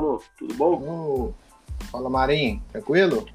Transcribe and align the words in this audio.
Paulo? 0.00 0.22
Tudo 0.38 0.54
bom? 0.54 0.72
Ô, 0.82 1.34
Fala, 1.90 2.08
Marinho. 2.08 2.62
Tranquilo? 2.72 3.26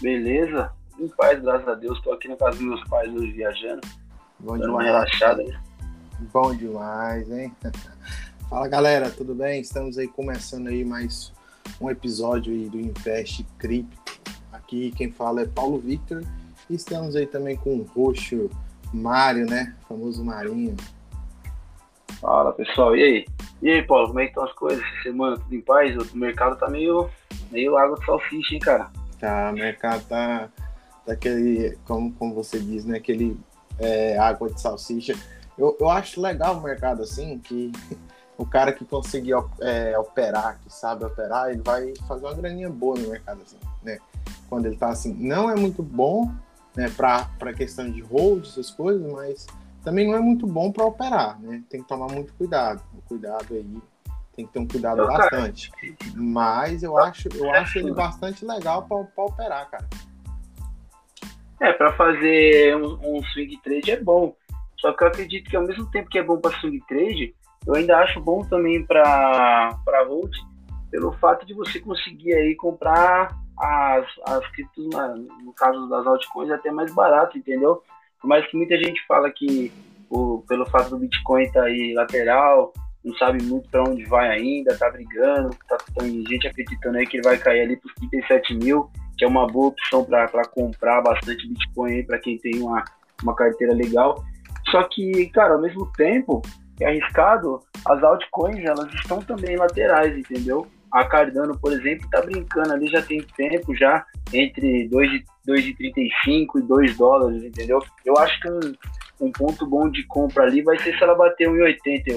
Beleza? 0.00 0.72
Em 0.98 1.08
paz, 1.08 1.40
graças 1.42 1.66
a 1.66 1.74
Deus. 1.74 2.00
Tô 2.02 2.12
aqui 2.12 2.28
na 2.28 2.36
casa 2.36 2.56
dos 2.56 2.66
meus 2.66 2.84
pais 2.88 3.12
hoje 3.12 3.32
viajando, 3.32 3.80
Bom 4.38 4.56
dando 4.56 4.72
uma 4.74 4.84
demais. 4.84 5.10
relaxada. 5.10 5.42
né? 5.42 5.60
Bom 6.32 6.54
demais, 6.54 7.30
hein? 7.30 7.52
Fala, 8.48 8.68
galera. 8.68 9.10
Tudo 9.10 9.34
bem? 9.34 9.60
Estamos 9.60 9.98
aí 9.98 10.06
começando 10.06 10.68
aí 10.68 10.84
mais 10.84 11.32
um 11.80 11.90
episódio 11.90 12.52
aí 12.52 12.68
do 12.68 12.78
Invest 12.78 13.44
Cripto. 13.58 14.20
Aqui 14.52 14.92
quem 14.92 15.10
fala 15.10 15.42
é 15.42 15.46
Paulo 15.46 15.78
Victor. 15.78 16.22
E 16.68 16.74
estamos 16.74 17.16
aí 17.16 17.26
também 17.26 17.56
com 17.56 17.76
o 17.76 17.82
roxo 17.82 18.48
Mário, 18.92 19.46
né? 19.46 19.74
O 19.84 19.86
famoso 19.88 20.24
Marinho. 20.24 20.76
Fala, 22.20 22.52
pessoal. 22.52 22.96
E 22.96 23.02
aí? 23.02 23.26
E 23.62 23.68
aí, 23.68 23.82
Paulo, 23.82 24.08
como 24.08 24.20
é 24.20 24.24
que 24.24 24.30
estão 24.30 24.44
as 24.44 24.52
coisas? 24.52 24.82
Essa 24.82 25.02
semana 25.02 25.36
tudo 25.36 25.54
em 25.54 25.60
paz? 25.60 25.94
O 25.96 26.16
mercado 26.16 26.56
tá 26.56 26.68
meio, 26.68 27.10
meio 27.50 27.76
água 27.76 27.98
de 27.98 28.06
salsicha, 28.06 28.54
hein, 28.54 28.60
cara? 28.60 28.90
Tá, 29.18 29.50
o 29.50 29.52
mercado 29.52 30.02
tá, 30.08 30.48
tá 31.04 31.12
aquele, 31.12 31.78
como, 31.84 32.10
como 32.14 32.34
você 32.34 32.58
diz, 32.58 32.86
né? 32.86 32.96
Aquele 32.96 33.38
é, 33.78 34.16
água 34.18 34.48
de 34.50 34.58
salsicha. 34.58 35.14
Eu, 35.58 35.76
eu 35.78 35.90
acho 35.90 36.22
legal 36.22 36.56
o 36.56 36.62
mercado 36.62 37.02
assim, 37.02 37.38
que 37.38 37.70
o 38.38 38.46
cara 38.46 38.72
que 38.72 38.82
conseguir 38.82 39.34
é, 39.60 39.98
operar, 39.98 40.58
que 40.60 40.72
sabe 40.72 41.04
operar, 41.04 41.50
ele 41.50 41.60
vai 41.62 41.92
fazer 42.08 42.24
uma 42.24 42.34
graninha 42.34 42.70
boa 42.70 42.98
no 42.98 43.08
mercado 43.08 43.42
assim, 43.42 43.58
né? 43.82 43.98
Quando 44.48 44.66
ele 44.66 44.76
tá 44.76 44.88
assim, 44.88 45.12
não 45.12 45.50
é 45.50 45.54
muito 45.54 45.82
bom, 45.82 46.32
né, 46.74 46.90
para 46.96 47.52
questão 47.52 47.90
de 47.90 48.00
hold, 48.00 48.46
essas 48.46 48.70
coisas, 48.70 49.06
mas 49.12 49.46
também 49.82 50.06
não 50.06 50.14
é 50.16 50.20
muito 50.20 50.46
bom 50.46 50.70
para 50.70 50.84
operar, 50.84 51.40
né? 51.40 51.62
Tem 51.68 51.82
que 51.82 51.88
tomar 51.88 52.08
muito 52.08 52.32
cuidado. 52.34 52.82
O 52.94 53.02
cuidado 53.02 53.46
aí 53.50 53.66
tem 54.34 54.46
que 54.46 54.52
ter 54.52 54.58
um 54.58 54.66
cuidado 54.66 55.06
cara, 55.06 55.18
bastante. 55.18 55.72
Mas 56.14 56.82
eu 56.82 56.96
acho, 56.98 57.28
eu 57.34 57.50
acho 57.50 57.78
ele 57.78 57.92
bastante 57.92 58.44
legal 58.44 58.86
para 58.86 59.24
operar, 59.24 59.70
cara. 59.70 59.88
É, 61.60 61.72
pra 61.72 61.92
fazer 61.92 62.76
um, 62.76 63.18
um 63.18 63.22
swing 63.24 63.56
trade 63.62 63.90
é 63.90 64.00
bom. 64.00 64.34
Só 64.78 64.92
que 64.92 65.04
eu 65.04 65.08
acredito 65.08 65.50
que 65.50 65.56
ao 65.56 65.66
mesmo 65.66 65.90
tempo 65.90 66.08
que 66.08 66.18
é 66.18 66.22
bom 66.22 66.38
pra 66.38 66.58
swing 66.58 66.80
trade, 66.88 67.34
eu 67.66 67.74
ainda 67.74 67.98
acho 67.98 68.20
bom 68.20 68.42
também 68.44 68.84
pra, 68.86 69.78
pra 69.84 70.06
hold, 70.06 70.34
pelo 70.90 71.12
fato 71.12 71.44
de 71.44 71.52
você 71.52 71.78
conseguir 71.80 72.32
aí 72.32 72.54
comprar 72.54 73.36
as, 73.58 74.06
as 74.26 74.46
criptos, 74.52 74.88
no 75.44 75.52
caso 75.52 75.86
das 75.88 76.06
altcoins, 76.06 76.50
até 76.50 76.70
mais 76.70 76.94
barato, 76.94 77.36
entendeu? 77.36 77.82
Por 78.20 78.28
mais 78.28 78.46
que 78.46 78.56
muita 78.56 78.76
gente 78.76 79.04
fala 79.06 79.30
que 79.30 79.72
o, 80.10 80.42
pelo 80.48 80.68
fato 80.68 80.90
do 80.90 80.98
Bitcoin 80.98 81.44
estar 81.44 81.64
aí 81.64 81.94
lateral, 81.94 82.72
não 83.04 83.14
sabe 83.14 83.42
muito 83.42 83.68
para 83.70 83.82
onde 83.82 84.04
vai 84.04 84.28
ainda, 84.28 84.76
tá 84.76 84.90
brigando, 84.90 85.50
tá, 85.68 85.78
tem 85.98 86.24
gente 86.26 86.46
acreditando 86.46 86.98
aí 86.98 87.06
que 87.06 87.16
ele 87.16 87.24
vai 87.24 87.38
cair 87.38 87.62
ali 87.62 87.76
para 87.76 87.94
37 88.10 88.54
mil, 88.54 88.90
que 89.16 89.24
é 89.24 89.28
uma 89.28 89.46
boa 89.46 89.68
opção 89.68 90.04
para 90.04 90.44
comprar 90.48 91.00
bastante 91.00 91.48
Bitcoin 91.48 91.92
aí 91.92 92.02
para 92.02 92.18
quem 92.18 92.38
tem 92.38 92.60
uma, 92.60 92.84
uma 93.22 93.34
carteira 93.34 93.74
legal. 93.74 94.22
Só 94.70 94.82
que, 94.84 95.26
cara, 95.30 95.54
ao 95.54 95.60
mesmo 95.60 95.90
tempo, 95.92 96.42
é 96.80 96.86
arriscado, 96.86 97.60
as 97.86 98.02
altcoins 98.02 98.64
elas 98.64 98.92
estão 98.94 99.20
também 99.20 99.56
laterais, 99.56 100.16
entendeu? 100.16 100.66
A 100.92 101.04
Cardano, 101.04 101.58
por 101.58 101.72
exemplo, 101.72 102.08
tá 102.10 102.20
brincando 102.20 102.72
ali 102.72 102.88
já 102.88 103.00
tem 103.00 103.22
tempo 103.36 103.74
já 103.74 104.04
entre 104.32 104.88
2,35 105.50 106.58
e 106.58 106.62
2 106.62 106.96
dólares, 106.96 107.42
entendeu? 107.42 107.80
Eu 108.04 108.16
acho 108.18 108.40
que 108.40 108.50
um, 108.50 108.74
um 109.20 109.32
ponto 109.32 109.66
bom 109.66 109.90
de 109.90 110.04
compra 110.06 110.44
ali 110.44 110.62
vai 110.62 110.78
ser 110.78 110.96
se 110.96 111.02
ela 111.02 111.14
bater 111.14 111.48
1,88, 111.48 112.14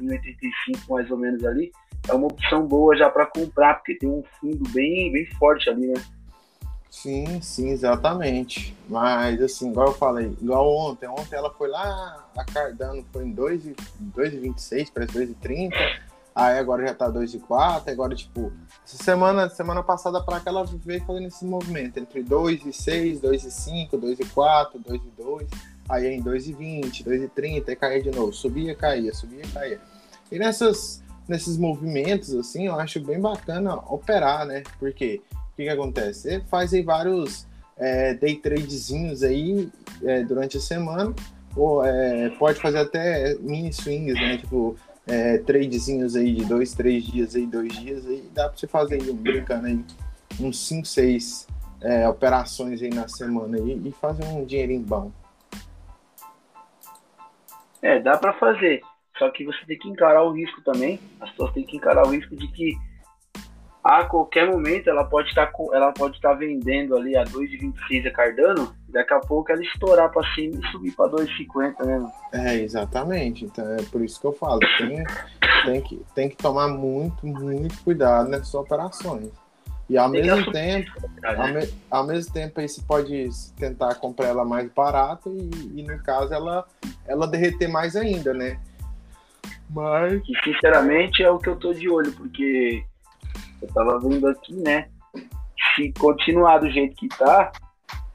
1,85 0.00 0.88
mais 0.88 1.10
ou 1.10 1.16
menos 1.16 1.44
ali. 1.44 1.72
É 2.08 2.12
uma 2.12 2.26
opção 2.26 2.66
boa 2.66 2.94
já 2.96 3.08
para 3.08 3.26
comprar, 3.26 3.74
porque 3.74 3.94
tem 3.94 4.08
um 4.08 4.22
fundo 4.38 4.68
bem, 4.70 5.10
bem 5.10 5.26
forte 5.38 5.70
ali, 5.70 5.86
né? 5.86 6.02
Sim, 6.90 7.40
sim, 7.40 7.70
exatamente. 7.70 8.76
Mas 8.88 9.42
assim, 9.42 9.70
igual 9.70 9.88
eu 9.88 9.94
falei, 9.94 10.26
igual 10.40 10.68
ontem, 10.68 11.08
ontem 11.08 11.34
ela 11.34 11.50
foi 11.50 11.68
lá, 11.68 12.24
a 12.36 12.44
Cardano 12.44 13.04
foi 13.12 13.24
em 13.24 13.32
2 13.32 13.66
e- 13.66 13.76
2,26, 14.16 14.90
parece 14.94 15.12
2,30. 15.12 15.74
Aí 16.34 16.58
agora 16.58 16.86
já 16.86 16.94
tá 16.94 17.08
2,4, 17.08 17.92
agora 17.92 18.14
tipo, 18.14 18.52
semana, 18.84 19.48
semana 19.48 19.84
passada 19.84 20.20
para 20.20 20.40
cá 20.40 20.50
ela 20.50 20.64
veio 20.64 21.04
fazendo 21.04 21.28
esse 21.28 21.44
movimento 21.44 21.98
entre 21.98 22.24
2,6, 22.24 23.20
2,5, 23.20 23.90
2,4, 23.92 24.82
2,2, 24.82 25.46
aí 25.88 26.08
em 26.08 26.22
2,20, 26.22 27.04
2,30, 27.04 27.68
aí 27.68 27.76
caía 27.76 28.02
de 28.02 28.10
novo, 28.10 28.32
subia, 28.32 28.74
caía, 28.74 29.14
subia, 29.14 29.44
caía. 29.52 29.80
E 30.32 30.38
nessas 30.38 31.04
nesses 31.28 31.56
movimentos 31.56 32.34
assim, 32.34 32.66
eu 32.66 32.78
acho 32.78 33.00
bem 33.00 33.20
bacana 33.20 33.74
operar, 33.74 34.44
né? 34.44 34.62
Porque 34.78 35.22
o 35.32 35.56
que, 35.56 35.62
que 35.62 35.68
acontece? 35.68 36.22
Você 36.22 36.40
faz 36.50 36.74
aí 36.74 36.82
vários 36.82 37.46
é, 37.76 38.14
day 38.14 38.36
tradezinhos 38.36 39.22
aí 39.22 39.70
é, 40.02 40.22
durante 40.22 40.56
a 40.56 40.60
semana, 40.60 41.14
ou 41.56 41.84
é, 41.84 42.30
pode 42.30 42.60
fazer 42.60 42.78
até 42.78 43.34
mini 43.36 43.72
swings, 43.72 44.14
né? 44.14 44.38
Tipo, 44.38 44.76
é, 45.06 45.38
tradezinhos 45.38 46.16
aí 46.16 46.34
de 46.34 46.44
dois, 46.44 46.74
três 46.74 47.04
dias 47.04 47.34
aí, 47.34 47.46
dois 47.46 47.72
dias 47.78 48.06
aí, 48.06 48.28
dá 48.32 48.48
pra 48.48 48.56
você 48.56 48.66
fazer 48.66 48.94
aí, 48.94 49.12
brincando 49.12 49.66
aí, 49.66 49.84
uns 50.40 50.66
5, 50.66 50.86
6 50.86 51.46
operações 52.08 52.80
aí 52.80 52.88
na 52.88 53.06
semana 53.06 53.58
aí 53.58 53.78
e 53.84 53.92
fazer 53.92 54.24
um 54.24 54.44
dinheirinho 54.44 54.80
bom. 54.80 55.12
É, 57.82 58.00
dá 58.00 58.16
para 58.16 58.32
fazer. 58.32 58.80
Só 59.18 59.30
que 59.30 59.44
você 59.44 59.58
tem 59.66 59.78
que 59.78 59.88
encarar 59.88 60.22
o 60.22 60.32
risco 60.32 60.62
também. 60.62 60.98
As 61.20 61.30
pessoas 61.30 61.52
têm 61.52 61.64
que 61.64 61.76
encarar 61.76 62.06
o 62.06 62.10
risco 62.10 62.34
de 62.34 62.48
que 62.48 62.74
a 63.84 64.04
qualquer 64.04 64.50
momento 64.50 64.88
ela 64.88 65.04
pode 65.04 65.28
estar 65.28 65.52
ela 65.72 65.92
pode 65.92 66.16
estar 66.16 66.32
vendendo 66.32 66.96
ali 66.96 67.14
a 67.14 67.24
2,26 67.24 68.06
a 68.06 68.10
Cardano, 68.10 68.74
daqui 68.94 69.12
a 69.12 69.18
pouco 69.18 69.50
ela 69.50 69.60
estourar 69.60 70.10
para 70.10 70.26
cima 70.34 70.58
e 70.62 70.70
subir 70.70 70.92
para 70.92 71.10
2,50, 71.10 71.84
né? 71.84 71.98
mano? 71.98 72.12
É, 72.32 72.54
exatamente. 72.54 73.44
Então 73.44 73.68
é 73.74 73.82
por 73.82 74.00
isso 74.02 74.20
que 74.20 74.26
eu 74.26 74.32
falo, 74.32 74.60
tem, 74.78 75.04
tem, 75.64 75.80
que, 75.82 76.02
tem 76.14 76.28
que 76.28 76.36
tomar 76.36 76.68
muito, 76.68 77.26
muito 77.26 77.82
cuidado 77.82 78.28
nessas 78.30 78.54
operações. 78.54 79.30
E 79.90 79.98
ao 79.98 80.10
Tem 80.10 80.22
mesmo 80.22 80.50
tempo, 80.50 80.90
Ao, 81.22 81.48
me- 81.48 81.74
ao 81.90 82.06
mesmo 82.06 82.32
tempo 82.32 82.58
aí 82.60 82.68
você 82.68 82.80
pode 82.82 83.28
tentar 83.56 83.96
comprar 83.96 84.28
ela 84.28 84.44
mais 84.44 84.70
barata 84.72 85.28
e, 85.28 85.50
e, 85.74 85.82
no 85.82 86.02
caso 86.02 86.32
ela, 86.32 86.64
ela 87.06 87.26
derreter 87.26 87.68
mais 87.68 87.94
ainda, 87.96 88.32
né? 88.32 88.58
Mas 89.68 90.22
E 90.26 90.44
sinceramente 90.44 91.22
é 91.22 91.30
o 91.30 91.38
que 91.38 91.48
eu 91.48 91.56
tô 91.56 91.74
de 91.74 91.90
olho, 91.90 92.12
porque 92.12 92.82
eu 93.60 93.68
tava 93.74 93.98
vendo 94.00 94.26
aqui, 94.28 94.54
né? 94.54 94.88
Se 95.74 95.92
continuar 95.98 96.58
do 96.58 96.70
jeito 96.70 96.94
que 96.96 97.08
tá, 97.08 97.52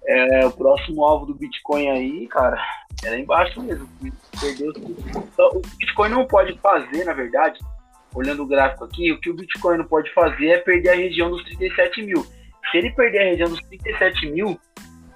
é, 0.09 0.45
o 0.45 0.51
próximo 0.51 1.03
alvo 1.03 1.27
do 1.27 1.35
Bitcoin 1.35 1.87
aí, 1.87 2.27
cara, 2.27 2.59
é 3.03 3.11
lá 3.11 3.19
embaixo 3.19 3.61
mesmo. 3.61 3.87
Perdeu 4.39 4.73
tudo. 4.73 4.95
Então, 5.07 5.49
o 5.53 5.61
Bitcoin 5.77 6.09
não 6.09 6.25
pode 6.25 6.57
fazer, 6.59 7.05
na 7.05 7.13
verdade, 7.13 7.59
olhando 8.13 8.41
o 8.41 8.47
gráfico 8.47 8.85
aqui, 8.85 9.11
o 9.11 9.19
que 9.19 9.29
o 9.29 9.35
Bitcoin 9.35 9.77
não 9.77 9.85
pode 9.85 10.11
fazer 10.13 10.47
é 10.47 10.57
perder 10.57 10.89
a 10.89 10.95
região 10.95 11.29
dos 11.29 11.43
37 11.43 12.01
mil. 12.01 12.25
Se 12.71 12.77
ele 12.77 12.91
perder 12.91 13.19
a 13.19 13.29
região 13.29 13.49
dos 13.49 13.61
37 13.61 14.31
mil, 14.31 14.59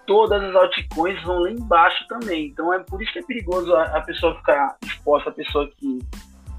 todas 0.06 0.44
as 0.44 0.56
altcoins 0.56 1.22
vão 1.24 1.40
lá 1.40 1.52
embaixo 1.52 2.08
também. 2.08 2.46
Então 2.48 2.72
é 2.72 2.80
por 2.80 3.02
isso 3.02 3.12
que 3.14 3.20
é 3.20 3.24
perigoso 3.24 3.74
a, 3.76 3.98
a 3.98 4.02
pessoa 4.02 4.36
ficar 4.36 4.78
exposta, 4.84 5.32
a 5.32 5.34
pessoa 5.34 5.70
que, 5.78 6.00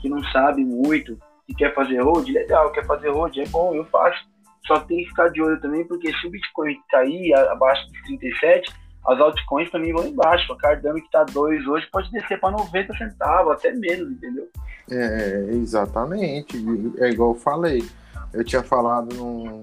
que 0.01 0.09
não 0.09 0.23
sabe 0.25 0.65
muito 0.65 1.17
e 1.49 1.55
quer 1.55 1.73
fazer 1.73 2.01
hold, 2.03 2.29
legal, 2.29 2.73
quer 2.73 2.85
fazer 2.85 3.11
hold, 3.11 3.37
é 3.37 3.47
bom, 3.47 3.75
eu 3.75 3.85
faço. 3.85 4.25
Só 4.67 4.81
tem 4.81 4.99
que 4.99 5.09
ficar 5.11 5.29
de 5.29 5.43
olho 5.43 5.61
também, 5.61 5.87
porque 5.87 6.13
se 6.13 6.27
o 6.27 6.31
Bitcoin 6.31 6.77
cair 6.91 7.35
abaixo 7.35 7.87
dos 7.91 8.01
37, 8.03 8.73
as 9.07 9.21
altcoins 9.21 9.71
também 9.71 9.93
vão 9.93 10.07
embaixo. 10.07 10.53
A 10.53 10.57
Cardano 10.57 11.01
que 11.01 11.11
tá 11.11 11.25
2 11.25 11.67
hoje 11.67 11.87
pode 11.93 12.11
descer 12.11 12.41
para 12.41 12.53
90 12.53 12.97
centavos, 12.97 13.53
até 13.53 13.73
menos, 13.73 14.11
entendeu? 14.13 14.49
é 14.91 15.49
exatamente, 15.53 16.57
é 16.99 17.11
igual 17.11 17.31
eu 17.31 17.41
falei. 17.41 17.85
Eu 18.33 18.45
tinha 18.45 18.63
falado 18.63 19.15
num, 19.15 19.63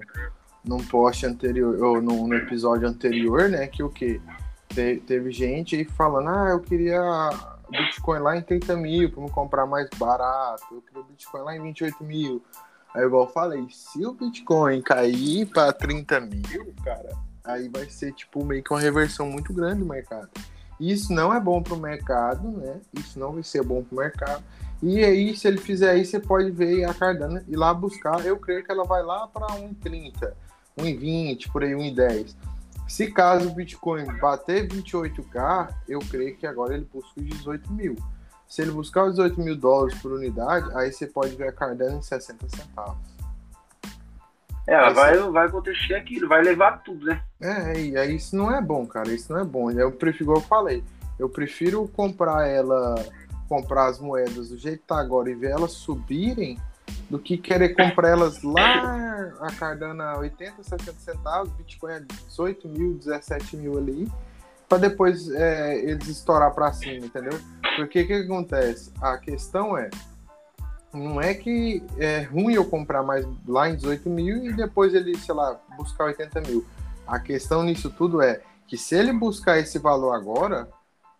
num 0.64 0.78
post 0.84 1.26
anterior, 1.26 1.80
ou 1.82 2.00
num, 2.00 2.26
no 2.26 2.34
episódio 2.34 2.88
anterior, 2.88 3.48
né? 3.48 3.66
Que 3.66 3.82
o 3.82 3.90
que? 3.90 4.20
teve 5.06 5.30
gente 5.30 5.76
aí 5.76 5.84
falando, 5.84 6.30
ah, 6.30 6.48
eu 6.50 6.60
queria 6.60 7.02
Bitcoin 7.68 8.20
lá 8.20 8.36
em 8.36 8.40
30 8.40 8.74
mil 8.74 9.10
para 9.10 9.22
me 9.22 9.30
comprar 9.30 9.66
mais 9.66 9.86
barato, 9.98 10.64
eu 10.72 10.80
queria 10.80 11.02
Bitcoin 11.02 11.42
lá 11.42 11.54
em 11.54 11.62
28 11.62 12.02
mil. 12.02 12.42
Aí, 12.94 13.04
igual 13.04 13.24
eu 13.24 13.30
falei, 13.30 13.66
se 13.70 14.04
o 14.04 14.12
Bitcoin 14.12 14.82
cair 14.82 15.46
para 15.46 15.72
30 15.72 16.20
mil, 16.20 16.74
cara, 16.84 17.10
aí 17.42 17.68
vai 17.68 17.88
ser 17.88 18.12
tipo 18.12 18.44
meio 18.44 18.62
que 18.62 18.72
uma 18.72 18.80
reversão 18.80 19.28
muito 19.30 19.52
grande 19.52 19.80
do 19.80 19.86
mercado. 19.86 20.28
Isso 20.78 21.12
não 21.12 21.32
é 21.32 21.40
bom 21.40 21.62
para 21.62 21.74
o 21.74 21.80
mercado, 21.80 22.48
né? 22.48 22.80
Isso 22.92 23.18
não 23.18 23.32
vai 23.32 23.42
ser 23.42 23.62
bom 23.62 23.82
para 23.82 23.94
o 23.94 23.98
mercado. 23.98 24.44
E 24.82 25.02
aí, 25.04 25.36
se 25.36 25.46
ele 25.46 25.58
fizer 25.58 25.96
isso, 25.96 26.10
você 26.10 26.20
pode 26.20 26.50
ver 26.50 26.84
a 26.84 26.92
Cardano 26.92 27.40
ir 27.46 27.56
lá 27.56 27.72
buscar. 27.72 28.26
Eu 28.26 28.36
creio 28.36 28.64
que 28.64 28.72
ela 28.72 28.84
vai 28.84 29.02
lá 29.02 29.28
para 29.28 29.46
1,30, 29.46 30.32
1,20, 30.76 31.52
por 31.52 31.62
aí, 31.62 31.70
1,10. 31.70 32.34
Se 32.88 33.10
caso 33.10 33.48
o 33.48 33.54
Bitcoin 33.54 34.04
bater 34.18 34.68
28k, 34.68 35.72
eu 35.88 36.00
creio 36.00 36.36
que 36.36 36.46
agora 36.46 36.74
ele 36.74 36.86
busca 36.92 37.20
os 37.20 37.24
18 37.24 37.72
mil. 37.72 37.96
Se 38.52 38.60
ele 38.60 38.70
buscar 38.70 39.04
os 39.04 39.12
18 39.12 39.40
mil 39.40 39.56
dólares 39.56 39.98
por 40.02 40.12
unidade, 40.12 40.68
aí 40.74 40.92
você 40.92 41.06
pode 41.06 41.34
ver 41.36 41.48
a 41.48 41.52
Cardano 41.52 41.96
em 41.96 42.02
60 42.02 42.50
centavos. 42.50 42.98
É, 44.66 44.92
vai, 44.92 45.16
vai 45.16 45.46
acontecer 45.46 45.94
aquilo, 45.94 46.28
vai 46.28 46.42
levar 46.42 46.82
tudo, 46.82 47.06
né? 47.06 47.22
É, 47.40 47.80
e 47.80 47.96
aí 47.96 48.16
isso 48.16 48.36
não 48.36 48.54
é 48.54 48.60
bom, 48.60 48.86
cara. 48.86 49.10
Isso 49.10 49.32
não 49.32 49.40
é 49.40 49.44
bom. 49.44 49.70
Eu 49.70 49.90
prefiro, 49.90 50.24
igual 50.24 50.36
eu 50.36 50.42
falei, 50.42 50.84
eu 51.18 51.30
prefiro 51.30 51.88
comprar 51.88 52.46
ela, 52.46 52.94
comprar 53.48 53.86
as 53.86 53.98
moedas 53.98 54.50
do 54.50 54.58
jeito 54.58 54.80
que 54.80 54.86
tá 54.86 55.00
agora 55.00 55.30
e 55.30 55.34
ver 55.34 55.52
elas 55.52 55.72
subirem 55.72 56.60
do 57.08 57.18
que 57.18 57.38
querer 57.38 57.70
comprar 57.70 58.10
elas 58.10 58.42
lá 58.42 59.32
a 59.40 59.50
Cardano 59.58 60.18
80, 60.18 60.62
70 60.62 60.92
centavos, 60.98 61.50
Bitcoin 61.54 61.94
a 61.94 62.00
18 62.00 62.68
mil, 62.68 62.92
17 62.98 63.56
mil 63.56 63.78
ali, 63.78 64.12
para 64.72 64.78
depois 64.78 65.28
é, 65.30 65.84
eles 65.84 66.08
estourar 66.08 66.54
para 66.54 66.72
cima, 66.72 67.04
entendeu? 67.04 67.38
Porque 67.76 67.82
o 67.82 67.88
que, 67.88 68.04
que 68.06 68.14
acontece? 68.14 68.90
A 69.02 69.18
questão 69.18 69.76
é, 69.76 69.90
não 70.94 71.20
é 71.20 71.34
que 71.34 71.84
é 71.98 72.22
ruim 72.22 72.54
eu 72.54 72.64
comprar 72.64 73.02
mais 73.02 73.26
lá 73.46 73.68
em 73.68 73.76
18 73.76 74.08
mil 74.08 74.42
e 74.42 74.50
depois 74.54 74.94
ele, 74.94 75.14
sei 75.18 75.34
lá, 75.34 75.60
buscar 75.76 76.04
80 76.04 76.40
mil. 76.40 76.64
A 77.06 77.20
questão 77.20 77.62
nisso 77.62 77.90
tudo 77.90 78.22
é 78.22 78.40
que 78.66 78.78
se 78.78 78.94
ele 78.94 79.12
buscar 79.12 79.58
esse 79.58 79.78
valor 79.78 80.14
agora, 80.14 80.66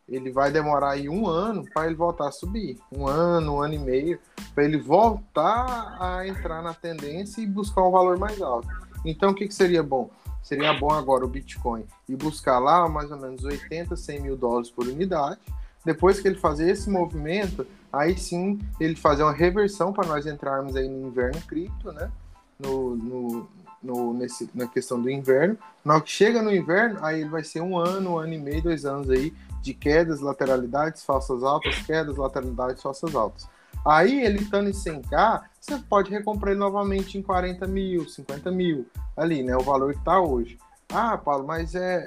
ele 0.08 0.31
vai 0.31 0.50
demorar 0.50 0.93
aí 0.93 1.06
um 1.06 1.26
ano 1.26 1.62
para 1.75 1.84
ele 1.84 1.94
voltar 1.94 2.28
a 2.28 2.32
subir. 2.32 2.78
Um 2.90 3.06
ano, 3.06 3.56
um 3.56 3.60
ano 3.60 3.75
e 3.75 3.78
meio, 3.78 4.19
para 4.54 4.64
ele 4.64 4.78
voltar 4.78 5.99
a 6.00 6.26
entrar 6.26 6.62
na 6.62 6.72
tendência 6.72 7.43
e 7.43 7.46
buscar 7.46 7.82
um 7.82 7.90
valor 7.90 8.16
mais 8.16 8.40
alto. 8.40 8.66
Então, 9.04 9.32
o 9.32 9.34
que, 9.34 9.46
que 9.46 9.54
seria 9.54 9.82
bom? 9.82 10.08
Seria 10.43 10.75
bom 10.75 10.91
agora 10.91 11.25
o 11.25 11.29
Bitcoin 11.29 11.85
e 12.09 12.17
buscar 12.17 12.59
lá 12.59 12.89
mais 12.89 13.11
ou 13.11 13.17
menos 13.17 13.44
80, 13.44 13.97
100 13.97 14.21
mil 14.21 14.37
dólares 14.37 14.71
por 14.71 14.87
unidade. 14.87 15.39
Depois 15.85 16.21
que 16.21 16.29
ele 16.29 16.39
fazer 16.39 16.71
esse 16.71 16.91
movimento, 16.91 17.67
aí 17.93 18.17
sim 18.19 18.61
ele 18.79 18.97
fazer 18.97 19.23
uma 19.23 19.33
reversão 19.33 19.93
para 19.93 20.06
nós 20.06 20.27
entrarmos 20.27 20.77
aí 20.77 20.89
no 20.89 21.09
inverno 21.09 21.41
cripto, 21.43 21.93
né? 21.93 22.11
No, 22.59 22.97
no, 22.97 23.49
no, 23.83 24.15
nesse, 24.15 24.49
na 24.55 24.67
questão 24.67 25.00
do 25.00 25.11
inverno. 25.11 25.59
Na 25.85 25.94
hora 25.94 26.03
que 26.03 26.11
chega 26.11 26.43
no 26.43 26.55
inverno, 26.55 26.99
aí 27.03 27.21
ele 27.21 27.31
vai 27.31 27.43
ser 27.43 27.61
um 27.61 27.77
ano, 27.77 28.11
um 28.11 28.19
ano 28.19 28.33
e 28.33 28.38
meio, 28.38 28.62
dois 28.62 28.85
anos 28.85 29.11
aí 29.11 29.35
de 29.61 29.75
quedas, 29.75 30.21
lateralidades, 30.21 31.05
falsas 31.05 31.43
altas, 31.43 31.77
quedas, 31.79 32.17
lateralidades, 32.17 32.83
falsas 32.83 33.15
altas. 33.15 33.49
Aí 33.84 34.25
ele 34.25 34.38
estando 34.38 34.69
em 34.69 34.73
100k, 34.73 35.43
você 35.61 35.79
pode 35.79 36.11
recomprar 36.11 36.52
ele 36.52 36.61
novamente 36.61 37.19
em 37.19 37.23
40 37.23 37.67
mil, 37.67 38.08
50 38.08 38.50
mil, 38.50 38.87
ali, 39.17 39.43
né? 39.43 39.56
O 39.56 39.62
valor 39.62 39.93
que 39.93 39.99
está 39.99 40.20
hoje. 40.20 40.58
Ah, 40.93 41.17
Paulo, 41.19 41.46
mas 41.46 41.75
é, 41.75 42.06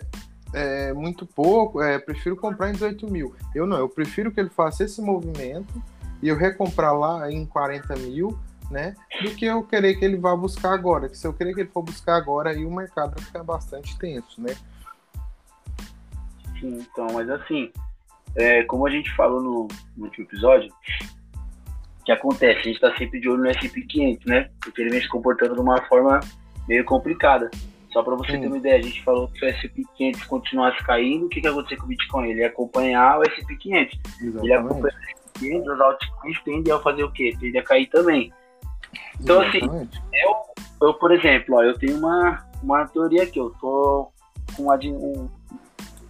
é 0.54 0.94
muito 0.94 1.26
pouco, 1.26 1.82
é, 1.82 2.00
prefiro 2.00 2.36
comprar 2.36 2.70
em 2.70 2.74
18 2.74 3.12
mil. 3.12 3.36
Eu 3.54 3.66
não, 3.66 3.78
eu 3.78 3.90
prefiro 3.90 4.32
que 4.32 4.40
ele 4.40 4.50
faça 4.50 4.84
esse 4.84 5.02
movimento 5.02 5.82
e 6.22 6.30
eu 6.30 6.38
recomprar 6.38 6.98
lá 6.98 7.30
em 7.32 7.46
40 7.46 7.96
mil, 7.98 8.38
né? 8.72 8.96
Do 9.22 9.32
que 9.36 9.46
eu 9.46 9.64
querer 9.64 9.96
que 9.96 10.06
ele 10.06 10.18
vá 10.18 10.36
buscar 10.36 10.74
agora. 10.74 11.10
Que 11.10 11.18
se 11.18 11.28
eu 11.28 11.34
querer 11.34 11.54
que 11.54 11.62
ele 11.62 11.70
for 11.70 11.84
buscar 11.84 12.16
agora, 12.16 12.52
aí 12.52 12.66
o 12.66 12.74
mercado 12.74 13.16
vai 13.16 13.24
ficar 13.24 13.44
bastante 13.44 13.98
tenso, 13.98 14.42
né? 14.42 14.56
Sim, 16.60 16.80
então, 16.80 17.08
mas 17.14 17.30
assim, 17.30 17.72
é, 18.36 18.64
como 18.64 18.86
a 18.88 18.90
gente 18.90 19.14
falou 19.16 19.42
no, 19.42 19.68
no 19.96 20.06
último 20.06 20.26
episódio, 20.26 20.74
que 22.06 22.12
acontece? 22.12 22.60
A 22.60 22.64
gente 22.64 22.76
está 22.76 22.96
sempre 22.96 23.20
de 23.20 23.28
olho 23.28 23.44
no 23.44 23.50
SP500, 23.50 24.26
né? 24.26 24.50
Porque 24.62 24.82
ele 24.82 24.92
vem 24.92 25.02
se 25.02 25.10
comportando 25.10 25.56
de 25.56 25.60
uma 25.60 25.82
forma 25.84 26.20
meio 26.68 26.86
complicada. 26.86 27.50
Só 27.92 28.04
para 28.04 28.16
você 28.16 28.34
Sim. 28.34 28.42
ter 28.42 28.48
uma 28.48 28.58
ideia, 28.58 28.78
a 28.78 28.82
gente 28.82 29.04
falou 29.04 29.28
que 29.30 29.40
se 29.40 29.46
o 29.46 29.70
SP500 29.70 30.28
continuasse 30.28 30.84
caindo, 30.84 31.26
o 31.26 31.30
que, 31.30 31.42
que 31.42 31.48
ia 31.48 31.52
acontecer 31.52 31.78
com 31.78 31.86
o 31.86 31.88
Bitcoin? 31.88 32.30
Ele 32.30 32.42
ia 32.42 32.48
acompanhar 32.48 33.20
o 33.20 33.24
SP500. 33.24 34.00
Ele 34.22 34.48
ia 34.48 34.60
acompanhar 34.60 34.96
o 34.96 35.40
SP500, 35.40 35.74
as 35.74 35.80
altcoins 35.80 36.44
tendem 36.44 36.74
a 36.74 36.80
fazer 36.80 37.04
o 37.04 37.12
quê? 37.12 37.36
Tendem 37.40 37.60
a 37.60 37.64
cair 37.64 37.88
também. 37.88 38.32
Então, 39.20 39.42
assim, 39.42 39.58
Exatamente. 39.58 39.98
assim, 39.98 40.08
eu, 40.14 40.88
eu, 40.88 40.94
por 40.94 41.12
exemplo, 41.12 41.56
ó, 41.56 41.64
eu 41.64 41.78
tenho 41.80 41.98
uma, 41.98 42.46
uma 42.62 42.86
teoria 42.88 43.24
aqui, 43.24 43.40
eu 43.40 43.52
tô 43.60 44.12
com 44.56 44.72
um, 44.72 45.30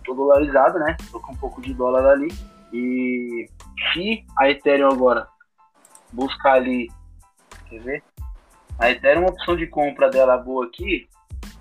tô 0.04 0.14
dolarizado, 0.14 0.80
né? 0.80 0.98
Tô 1.12 1.20
com 1.20 1.34
um 1.34 1.38
pouco 1.38 1.62
de 1.62 1.74
dólar 1.74 2.06
ali. 2.06 2.28
E 2.74 3.48
se 3.94 4.26
a 4.38 4.50
Ethereum 4.50 4.90
agora 4.92 5.28
buscar 6.16 6.54
ali, 6.54 6.88
quer 7.70 7.80
ver? 7.82 8.04
A 8.80 8.92
Ethereum, 8.92 9.22
uma 9.22 9.30
opção 9.30 9.56
de 9.56 9.68
compra 9.68 10.10
dela 10.10 10.38
boa 10.38 10.66
aqui, 10.66 11.08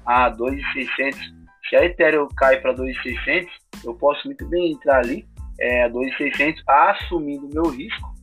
a 0.05 0.31
2.600. 0.31 1.17
Se 1.69 1.77
a 1.77 1.85
Ethereum 1.85 2.29
cai 2.37 2.61
para 2.61 2.75
2.600, 2.75 3.49
eu 3.85 3.95
posso 3.95 4.27
muito 4.27 4.47
bem 4.47 4.73
entrar 4.73 4.99
ali, 4.99 5.27
é, 5.61 5.85
a 5.85 5.91
2.600, 5.91 6.57
assumindo 6.67 7.49
meu 7.53 7.71
risco, 7.71 8.15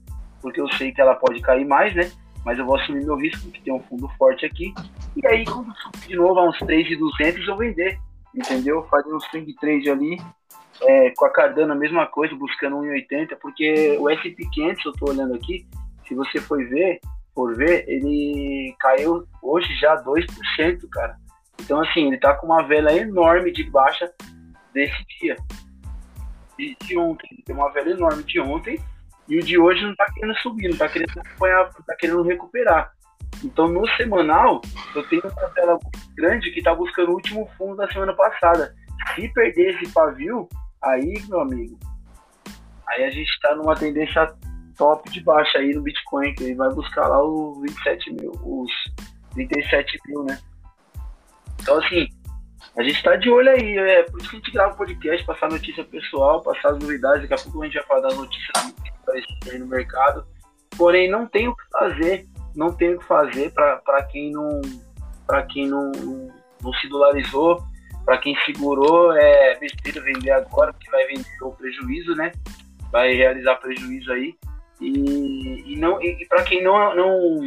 porque 0.42 0.60
eu 0.60 0.70
sei 0.74 0.92
que 0.92 1.02
ela 1.02 1.16
pode 1.16 1.40
cair 1.42 1.66
mais, 1.66 1.96
né? 1.96 2.12
Mas 2.44 2.58
eu 2.58 2.66
vou 2.66 2.76
assumir 2.76 3.06
meu 3.06 3.16
risco, 3.16 3.42
porque 3.44 3.62
tem 3.62 3.74
um 3.74 3.84
fundo 3.84 4.10
forte 4.18 4.46
aqui. 4.46 4.74
E 5.16 5.28
aí, 5.28 5.46
quando 5.46 5.76
subir 5.78 6.08
de 6.08 6.16
novo 6.16 6.40
a 6.40 6.50
uns 6.50 6.58
3.200, 6.60 7.48
eu 7.48 7.58
vender 7.58 8.00
entendeu? 8.34 8.84
Fazendo 8.90 9.16
um 9.16 9.20
swing 9.20 9.54
trade 9.56 9.90
ali, 9.90 10.18
é, 10.82 11.12
com 11.12 11.26
a 11.26 11.30
Cardano 11.30 11.74
a 11.74 11.76
mesma 11.76 12.08
coisa, 12.08 12.36
buscando 12.36 12.78
1,80, 12.78 13.38
porque 13.42 13.98
o 14.00 14.04
SP500, 14.06 14.78
eu 14.86 14.94
tô 14.94 15.10
olhando 15.10 15.36
aqui, 15.36 15.66
se 16.08 16.16
você 16.16 16.40
for 16.40 16.64
ver, 16.68 17.00
por 17.34 17.56
ver, 17.56 17.86
ele 17.88 18.76
caiu 18.80 19.26
hoje 19.42 19.74
já 19.76 19.96
2%, 20.04 20.90
cara. 20.90 21.16
Então, 21.60 21.82
assim, 21.82 22.08
ele 22.08 22.18
tá 22.18 22.34
com 22.36 22.48
uma 22.48 22.64
vela 22.64 22.94
enorme 22.94 23.52
de 23.52 23.64
baixa 23.70 24.12
desse 24.74 25.06
dia. 25.20 25.36
De, 26.58 26.76
de 26.82 26.98
ontem. 26.98 27.28
Ele 27.32 27.44
tem 27.44 27.56
uma 27.56 27.72
vela 27.72 27.92
enorme 27.92 28.24
de 28.24 28.40
ontem. 28.40 28.80
E 29.28 29.38
o 29.38 29.44
de 29.44 29.58
hoje 29.58 29.84
não 29.86 29.96
tá 29.96 30.06
querendo 30.14 30.36
subir, 30.40 30.70
não 30.70 30.78
tá 30.78 30.90
querendo 30.90 31.12
acompanhar, 31.18 31.64
não 31.64 31.86
tá 31.86 31.96
querendo 31.96 32.24
recuperar. 32.24 32.92
Então, 33.44 33.68
no 33.68 33.88
semanal, 33.96 34.62
eu 34.96 35.08
tenho 35.08 35.22
uma 35.24 35.50
tela 35.52 35.80
grande 36.16 36.52
que 36.52 36.60
está 36.60 36.76
buscando 36.76 37.12
o 37.12 37.16
último 37.16 37.50
fundo 37.58 37.78
da 37.78 37.88
semana 37.92 38.14
passada. 38.14 38.76
Se 39.16 39.28
perder 39.30 39.76
esse 39.76 39.92
pavio, 39.94 40.50
aí, 40.84 41.14
meu 41.30 41.40
amigo, 41.40 41.80
aí 42.88 43.04
a 43.06 43.10
gente 43.10 43.30
está 43.30 43.56
numa 43.56 43.76
tendência 43.76 44.36
top 44.82 45.12
de 45.12 45.22
baixa 45.22 45.60
aí 45.60 45.76
no 45.76 45.84
Bitcoin, 45.84 46.34
que 46.34 46.44
ele 46.44 46.56
vai 46.56 46.74
buscar 46.74 47.08
lá 47.08 47.24
os 47.24 47.62
27 47.62 48.14
mil, 48.14 48.32
os 48.44 48.72
37 49.36 50.00
mil, 50.08 50.24
né? 50.24 50.40
Então, 51.62 51.78
assim, 51.78 52.08
a 52.76 52.82
gente 52.82 52.96
está 52.96 53.16
de 53.16 53.30
olho 53.30 53.52
aí, 53.52 53.78
é 53.78 54.04
por 54.04 54.20
isso 54.20 54.30
que 54.32 54.36
a 54.38 54.40
gente 54.40 54.52
grava 54.52 54.74
o 54.74 54.78
podcast, 54.78 55.26
passar 55.26 55.52
notícia 55.52 55.84
pessoal, 55.84 56.42
passar 56.42 56.70
as 56.70 56.80
novidades, 56.80 57.22
daqui 57.22 57.42
a 57.42 57.44
pouco 57.44 57.62
a 57.62 57.66
gente 57.66 57.76
vai 57.76 57.84
falar 57.84 58.02
das 58.02 58.18
notícias 58.18 58.74
que 58.84 58.90
aparecem 58.90 59.38
aí 59.52 59.60
no 59.60 59.68
mercado. 59.68 60.26
Porém, 60.76 61.10
não 61.12 61.28
tem 61.28 61.48
o 61.48 61.56
que 61.56 61.64
fazer 61.70 62.28
não 62.56 62.74
tem 62.74 62.96
o 62.96 63.00
que 63.00 63.06
fazer 63.06 63.52
para 63.54 64.04
quem 64.10 64.32
não 64.32 64.62
para 65.28 65.44
quem 65.44 65.68
não, 65.68 65.92
não 66.62 66.74
se 66.74 66.90
dolarizou, 66.90 67.64
para 68.04 68.18
quem 68.18 68.36
segurou, 68.46 69.14
é 69.14 69.58
besteira 69.60 70.02
vender 70.02 70.32
agora, 70.32 70.74
porque 70.74 70.92
vai 70.92 71.06
vender 71.08 71.26
o 71.42 71.52
prejuízo, 71.52 72.14
né? 72.16 72.34
Vai 72.92 73.14
realizar 73.14 73.56
prejuízo 73.56 74.12
aí. 74.12 74.36
E, 74.82 75.74
e 75.74 75.78
não 75.78 76.02
e, 76.02 76.26
para 76.28 76.44
quem 76.44 76.64
não 76.64 76.96
não 76.96 77.40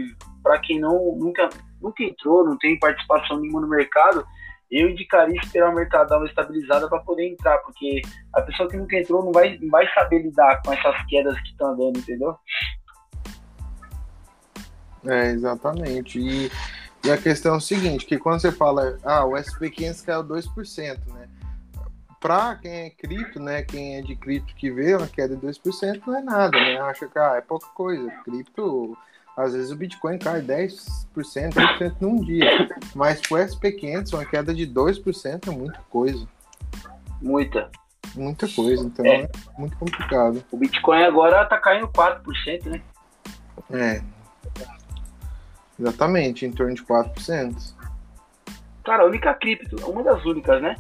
para 0.43 0.59
quem 0.61 0.81
não 0.81 1.17
nunca 1.17 1.49
nunca 1.83 2.03
entrou, 2.03 2.45
não 2.45 2.57
tem 2.57 2.79
participação 2.79 3.41
nenhuma 3.41 3.61
no 3.61 3.69
mercado, 3.69 4.25
eu 4.71 4.89
indicaria 4.89 5.41
esperar 5.41 5.71
o 5.71 5.75
mercado 5.75 6.09
dar 6.09 6.19
uma 6.19 6.27
estabilizada 6.27 6.89
para 6.89 6.99
poder 7.01 7.29
entrar, 7.29 7.59
porque 7.59 8.03
a 8.33 8.41
pessoa 8.43 8.69
que 8.69 8.77
nunca 8.77 8.97
entrou 8.97 9.25
não 9.25 9.33
vai, 9.33 9.59
não 9.59 9.71
vai 9.71 9.87
saber 9.93 10.23
lidar 10.23 10.63
com 10.63 10.73
essas 10.73 11.07
quedas 11.07 11.39
que 11.41 11.49
estão 11.49 11.77
dando, 11.77 11.99
entendeu? 11.99 12.37
É, 15.07 15.31
exatamente. 15.31 16.19
E, 16.19 16.51
e 17.05 17.11
a 17.11 17.17
questão 17.17 17.55
é 17.55 17.59
o 17.59 17.61
seguinte, 17.61 18.07
que 18.07 18.19
quando 18.19 18.41
você 18.41 18.51
fala, 18.51 18.99
ah, 19.05 19.25
o 19.25 19.33
SP500 19.33 20.05
caiu 20.05 20.25
2%, 20.25 21.13
né? 21.13 21.29
Para 22.25 22.55
quem 22.57 22.73
é 22.87 22.89
cripto, 22.89 23.39
né, 23.39 23.63
quem 23.63 23.99
é 23.99 24.01
de 24.01 24.17
cripto 24.17 24.55
que 24.55 24.71
vê 24.71 24.95
uma 24.95 25.07
queda 25.07 25.37
de 25.37 25.47
2% 25.47 26.01
não 26.07 26.17
é 26.17 26.23
nada, 26.23 26.59
né? 26.59 26.81
Acha 26.81 27.07
que 27.07 27.19
ah, 27.19 27.35
é 27.37 27.43
pouca 27.43 27.67
coisa. 27.75 28.11
Cripto, 28.25 28.97
às 29.37 29.53
vezes 29.53 29.71
o 29.71 29.77
Bitcoin 29.77 30.17
cai 30.19 30.41
10%, 30.41 30.73
10% 31.15 31.97
num 32.01 32.25
dia. 32.25 32.67
Mas 32.95 33.21
pro 33.21 33.37
SP500, 33.37 34.15
uma 34.15 34.25
queda 34.25 34.55
de 34.55 34.67
2% 34.67 35.49
é 35.49 35.51
muita 35.51 35.79
coisa. 35.91 36.27
Muita. 37.21 37.71
Muita 38.15 38.49
coisa, 38.49 38.87
então 38.87 39.05
é, 39.05 39.25
é 39.25 39.31
muito 39.59 39.77
complicado. 39.77 40.43
O 40.51 40.57
Bitcoin 40.57 41.03
agora 41.03 41.45
tá 41.45 41.59
caindo 41.59 41.89
4%, 41.89 42.65
né? 42.71 42.81
É, 43.71 44.03
Exatamente, 45.79 46.47
em 46.47 46.53
torno 46.53 46.75
de 46.75 46.83
4%. 46.83 47.75
Cara, 48.83 49.03
a 49.03 49.07
única 49.07 49.35
cripto, 49.35 49.77
uma 49.91 50.03
das 50.03 50.25
únicas, 50.25 50.63
né? 50.63 50.75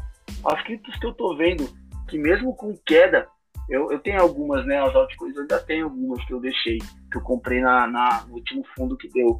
As 0.47 0.63
criptos 0.63 0.97
que 0.99 1.07
eu 1.07 1.15
tô 1.15 1.37
vendo, 1.37 1.69
que 2.09 2.19
mesmo 2.19 2.55
com 2.55 2.77
queda, 2.85 3.27
eu, 3.69 3.91
eu 3.91 3.99
tenho 3.99 4.21
algumas, 4.21 4.65
né? 4.67 4.79
As 4.81 4.95
altcoins 4.95 5.35
eu 5.35 5.43
ainda 5.43 5.59
tenho 5.61 5.85
algumas 5.85 6.25
que 6.25 6.33
eu 6.33 6.41
deixei, 6.41 6.79
que 7.11 7.17
eu 7.17 7.23
comprei 7.23 7.61
na, 7.61 7.87
na 7.87 8.25
no 8.27 8.35
último 8.35 8.65
fundo 8.77 8.97
que 8.97 9.09
deu. 9.09 9.39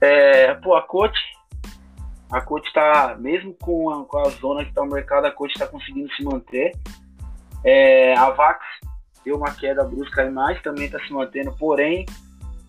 É, 0.00 0.54
pô, 0.54 0.76
a 0.76 0.82
Cote, 0.82 1.20
a 2.30 2.40
Cote 2.40 2.72
tá, 2.72 3.16
mesmo 3.18 3.54
com 3.54 3.90
a, 3.90 4.04
com 4.04 4.18
a 4.18 4.28
zona 4.30 4.64
que 4.64 4.72
tá 4.72 4.84
no 4.84 4.92
mercado, 4.92 5.26
a 5.26 5.30
Cote 5.32 5.58
tá 5.58 5.66
conseguindo 5.66 6.12
se 6.14 6.22
manter. 6.22 6.72
É, 7.64 8.16
a 8.16 8.30
Vax 8.30 8.64
deu 9.24 9.36
uma 9.36 9.52
queda 9.52 9.82
brusca 9.82 10.22
aí 10.22 10.30
mais, 10.30 10.62
também 10.62 10.88
tá 10.88 11.00
se 11.00 11.12
mantendo, 11.12 11.52
porém, 11.58 12.06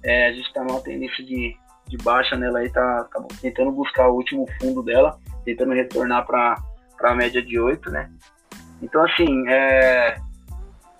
é, 0.03 0.27
a 0.27 0.31
gente 0.31 0.51
tá 0.53 0.63
numa 0.63 0.81
tendência 0.81 1.23
de 1.23 1.55
de 1.87 1.97
baixa 1.97 2.35
nela 2.35 2.59
aí, 2.59 2.69
tá, 2.69 3.05
tá 3.05 3.23
tentando 3.41 3.71
buscar 3.71 4.07
o 4.09 4.15
último 4.15 4.45
fundo 4.59 4.83
dela, 4.83 5.17
tentando 5.45 5.73
retornar 5.73 6.25
para 6.25 6.55
a 7.01 7.15
média 7.15 7.41
de 7.41 7.59
8, 7.59 7.89
né? 7.91 8.09
Então, 8.81 9.03
assim, 9.03 9.47
é... 9.47 10.17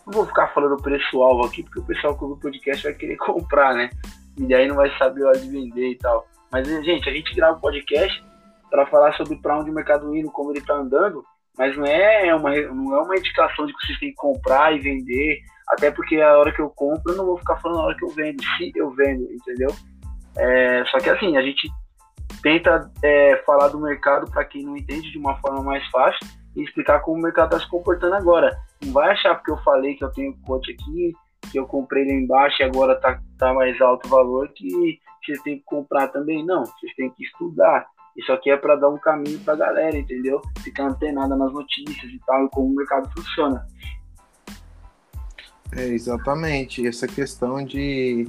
não 0.06 0.13
vou 0.13 0.25
ficar 0.25 0.48
falando 0.50 0.75
o 0.75 0.82
preço-alvo 0.82 1.46
aqui, 1.46 1.63
porque 1.63 1.80
o 1.80 1.86
pessoal 1.86 2.18
que 2.18 2.24
ouve 2.24 2.36
o 2.36 2.42
podcast 2.42 2.84
vai 2.84 2.94
querer 2.94 3.18
comprar, 3.18 3.74
né? 3.74 3.89
E 4.38 4.44
daí 4.44 4.68
não 4.68 4.75
vai 4.75 4.96
saber 4.98 5.24
a 5.24 5.30
hora 5.30 5.39
de 5.39 5.50
vender 5.50 5.92
e 5.92 5.98
tal. 5.98 6.27
Mas, 6.51 6.68
gente, 6.68 7.10
a 7.10 7.12
gente 7.12 7.36
grava 7.36 7.58
o 7.58 7.62
podcast 7.62 8.24
para 8.70 8.86
falar 8.88 9.13
sobre 9.13 9.36
para 9.38 9.60
onde 9.60 9.72
o 9.72 9.74
mercado 9.74 10.16
indo, 10.16 10.32
como 10.32 10.51
ele 10.51 10.60
está 10.60 10.75
andando, 10.75 11.24
mas 11.58 11.75
não 11.75 11.86
é 11.86 12.36
uma, 12.36 12.51
não 12.51 12.96
é 12.96 13.01
uma 13.01 13.18
indicação 13.18 13.66
de 13.66 13.74
que 13.74 13.86
vocês 13.86 14.00
têm 14.00 14.10
que 14.10 14.16
comprar 14.16 14.75
e 14.75 14.80
vender, 14.80 15.39
até 15.70 15.89
porque 15.89 16.22
a 16.22 16.38
hora 16.38 16.54
que 16.54 16.62
eu 16.62 16.70
compro 16.70 17.12
eu 17.12 17.18
não 17.18 17.25
vou 17.25 17.38
ficar 17.38 17.58
falando 17.58 17.80
a 17.80 17.86
hora 17.86 17.98
que 17.98 18.06
eu 18.06 18.10
vendo, 18.10 18.42
se 18.58 18.72
eu 18.75 18.92
vendo, 18.92 19.24
entendeu? 19.32 19.70
É, 20.38 20.86
só 20.86 21.00
que 21.00 21.10
assim, 21.10 21.36
a 21.36 21.42
gente 21.42 21.68
tenta 22.48 22.89
é, 23.04 23.44
falar 23.46 23.68
do 23.68 23.77
mercado 23.77 24.32
para 24.32 24.46
quem 24.46 24.63
não 24.63 24.77
entende 24.77 25.12
de 25.12 25.18
uma 25.18 25.36
forma 25.42 25.62
mais 25.62 25.86
fácil 25.89 26.25
e 26.56 26.63
explicar 26.63 27.01
como 27.01 27.18
o 27.18 27.22
mercado 27.22 27.48
está 27.48 27.60
se 27.60 27.70
comportando 27.70 28.16
agora. 28.16 28.58
Não 28.86 28.94
vai 28.94 29.12
achar 29.12 29.36
porque 29.36 29.51
eu 29.51 29.58
falei 29.58 29.96
que 29.96 30.04
eu 30.06 30.12
tenho 30.12 30.38
coach 30.46 30.72
aqui, 30.72 31.13
que 31.51 31.60
eu 31.60 31.68
comprei 31.68 32.06
lá 32.06 32.13
embaixo 32.13 32.62
e 32.62 32.63
agora 32.63 32.96
tá, 32.96 33.20
tá 33.38 33.54
mais 33.54 33.80
alto 33.82 34.08
o 34.08 34.10
valor, 34.10 34.48
que 34.56 34.98
vocês 35.22 35.42
têm 35.42 35.58
que 35.58 35.66
comprar 35.66 36.08
também. 36.08 36.46
Não, 36.46 36.63
vocês 36.63 36.96
têm 36.96 37.10
que 37.10 37.25
estudar. 37.25 37.86
Isso 38.16 38.32
aqui 38.32 38.50
é 38.50 38.56
para 38.56 38.77
dar 38.77 38.89
um 38.89 38.98
caminho 38.98 39.39
para 39.39 39.54
a 39.54 39.58
galera, 39.58 39.98
entendeu? 39.98 40.42
Ficar 40.60 40.86
antenada 40.86 41.36
nas 41.36 41.51
notícias 41.51 42.10
e 42.10 42.20
tal, 42.25 42.46
e 42.46 42.50
como 42.50 42.72
o 42.72 42.75
mercado 42.75 43.12
funciona. 43.12 43.68
É, 45.75 45.84
exatamente. 45.84 46.88
Essa 46.88 47.08
questão 47.08 47.62
de. 47.62 48.25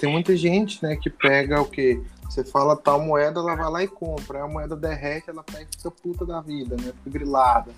Tem 0.00 0.10
muita 0.10 0.34
gente 0.34 0.82
né, 0.82 0.96
que 0.96 1.10
pega 1.10 1.60
o 1.60 1.66
que? 1.66 2.02
Você 2.28 2.44
fala 2.44 2.76
tal 2.76 3.00
moeda, 3.00 3.40
ela 3.40 3.54
vai 3.54 3.70
lá 3.70 3.82
e 3.82 3.88
compra. 3.88 4.42
A 4.42 4.48
moeda 4.48 4.74
derrete, 4.74 5.30
ela 5.30 5.42
pega 5.42 5.62
e 5.64 5.76
fica 5.76 5.90
puta 5.90 6.24
da 6.24 6.40
vida, 6.40 6.76
né? 6.76 6.92
Fica 7.04 7.10
grilada. 7.18 7.70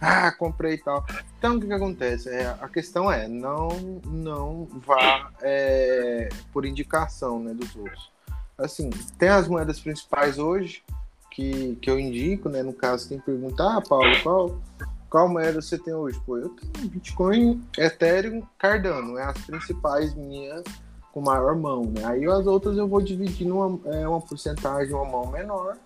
Ah, 0.00 0.30
comprei 0.32 0.74
e 0.74 0.78
tal. 0.78 1.04
Então 1.38 1.56
o 1.56 1.60
que, 1.60 1.66
que 1.66 1.72
acontece? 1.72 2.28
É, 2.28 2.46
a 2.60 2.68
questão 2.68 3.10
é, 3.10 3.26
não, 3.26 3.68
não 4.04 4.68
vá 4.86 5.30
é, 5.42 6.28
por 6.52 6.64
indicação 6.64 7.40
né, 7.40 7.52
dos 7.54 7.74
outros 7.74 8.14
assim, 8.58 8.90
tem 9.18 9.28
as 9.28 9.48
moedas 9.48 9.80
principais 9.80 10.38
hoje 10.38 10.82
que, 11.30 11.76
que 11.76 11.90
eu 11.90 11.98
indico, 11.98 12.48
né? 12.48 12.62
No 12.62 12.72
caso, 12.72 13.08
quem 13.08 13.18
perguntar, 13.18 13.76
ah, 13.76 13.80
Paulo, 13.80 14.22
qual, 14.22 14.62
qual 15.10 15.28
moeda 15.28 15.60
você 15.60 15.76
tem 15.76 15.92
hoje? 15.92 16.20
Pô, 16.24 16.38
eu 16.38 16.50
tenho 16.50 16.88
Bitcoin, 16.88 17.62
Ethereum, 17.76 18.42
Cardano, 18.56 19.18
é 19.18 19.24
as 19.24 19.38
principais 19.38 20.14
minhas 20.14 20.62
com 21.14 21.20
maior 21.20 21.54
mão, 21.54 21.84
né? 21.84 22.04
Aí 22.04 22.26
as 22.26 22.44
outras 22.44 22.76
eu 22.76 22.88
vou 22.88 23.00
dividir 23.00 23.46
numa 23.46 23.78
é, 23.94 24.06
uma 24.06 24.20
porcentagem, 24.20 24.92
uma 24.92 25.04
mão 25.04 25.30
menor. 25.30 25.78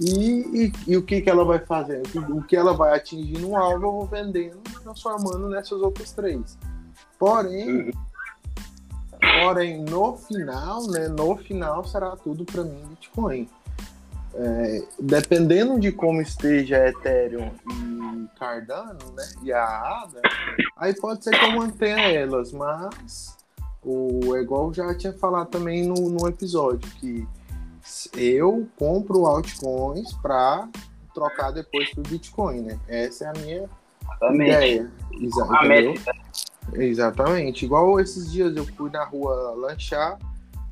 E, 0.00 0.64
e, 0.64 0.72
e, 0.86 0.96
o 0.96 1.02
que, 1.02 1.20
que 1.20 1.28
ela 1.28 1.44
vai 1.44 1.58
fazer? 1.58 2.02
O 2.30 2.42
que 2.42 2.56
ela 2.56 2.72
vai 2.72 2.96
atingir 2.96 3.38
no 3.38 3.56
alvo, 3.56 3.86
eu 3.86 3.92
vou 3.92 4.06
vendendo, 4.06 4.58
transformando 4.82 5.48
nessas 5.48 5.82
outras 5.82 6.12
três. 6.12 6.56
Porém. 7.18 7.90
Porém, 9.42 9.82
no 9.82 10.16
final, 10.16 10.86
né, 10.86 11.08
no 11.08 11.36
final 11.36 11.84
será 11.84 12.16
tudo 12.16 12.44
para 12.44 12.62
mim 12.62 12.80
Bitcoin. 12.90 13.48
É, 14.32 14.82
dependendo 15.00 15.80
de 15.80 15.90
como 15.90 16.22
esteja 16.22 16.88
Ethereum 16.88 17.50
e 17.68 18.38
Cardano, 18.38 19.12
né, 19.16 19.28
e 19.42 19.52
a 19.52 19.64
ADA, 19.64 20.22
aí 20.76 20.94
pode 20.94 21.24
ser 21.24 21.36
que 21.36 21.44
eu 21.44 21.56
mantenha 21.56 21.98
elas, 21.98 22.52
mas 22.52 23.39
o 23.84 24.36
é 24.36 24.40
igual 24.40 24.68
eu 24.68 24.74
já 24.74 24.94
tinha 24.94 25.12
falado 25.12 25.48
também 25.48 25.86
no, 25.86 25.94
no 25.94 26.28
episódio 26.28 26.88
que 27.00 27.26
eu 28.16 28.68
compro 28.76 29.26
altcoins 29.26 30.12
para 30.14 30.68
trocar 31.14 31.50
depois 31.50 31.92
por 31.94 32.06
Bitcoin, 32.06 32.60
né? 32.60 32.78
Essa 32.86 33.24
é 33.24 33.28
a 33.28 33.32
minha 33.32 33.68
Exatamente. 34.02 34.50
ideia. 34.50 34.90
Exatamente. 35.12 36.04
Exatamente. 36.72 37.64
Igual 37.64 38.00
esses 38.00 38.30
dias 38.30 38.56
eu 38.56 38.64
fui 38.64 38.90
na 38.90 39.04
rua 39.04 39.54
lanchar, 39.56 40.18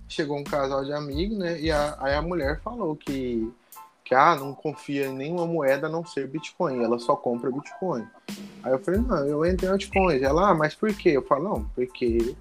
chegou 0.08 0.38
um 0.38 0.44
casal 0.44 0.84
de 0.84 0.92
amigos, 0.92 1.38
né? 1.38 1.60
E 1.60 1.70
a, 1.70 1.96
aí 1.98 2.14
a 2.14 2.22
mulher 2.22 2.60
falou 2.60 2.94
que, 2.94 3.50
que 4.04 4.14
ah, 4.14 4.36
não 4.36 4.54
confia 4.54 5.06
em 5.06 5.14
nenhuma 5.14 5.46
moeda 5.46 5.86
a 5.86 5.90
não 5.90 6.04
ser 6.04 6.28
Bitcoin, 6.28 6.84
ela 6.84 6.98
só 6.98 7.16
compra 7.16 7.50
Bitcoin. 7.50 8.06
Aí 8.62 8.72
eu 8.72 8.78
falei, 8.78 9.00
não, 9.00 9.26
eu 9.26 9.44
entro 9.44 9.66
em 9.66 9.70
altcoins. 9.70 10.22
Ela, 10.22 10.50
ah, 10.50 10.54
mas 10.54 10.74
por 10.74 10.92
quê? 10.94 11.10
Eu 11.10 11.22
falo, 11.22 11.44
não, 11.44 11.64
porque 11.74 12.36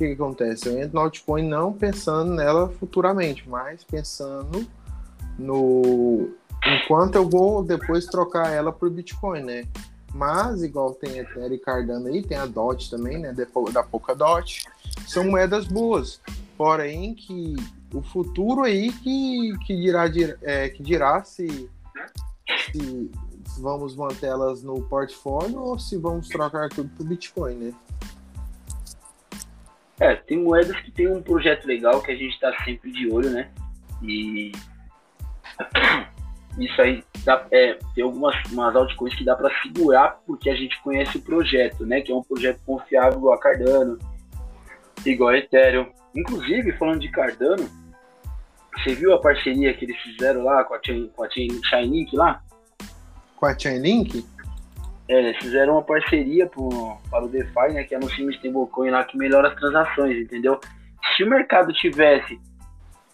que, 0.00 0.06
que 0.06 0.12
acontece? 0.14 0.66
Eu 0.66 0.80
entro 0.80 0.94
no 0.94 1.00
altcoin 1.00 1.46
não 1.46 1.74
pensando 1.74 2.32
nela 2.32 2.70
futuramente, 2.70 3.46
mas 3.46 3.84
pensando 3.84 4.66
no 5.38 6.30
enquanto 6.64 7.16
eu 7.16 7.28
vou 7.28 7.62
depois 7.62 8.06
trocar 8.06 8.50
ela 8.50 8.72
por 8.72 8.88
Bitcoin, 8.88 9.42
né? 9.42 9.64
Mas, 10.12 10.62
igual 10.62 10.94
tem 10.94 11.18
Ethereum 11.18 11.54
e 11.54 11.58
Cardano 11.58 12.06
aí, 12.08 12.22
tem 12.22 12.36
a 12.36 12.46
DOT 12.46 12.90
também, 12.90 13.18
né? 13.18 13.34
Da 13.72 13.82
Polkadot. 13.82 14.64
São 15.06 15.24
moedas 15.24 15.66
boas. 15.66 16.20
Porém, 16.56 17.14
que 17.14 17.54
o 17.94 18.02
futuro 18.02 18.62
aí 18.62 18.92
que, 18.92 19.56
que, 19.66 19.76
dirá, 19.76 20.04
é, 20.42 20.68
que 20.68 20.82
dirá 20.82 21.22
se, 21.24 21.70
se 22.72 23.10
vamos 23.58 23.94
mantê-las 23.94 24.62
no 24.62 24.82
portfólio 24.82 25.60
ou 25.60 25.78
se 25.78 25.96
vamos 25.96 26.28
trocar 26.28 26.68
tudo 26.70 26.90
por 26.96 27.06
Bitcoin, 27.06 27.54
né? 27.54 27.74
É, 30.00 30.16
tem 30.16 30.38
moedas 30.38 30.80
que 30.80 30.90
tem 30.90 31.06
um 31.06 31.22
projeto 31.22 31.66
legal 31.66 32.00
que 32.02 32.10
a 32.10 32.16
gente 32.16 32.32
está 32.32 32.52
sempre 32.64 32.90
de 32.90 33.12
olho, 33.12 33.28
né? 33.28 33.50
E 34.02 34.50
isso 36.58 36.80
aí 36.80 37.04
dá, 37.22 37.46
é, 37.50 37.78
tem 37.94 38.02
algumas 38.02 38.34
umas 38.50 38.74
altcoins 38.74 39.14
que 39.14 39.24
dá 39.24 39.36
para 39.36 39.54
segurar 39.60 40.20
porque 40.26 40.48
a 40.48 40.54
gente 40.54 40.80
conhece 40.82 41.18
o 41.18 41.22
projeto, 41.22 41.84
né? 41.84 42.00
Que 42.00 42.10
é 42.10 42.14
um 42.14 42.22
projeto 42.22 42.60
confiável 42.64 43.18
igual 43.18 43.34
a 43.34 43.40
Cardano, 43.40 43.98
igual 45.04 45.30
a 45.30 45.36
Ethereum. 45.36 45.86
Inclusive, 46.16 46.72
falando 46.72 47.00
de 47.00 47.10
Cardano, 47.10 47.68
você 48.78 48.94
viu 48.94 49.12
a 49.12 49.20
parceria 49.20 49.74
que 49.74 49.84
eles 49.84 49.98
fizeram 49.98 50.44
lá 50.44 50.64
com 50.64 50.74
a, 50.74 50.80
Chain, 50.82 51.08
com 51.14 51.22
a 51.22 51.30
Chain, 51.30 51.60
Chainlink 51.64 52.16
lá? 52.16 52.42
Com 53.36 53.44
a 53.44 53.58
Chainlink? 53.58 54.24
É, 55.12 55.34
fizeram 55.40 55.72
uma 55.72 55.82
parceria 55.82 56.46
pro, 56.46 56.96
para 57.10 57.24
o 57.24 57.28
DeFi, 57.28 57.72
né? 57.72 57.82
Que 57.82 57.96
anuncia 57.96 58.24
um 58.24 58.30
stablecoin 58.30 58.90
lá 58.90 59.02
que 59.02 59.18
melhora 59.18 59.48
as 59.48 59.56
transações, 59.56 60.16
entendeu? 60.16 60.60
Se 61.16 61.24
o 61.24 61.28
mercado 61.28 61.72
tivesse 61.72 62.40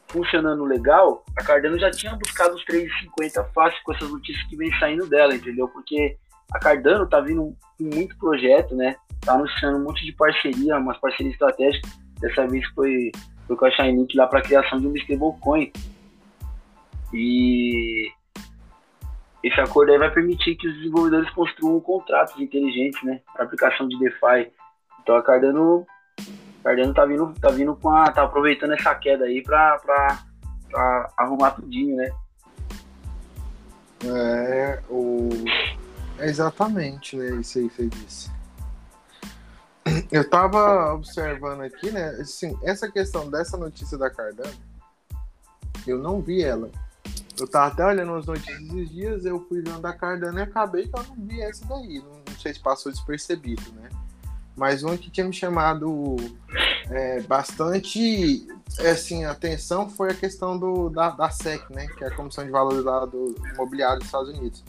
funcionando 0.08 0.62
legal, 0.66 1.24
a 1.34 1.42
Cardano 1.42 1.78
já 1.78 1.90
tinha 1.90 2.14
buscado 2.14 2.54
os 2.54 2.62
3,50 2.66 3.50
fácil 3.54 3.80
com 3.82 3.94
essas 3.94 4.10
notícias 4.10 4.46
que 4.46 4.56
vem 4.56 4.70
saindo 4.78 5.06
dela, 5.06 5.34
entendeu? 5.34 5.68
Porque 5.68 6.18
a 6.52 6.58
Cardano 6.58 7.08
tá 7.08 7.18
vindo 7.18 7.56
com 7.78 7.84
muito 7.84 8.14
projeto, 8.18 8.74
né? 8.74 8.96
Tá 9.24 9.32
anunciando 9.32 9.78
um 9.78 9.84
monte 9.84 10.04
de 10.04 10.12
parceria, 10.12 10.76
umas 10.76 10.98
parcerias 10.98 11.32
estratégicas. 11.32 11.90
Dessa 12.20 12.46
vez 12.46 12.66
foi, 12.74 13.10
foi 13.46 13.56
com 13.56 13.64
a 13.64 13.70
Chainlink 13.70 14.14
lá 14.14 14.26
para 14.26 14.40
a 14.40 14.42
criação 14.42 14.78
de 14.78 14.86
um 14.86 14.94
stablecoin. 14.96 15.72
E 17.14 18.10
esse 19.48 19.60
acordo 19.60 19.92
aí 19.92 19.98
vai 19.98 20.10
permitir 20.10 20.56
que 20.56 20.68
os 20.68 20.74
desenvolvedores 20.76 21.30
construam 21.30 21.80
contratos 21.80 22.38
inteligentes, 22.40 23.02
né? 23.02 23.20
Para 23.32 23.44
aplicação 23.44 23.88
de 23.88 23.98
DeFi. 23.98 24.52
Então 25.02 25.16
a 25.16 25.22
Cardano 25.22 25.86
Cardano 26.66 26.92
tá 26.92 27.06
vindo, 27.06 27.32
tá 27.40 27.48
vindo 27.50 27.76
com 27.76 27.90
a. 27.90 28.10
tá 28.10 28.24
aproveitando 28.24 28.72
essa 28.72 28.92
queda 28.96 29.24
aí 29.24 29.40
pra, 29.40 29.78
pra, 29.78 31.12
arrumar 31.16 31.52
tudinho, 31.52 31.94
né? 31.94 32.10
É, 34.04 34.82
o. 34.90 35.28
É 36.18 36.26
exatamente, 36.26 37.16
né? 37.16 37.36
Isso 37.36 37.60
aí 37.60 37.68
que. 37.68 38.34
Eu 40.10 40.28
tava 40.28 40.92
observando 40.92 41.60
aqui, 41.60 41.92
né? 41.92 42.08
Assim, 42.20 42.58
essa 42.64 42.90
questão 42.90 43.30
dessa 43.30 43.56
notícia 43.56 43.96
da 43.96 44.10
Cardano, 44.10 44.52
eu 45.86 45.98
não 45.98 46.20
vi 46.20 46.42
ela. 46.42 46.68
Eu 47.38 47.46
tava 47.46 47.66
até 47.66 47.84
olhando 47.84 48.14
as 48.14 48.26
notícias 48.26 48.60
esses 48.62 48.90
dias, 48.90 49.24
eu 49.26 49.44
fui 49.46 49.62
vendo 49.62 49.80
da 49.80 49.92
Cardano 49.92 50.38
e 50.38 50.42
acabei 50.42 50.88
que 50.88 50.98
eu 50.98 51.02
não 51.04 51.16
vi 51.26 51.40
essa 51.42 51.66
daí. 51.66 51.98
Não, 51.98 52.22
não 52.26 52.38
sei 52.40 52.54
se 52.54 52.60
passou 52.60 52.90
despercebido, 52.90 53.62
né? 53.72 53.90
mas 54.56 54.82
uma 54.82 54.96
que 54.96 55.10
tinha 55.10 55.26
me 55.26 55.32
chamado 55.32 56.16
é, 56.90 57.20
bastante 57.20 58.46
assim, 58.90 59.24
atenção 59.24 59.88
foi 59.88 60.10
a 60.10 60.14
questão 60.14 60.58
do, 60.58 60.88
da, 60.88 61.10
da 61.10 61.30
SEC, 61.30 61.62
né, 61.70 61.86
que 61.86 62.02
é 62.02 62.08
a 62.08 62.14
Comissão 62.14 62.44
de 62.44 62.50
Valores 62.50 62.82
do 62.82 63.34
Imobiliário 63.52 63.98
dos 63.98 64.06
Estados 64.06 64.30
Unidos, 64.30 64.64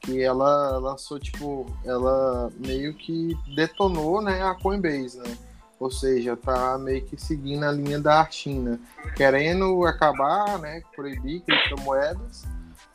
que 0.00 0.22
ela 0.22 0.78
lançou, 0.78 1.18
tipo, 1.18 1.66
ela 1.84 2.50
meio 2.58 2.94
que 2.94 3.36
detonou, 3.54 4.22
né, 4.22 4.42
a 4.42 4.54
Coinbase, 4.54 5.18
né, 5.18 5.36
ou 5.78 5.90
seja, 5.90 6.36
tá 6.36 6.76
meio 6.78 7.04
que 7.04 7.16
seguindo 7.16 7.64
a 7.64 7.70
linha 7.70 8.00
da 8.00 8.28
China, 8.28 8.80
querendo 9.14 9.84
acabar, 9.86 10.58
né, 10.58 10.82
proibir 10.94 11.40
criptomoedas, 11.42 12.44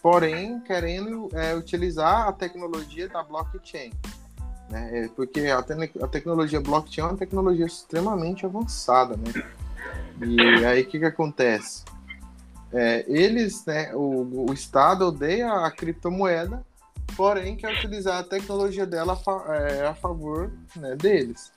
porém 0.01 0.59
querendo 0.61 1.29
é, 1.33 1.55
utilizar 1.55 2.27
a 2.27 2.33
tecnologia 2.33 3.07
da 3.07 3.23
blockchain. 3.23 3.91
Né? 4.69 5.05
É, 5.05 5.07
porque 5.09 5.41
a, 5.47 5.61
te 5.61 5.73
a, 6.01 6.07
tecnologia 6.07 6.59
blockchain 6.59 7.05
é 7.05 7.07
uma 7.07 7.17
tecnologia 7.17 7.65
extremamente 7.65 8.45
avançada, 8.45 9.15
né? 9.15 9.43
E 10.21 10.65
aí 10.65 10.81
o 10.83 10.85
que, 10.85 10.99
que 10.99 11.05
acontece? 11.05 11.83
É, 12.71 13.05
eles, 13.07 13.65
né, 13.65 13.93
o, 13.93 14.47
o 14.49 14.53
Estado 14.53 15.07
odeia 15.07 15.51
a 15.51 15.71
criptomoeda, 15.71 16.65
porém 17.15 17.55
quer 17.55 17.71
utilizar 17.71 18.19
a 18.19 18.23
tecnologia 18.23 18.85
dela 18.85 19.19
é, 19.49 19.87
a 19.87 19.93
favor 19.93 20.51
né, 20.75 20.95
deles. 20.95 21.51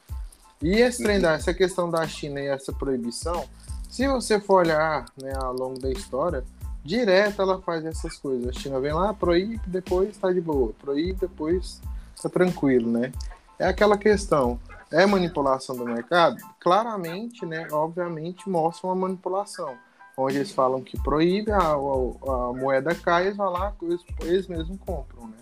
E 0.63 0.81
esse 0.81 1.07
essa 1.07 1.53
questão 1.53 1.91
da 1.91 2.07
China 2.07 2.41
e 2.41 2.47
essa 2.47 2.73
proibição, 2.73 3.45
se 3.91 4.07
você 4.09 4.41
for 4.41 4.65
olhar 4.65 5.05
né, 5.21 5.33
ao 5.37 5.53
longo 5.53 5.79
da 5.79 5.91
história, 5.91 6.45
direto 6.85 7.43
ela 7.43 7.61
faz 7.61 7.85
essas 7.85 8.17
coisas. 8.17 8.49
A 8.49 8.53
China 8.53 8.81
vem 8.81 8.93
lá, 8.93 9.13
proíbe, 9.13 9.61
depois 9.67 10.11
está 10.11 10.33
de 10.33 10.41
boa. 10.41 10.73
Proíbe, 10.81 11.21
depois 11.21 11.81
está 12.15 12.29
tranquilo, 12.29 12.91
né? 12.91 13.13
É 13.59 13.67
aquela 13.67 13.99
questão. 13.99 14.59
É 14.91 15.05
manipulação 15.05 15.77
do 15.77 15.85
mercado? 15.85 16.37
Claramente, 16.61 17.45
né? 17.45 17.67
Obviamente 17.73 18.49
mostra 18.49 18.87
uma 18.87 18.95
manipulação. 18.95 19.75
Onde 20.17 20.37
eles 20.37 20.53
falam 20.53 20.83
que 20.83 20.99
proíbe, 21.03 21.51
a, 21.51 21.59
a, 21.59 21.73
a 21.73 22.53
moeda 22.55 22.95
cai, 22.95 23.27
eles 23.27 23.37
vão 23.37 23.51
lá, 23.51 23.75
eles, 23.83 24.01
eles 24.23 24.47
mesmos 24.47 24.79
compram, 24.81 25.27
né? 25.27 25.37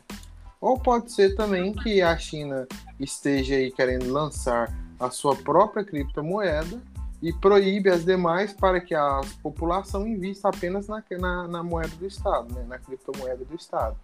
Ou 0.61 0.79
pode 0.81 1.13
ser 1.13 1.37
também 1.37 1.73
que 1.73 2.01
a 2.01 2.17
China 2.17 2.67
esteja 2.99 3.55
aí 3.55 3.71
querendo 3.71 4.11
lançar 4.11 4.73
a 5.05 5.11
sua 5.11 5.37
própria 5.37 5.85
criptomoeda 5.85 6.81
e 7.23 7.33
proíbe 7.33 7.89
as 7.91 8.05
demais 8.05 8.53
para 8.53 8.81
que 8.81 8.95
a 8.95 9.21
população 9.43 10.07
invista 10.07 10.49
apenas 10.49 10.89
na, 10.89 11.03
na, 11.19 11.49
na 11.49 11.63
moeda 11.63 11.95
do 11.97 12.07
Estado, 12.07 12.53
né? 12.55 12.65
na 12.69 12.79
criptomoeda 12.79 13.45
do 13.45 13.55
Estado. 13.55 13.97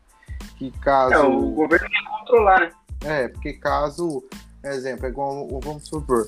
Que 0.57 0.71
caso... 0.71 1.15
É, 1.15 1.19
o 1.19 1.51
governo 1.51 1.89
tem 1.89 2.03
que 2.03 2.11
controlar, 2.11 2.61
né? 2.61 2.73
É, 3.03 3.29
porque 3.29 3.55
caso, 3.55 4.25
exemplo, 4.65 5.07
é 5.07 5.09
igual, 5.09 5.49
vamos 5.61 5.87
supor, 5.87 6.27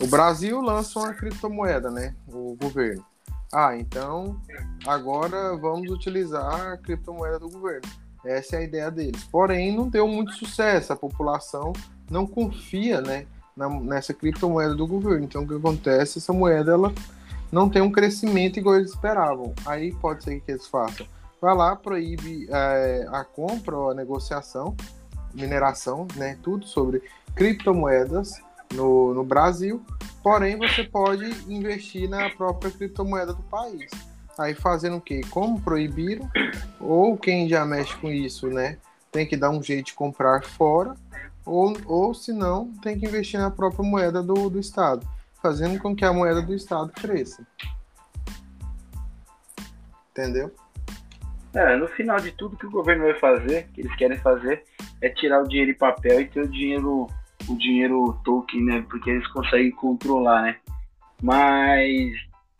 o 0.00 0.06
Brasil 0.06 0.60
lança 0.60 0.98
uma 0.98 1.12
criptomoeda, 1.12 1.90
né? 1.90 2.14
O 2.28 2.56
governo. 2.60 3.04
Ah, 3.52 3.76
então 3.76 4.40
agora 4.86 5.56
vamos 5.56 5.90
utilizar 5.90 6.72
a 6.72 6.76
criptomoeda 6.76 7.38
do 7.38 7.48
governo. 7.48 7.88
Essa 8.24 8.56
é 8.56 8.58
a 8.58 8.62
ideia 8.62 8.90
deles. 8.90 9.24
Porém, 9.24 9.74
não 9.74 9.88
deu 9.88 10.06
muito 10.06 10.32
sucesso. 10.32 10.92
A 10.92 10.96
população 10.96 11.72
não 12.10 12.26
confia, 12.26 13.00
né? 13.00 13.26
Na, 13.58 13.68
nessa 13.68 14.14
criptomoeda 14.14 14.74
do 14.74 14.86
governo. 14.86 15.24
Então, 15.24 15.42
o 15.42 15.48
que 15.48 15.54
acontece? 15.54 16.18
Essa 16.18 16.32
moeda 16.32 16.72
ela 16.72 16.94
não 17.50 17.68
tem 17.68 17.82
um 17.82 17.90
crescimento 17.90 18.58
igual 18.58 18.76
eles 18.76 18.92
esperavam. 18.92 19.52
Aí 19.66 19.92
pode 19.92 20.22
ser 20.22 20.40
que 20.40 20.52
eles 20.52 20.66
façam. 20.66 21.04
Vai 21.40 21.54
lá, 21.54 21.74
proíbe 21.74 22.46
é, 22.50 23.06
a 23.10 23.24
compra 23.24 23.76
a 23.76 23.94
negociação, 23.94 24.76
mineração, 25.34 26.06
né? 26.16 26.38
Tudo 26.42 26.66
sobre 26.66 27.02
criptomoedas 27.34 28.34
no, 28.72 29.12
no 29.12 29.24
Brasil. 29.24 29.82
Porém, 30.22 30.56
você 30.56 30.84
pode 30.84 31.24
investir 31.52 32.08
na 32.08 32.30
própria 32.30 32.70
criptomoeda 32.70 33.32
do 33.32 33.42
país. 33.42 33.90
Aí 34.38 34.54
fazendo 34.54 34.96
o 34.96 35.00
quê? 35.00 35.20
Como 35.30 35.60
proibiram, 35.60 36.28
ou 36.80 37.16
quem 37.16 37.48
já 37.48 37.64
mexe 37.64 37.96
com 37.96 38.08
isso, 38.08 38.48
né? 38.48 38.78
Tem 39.10 39.26
que 39.26 39.36
dar 39.36 39.50
um 39.50 39.62
jeito 39.62 39.86
de 39.86 39.94
comprar 39.94 40.44
fora 40.44 40.94
ou, 41.48 41.72
ou 41.86 42.14
se 42.14 42.32
não, 42.32 42.72
tem 42.82 42.98
que 42.98 43.06
investir 43.06 43.40
na 43.40 43.50
própria 43.50 43.82
moeda 43.82 44.22
do, 44.22 44.50
do 44.50 44.58
Estado, 44.58 45.06
fazendo 45.42 45.80
com 45.80 45.96
que 45.96 46.04
a 46.04 46.12
moeda 46.12 46.42
do 46.42 46.54
Estado 46.54 46.92
cresça. 46.92 47.46
Entendeu? 50.10 50.52
É, 51.54 51.76
no 51.76 51.88
final 51.88 52.18
de 52.18 52.32
tudo 52.32 52.56
que 52.56 52.66
o 52.66 52.70
governo 52.70 53.04
vai 53.04 53.14
fazer, 53.14 53.68
que 53.72 53.80
eles 53.80 53.94
querem 53.96 54.18
fazer, 54.18 54.64
é 55.00 55.08
tirar 55.08 55.42
o 55.42 55.48
dinheiro 55.48 55.70
em 55.70 55.78
papel 55.78 56.20
e 56.20 56.28
ter 56.28 56.42
o 56.42 56.48
dinheiro, 56.48 57.06
o 57.48 57.56
dinheiro 57.56 58.20
token, 58.24 58.64
né? 58.64 58.86
Porque 58.88 59.10
eles 59.10 59.26
conseguem 59.28 59.70
controlar, 59.70 60.42
né? 60.42 60.56
Mas 61.22 62.12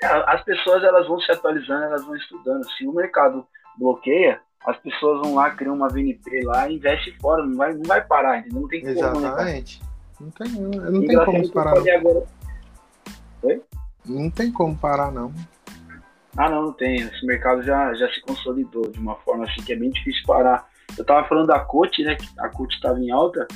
as 0.03 0.43
pessoas 0.43 0.83
elas 0.83 1.07
vão 1.07 1.21
se 1.21 1.31
atualizando, 1.31 1.85
elas 1.85 2.05
vão 2.05 2.17
estudando. 2.17 2.65
Se 2.73 2.87
o 2.87 2.93
mercado 2.93 3.47
bloqueia, 3.77 4.41
as 4.67 4.77
pessoas 4.79 5.21
vão 5.21 5.35
lá, 5.35 5.51
criam 5.51 5.75
uma 5.75 5.89
VNP 5.89 6.43
lá 6.45 6.69
e 6.69 6.77
investem 6.77 7.15
fora, 7.21 7.45
não 7.47 7.57
vai, 7.57 7.73
não 7.73 7.85
vai 7.85 8.05
parar, 8.05 8.39
entendeu? 8.39 8.63
Não 8.63 8.69
tem 8.69 8.81
como. 8.81 8.95
Né, 8.95 9.01
Exatamente. 9.01 9.83
Não 10.21 10.31
tem, 10.31 10.49
não, 10.53 10.71
não 10.71 11.01
tem 11.01 11.25
como 11.25 11.53
parar. 11.53 11.79
Agora... 11.79 12.27
Oi? 13.43 13.63
Não 14.05 14.31
tem 14.31 14.53
como 14.53 14.77
parar, 14.77 15.13
não. 15.13 15.33
Ah, 16.37 16.49
não, 16.49 16.63
não 16.63 16.73
tem. 16.73 16.97
Esse 16.97 17.25
mercado 17.27 17.63
já, 17.63 17.95
já 17.95 18.09
se 18.11 18.21
consolidou 18.21 18.91
de 18.91 18.99
uma 18.99 19.17
forma 19.17 19.45
assim 19.45 19.63
que 19.63 19.73
é 19.73 19.77
bem 19.77 19.91
difícil 19.91 20.23
parar. 20.27 20.69
Eu 20.97 21.05
tava 21.05 21.27
falando 21.29 21.49
da 21.49 21.61
COT, 21.61 22.03
né? 22.03 22.17
A 22.39 22.49
COT 22.49 22.75
estava 22.75 22.99
em 22.99 23.11
alta, 23.11 23.47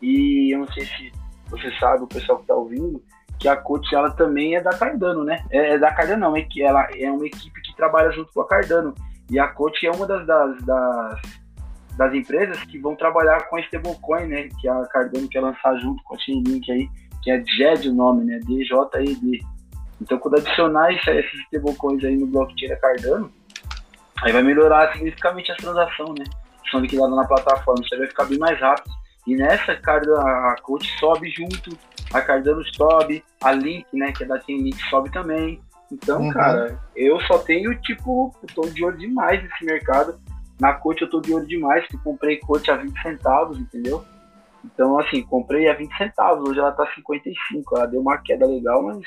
e 0.00 0.54
eu 0.54 0.60
não 0.60 0.72
sei 0.72 0.84
se 0.84 1.12
você 1.48 1.70
sabe, 1.78 2.04
o 2.04 2.08
pessoal 2.08 2.38
que 2.38 2.46
tá 2.46 2.54
ouvindo, 2.54 3.02
que 3.38 3.48
a 3.48 3.56
COT 3.56 3.94
ela 3.94 4.10
também 4.10 4.56
é 4.56 4.60
da 4.60 4.70
Cardano, 4.70 5.24
né? 5.24 5.44
É, 5.50 5.74
é 5.74 5.78
da 5.78 5.92
Cardano, 5.92 6.20
não, 6.20 6.36
é 6.36 6.42
que 6.42 6.62
ela 6.62 6.88
é 6.94 7.10
uma 7.10 7.26
equipe 7.26 7.60
que 7.62 7.76
trabalha 7.76 8.10
junto 8.10 8.32
com 8.32 8.40
a 8.40 8.46
Cardano. 8.46 8.94
E 9.30 9.38
a 9.38 9.48
Coach 9.48 9.86
é 9.86 9.90
uma 9.90 10.06
das, 10.06 10.26
das, 10.26 10.62
das, 10.62 11.20
das, 11.96 12.14
empresas 12.14 12.62
que 12.64 12.78
vão 12.78 12.96
trabalhar 12.96 13.48
com 13.48 13.56
a 13.56 13.60
stablecoin, 13.60 14.26
né? 14.26 14.48
Que 14.60 14.68
a 14.68 14.86
Cardano 14.86 15.28
quer 15.28 15.40
lançar 15.40 15.76
junto 15.76 16.02
com 16.04 16.14
a 16.14 16.18
Chainlink 16.18 16.70
aí, 16.70 16.88
que 17.22 17.30
é 17.30 17.42
JED 17.44 17.90
o 17.90 17.94
nome, 17.94 18.24
né? 18.24 18.38
D-J-E-D. 18.44 19.40
Então, 20.00 20.18
quando 20.18 20.38
adicionar 20.38 20.92
esses 20.92 21.24
stablecoins 21.46 22.02
aí 22.04 22.16
no 22.16 22.26
blockchain 22.26 22.68
da 22.68 22.76
Cardano, 22.76 23.30
aí 24.22 24.32
vai 24.32 24.42
melhorar 24.42 24.92
significativamente 24.92 25.52
a 25.52 25.56
transação, 25.56 26.14
né? 26.18 26.24
São 26.70 26.80
liquidadas 26.80 27.16
na 27.16 27.26
plataforma. 27.26 27.82
Isso 27.84 27.94
aí 27.94 28.00
vai 28.00 28.08
ficar 28.08 28.24
bem 28.24 28.38
mais 28.38 28.58
rápido. 28.60 28.90
E 29.26 29.36
nessa, 29.36 29.72
a 29.72 30.56
Coach 30.62 30.88
sobe 30.98 31.28
junto, 31.30 31.76
a 32.14 32.20
Cardano 32.22 32.62
sobe, 32.74 33.22
a 33.42 33.52
Link, 33.52 33.86
né, 33.92 34.10
que 34.12 34.24
é 34.24 34.26
da 34.26 34.40
Chainlink, 34.40 34.78
sobe 34.88 35.10
também. 35.10 35.60
Então, 35.90 36.22
uhum. 36.22 36.30
cara, 36.30 36.78
eu 36.94 37.20
só 37.22 37.38
tenho, 37.38 37.74
tipo, 37.80 38.34
tô 38.54 38.62
de 38.68 38.84
olho 38.84 38.98
demais 38.98 39.42
nesse 39.42 39.64
mercado. 39.64 40.20
Na 40.60 40.74
coach 40.74 41.02
eu 41.02 41.10
tô 41.10 41.20
de 41.20 41.32
olho 41.32 41.46
demais, 41.46 41.86
que 41.86 41.96
comprei 41.98 42.38
coach 42.38 42.70
a 42.70 42.76
20 42.76 43.00
centavos, 43.00 43.58
entendeu? 43.58 44.04
Então, 44.64 44.98
assim, 44.98 45.22
comprei 45.22 45.68
a 45.68 45.74
20 45.74 45.96
centavos, 45.96 46.48
hoje 46.48 46.58
ela 46.58 46.72
tá 46.72 46.86
55, 46.94 47.76
ela 47.76 47.86
deu 47.86 48.00
uma 48.00 48.18
queda 48.18 48.44
legal, 48.46 48.82
mas, 48.82 49.00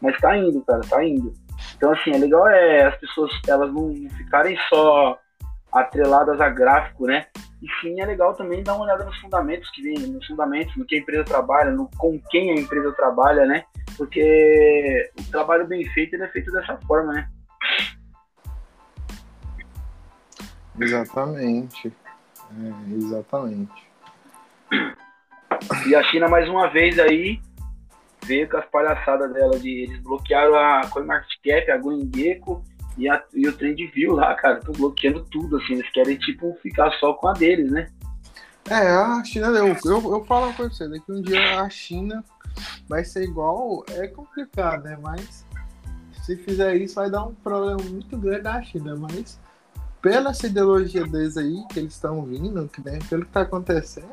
mas 0.00 0.18
tá 0.18 0.36
indo, 0.36 0.62
cara, 0.62 0.80
tá 0.88 1.04
indo. 1.04 1.32
Então, 1.76 1.92
assim, 1.92 2.12
é 2.12 2.18
legal 2.18 2.48
é 2.48 2.86
as 2.86 2.96
pessoas, 2.96 3.30
elas 3.46 3.72
não 3.72 3.92
ficarem 4.16 4.56
só 4.68 5.18
atreladas 5.74 6.40
a 6.40 6.48
gráfico, 6.48 7.06
né? 7.06 7.26
E 7.60 7.66
sim, 7.80 8.00
é 8.00 8.06
legal 8.06 8.34
também 8.34 8.62
dar 8.62 8.74
uma 8.74 8.84
olhada 8.84 9.04
nos 9.04 9.18
fundamentos 9.18 9.68
que 9.70 9.82
vem, 9.82 9.98
nos 10.06 10.26
fundamentos, 10.26 10.76
no 10.76 10.84
que 10.84 10.94
a 10.94 10.98
empresa 10.98 11.24
trabalha, 11.24 11.70
no, 11.72 11.90
com 11.96 12.20
quem 12.30 12.52
a 12.52 12.54
empresa 12.54 12.92
trabalha, 12.92 13.44
né? 13.44 13.64
Porque 13.96 15.10
o 15.18 15.30
trabalho 15.30 15.66
bem 15.66 15.84
feito 15.90 16.14
é 16.16 16.28
feito 16.28 16.52
dessa 16.52 16.78
forma, 16.86 17.12
né? 17.12 17.28
Exatamente. 20.78 21.88
É, 21.88 22.94
exatamente. 22.94 23.84
E 25.86 25.94
a 25.94 26.02
China, 26.04 26.28
mais 26.28 26.48
uma 26.48 26.68
vez, 26.68 26.98
aí, 26.98 27.40
veio 28.24 28.48
com 28.48 28.58
as 28.58 28.66
palhaçadas 28.66 29.32
dela 29.32 29.58
de 29.58 29.84
eles 29.84 30.02
bloquearam 30.02 30.54
a 30.54 30.86
CoinMarketCap, 30.88 31.70
a 31.70 31.78
GoinGecko 31.78 32.62
e, 32.96 33.08
a, 33.08 33.22
e 33.32 33.48
o 33.48 33.52
TrendView 33.56 34.12
lá, 34.14 34.34
cara. 34.34 34.58
Estão 34.58 34.72
bloqueando 34.74 35.24
tudo, 35.30 35.56
assim. 35.56 35.74
Eles 35.74 35.90
querem, 35.90 36.16
tipo, 36.16 36.56
ficar 36.62 36.90
só 36.92 37.14
com 37.14 37.28
a 37.28 37.32
deles, 37.32 37.70
né? 37.70 37.88
É, 38.70 38.88
a 38.88 39.22
China, 39.22 39.48
eu, 39.48 39.76
eu, 39.84 40.12
eu 40.12 40.24
falo 40.24 40.52
pra 40.54 40.68
você, 40.68 40.88
daqui 40.88 41.12
um 41.12 41.20
dia 41.20 41.60
a 41.60 41.68
China 41.68 42.24
vai 42.88 43.04
ser 43.04 43.24
igual, 43.24 43.84
é 43.90 44.06
complicado, 44.06 44.84
né? 44.84 44.98
Mas 45.02 45.44
se 46.22 46.36
fizer 46.36 46.74
isso 46.76 46.94
vai 46.94 47.10
dar 47.10 47.24
um 47.24 47.34
problema 47.34 47.82
muito 47.82 48.16
grande 48.16 48.42
da 48.42 48.62
China, 48.62 48.96
mas 48.96 49.38
pela 50.00 50.32
ideologia 50.32 51.06
deles 51.06 51.36
aí, 51.36 51.64
que 51.70 51.78
eles 51.78 51.94
estão 51.94 52.22
vindo, 52.24 52.68
que, 52.68 52.82
né, 52.82 52.98
pelo 53.08 53.24
que 53.24 53.32
tá 53.32 53.42
acontecendo, 53.42 54.12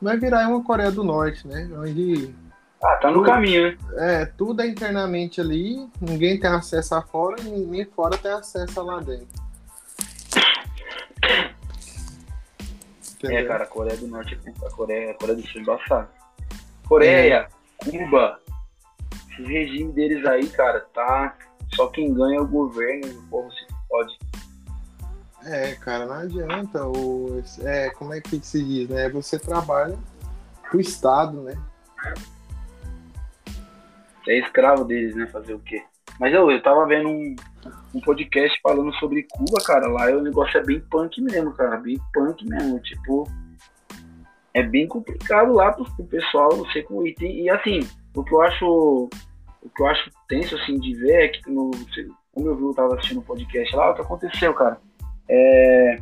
vai 0.00 0.18
virar 0.18 0.48
uma 0.48 0.62
Coreia 0.62 0.90
do 0.90 1.04
Norte, 1.04 1.46
né? 1.46 1.68
Onde. 1.76 2.34
Ah, 2.82 2.96
tá 2.96 3.08
no 3.08 3.18
tudo, 3.18 3.26
caminho, 3.26 3.62
né? 3.62 3.78
É, 3.96 4.26
tudo 4.26 4.62
é 4.62 4.66
internamente 4.66 5.40
ali, 5.40 5.88
ninguém 6.00 6.38
tem 6.38 6.48
acesso 6.48 6.94
a 6.94 7.02
fora, 7.02 7.42
nem 7.42 7.84
fora 7.84 8.16
tem 8.16 8.30
acesso 8.30 8.80
a 8.80 8.82
lá 8.84 9.00
dentro. 9.00 9.26
Entendeu? 13.14 13.38
É, 13.38 13.44
cara, 13.44 13.64
a 13.64 13.66
Coreia 13.66 13.96
do 13.96 14.06
Norte, 14.06 14.38
a 14.64 14.70
Coreia, 14.70 15.10
a 15.10 15.14
Coreia 15.14 15.36
do 15.36 15.46
Sul 15.48 15.60
é 15.60 15.62
embaçada. 15.62 16.08
Coreia, 16.86 17.48
Cuba, 17.78 18.40
esses 19.32 19.48
regimes 19.48 19.94
deles 19.94 20.24
aí, 20.24 20.48
cara, 20.48 20.80
tá. 20.94 21.36
Só 21.74 21.88
quem 21.88 22.14
ganha 22.14 22.38
é 22.38 22.40
o 22.40 22.46
governo 22.46 23.08
o 23.18 23.22
povo 23.24 23.52
se 23.52 23.66
pode. 23.88 24.18
É, 25.44 25.74
cara, 25.74 26.06
não 26.06 26.14
adianta. 26.14 26.86
O, 26.86 27.42
é, 27.62 27.90
como 27.90 28.14
é 28.14 28.20
que 28.20 28.40
se 28.40 28.62
diz, 28.62 28.88
né? 28.88 29.08
Você 29.10 29.38
trabalha 29.38 29.98
pro 30.70 30.80
Estado, 30.80 31.42
né? 31.42 31.58
é 32.04 32.37
escravo 34.36 34.84
deles, 34.84 35.14
né? 35.14 35.26
Fazer 35.26 35.54
o 35.54 35.60
quê? 35.60 35.82
Mas 36.18 36.34
eu, 36.34 36.50
eu 36.50 36.62
tava 36.62 36.86
vendo 36.86 37.08
um, 37.08 37.36
um 37.94 38.00
podcast 38.00 38.58
falando 38.62 38.92
sobre 38.94 39.26
Cuba, 39.30 39.58
cara. 39.64 39.86
Lá 39.88 40.06
o 40.10 40.22
negócio 40.22 40.58
é 40.58 40.64
bem 40.64 40.80
punk 40.90 41.20
mesmo, 41.20 41.52
cara. 41.52 41.76
Bem 41.76 41.96
punk 42.12 42.44
mesmo. 42.44 42.80
Tipo, 42.80 43.24
é 44.52 44.62
bem 44.62 44.86
complicado 44.86 45.52
lá 45.52 45.72
pro, 45.72 45.84
pro 45.84 46.04
pessoal, 46.04 46.56
não 46.56 46.66
sei 46.70 46.82
como. 46.82 47.06
E, 47.06 47.14
e 47.20 47.48
assim, 47.50 47.80
o 48.14 48.24
que 48.24 48.34
eu 48.34 48.40
acho 48.42 49.08
o 49.62 49.70
que 49.70 49.82
eu 49.82 49.86
acho 49.86 50.10
tenso 50.28 50.56
assim 50.56 50.78
de 50.78 50.94
ver 50.94 51.24
é 51.24 51.28
que 51.28 51.50
no, 51.50 51.70
como 52.32 52.48
eu 52.48 52.56
vi, 52.56 52.62
eu 52.62 52.74
tava 52.74 52.94
assistindo 52.94 53.20
um 53.20 53.24
podcast 53.24 53.74
lá, 53.74 53.90
o 53.90 53.94
que 53.94 54.00
aconteceu, 54.00 54.54
cara? 54.54 54.80
É, 55.28 55.96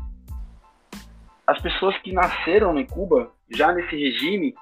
as 1.46 1.60
pessoas 1.60 1.96
que 1.98 2.12
nasceram 2.12 2.78
em 2.78 2.86
Cuba, 2.86 3.32
já 3.50 3.72
nesse 3.72 3.96
regime, 3.96 4.54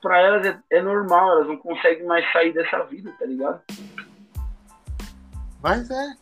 para 0.00 0.18
elas 0.18 0.46
é, 0.46 0.58
é, 0.70 0.82
normal, 0.82 1.30
elas 1.32 1.48
não 1.48 1.56
conseguem 1.56 2.04
mais 2.04 2.30
sair 2.32 2.52
dessa 2.52 2.82
vida, 2.84 3.12
tá 3.18 3.26
ligado? 3.26 3.60
Mas 5.62 5.90
é. 5.90 6.14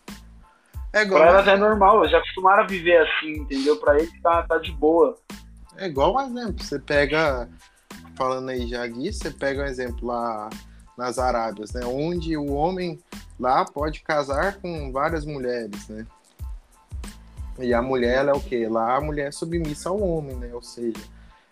é 0.94 1.02
igual, 1.02 1.22
pra 1.22 1.30
elas 1.30 1.48
é 1.48 1.56
normal, 1.56 1.98
elas 1.98 2.10
já 2.10 2.18
acostumaram 2.18 2.64
a 2.64 2.66
viver 2.66 2.98
assim, 2.98 3.32
entendeu? 3.38 3.76
Pra 3.76 3.96
eles 3.96 4.12
tá, 4.20 4.42
tá 4.42 4.58
de 4.58 4.72
boa. 4.72 5.16
É 5.76 5.86
igual 5.86 6.14
um 6.14 6.20
exemplo, 6.20 6.64
você 6.64 6.78
pega, 6.78 7.48
falando 8.16 8.48
aí 8.48 8.66
já 8.66 8.86
você 8.88 9.30
pega 9.30 9.62
um 9.62 9.66
exemplo 9.66 10.08
lá 10.08 10.50
nas 10.96 11.18
Arábias, 11.18 11.72
né? 11.72 11.86
Onde 11.86 12.36
o 12.36 12.52
homem 12.52 12.98
lá 13.38 13.64
pode 13.64 14.02
casar 14.02 14.56
com 14.60 14.90
várias 14.90 15.24
mulheres, 15.24 15.88
né? 15.88 16.04
E 17.60 17.72
a 17.72 17.82
mulher, 17.82 18.18
ela 18.18 18.30
é 18.30 18.34
o 18.34 18.40
quê? 18.40 18.68
Lá 18.68 18.96
a 18.96 19.00
mulher 19.00 19.28
é 19.28 19.32
submissa 19.32 19.88
ao 19.88 20.00
homem, 20.00 20.36
né? 20.36 20.50
Ou 20.52 20.62
seja, 20.62 21.00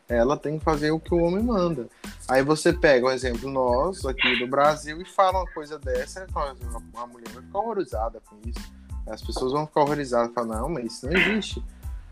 ela 0.09 0.37
tem 0.37 0.59
que 0.59 0.65
fazer 0.65 0.91
o 0.91 1.01
que 1.01 1.13
o 1.13 1.23
homem 1.23 1.43
manda. 1.43 1.89
Aí 2.29 2.43
você 2.43 2.73
pega 2.73 3.07
um 3.07 3.11
exemplo, 3.11 3.51
nós 3.51 4.05
aqui 4.05 4.39
do 4.39 4.47
Brasil, 4.47 5.01
e 5.01 5.05
fala 5.05 5.41
uma 5.41 5.51
coisa 5.53 5.79
dessa, 5.79 6.27
a 6.35 7.07
mulher 7.07 7.29
vai 7.31 7.43
ficar 7.43 7.59
horrorizada 7.59 8.21
com 8.29 8.37
isso. 8.49 8.73
As 9.09 9.23
pessoas 9.23 9.53
vão 9.53 9.67
ficar 9.67 9.83
horrorizadas, 9.83 10.35
falar, 10.35 10.61
não, 10.61 10.69
mas 10.69 10.85
isso 10.87 11.07
não 11.07 11.17
existe. 11.17 11.63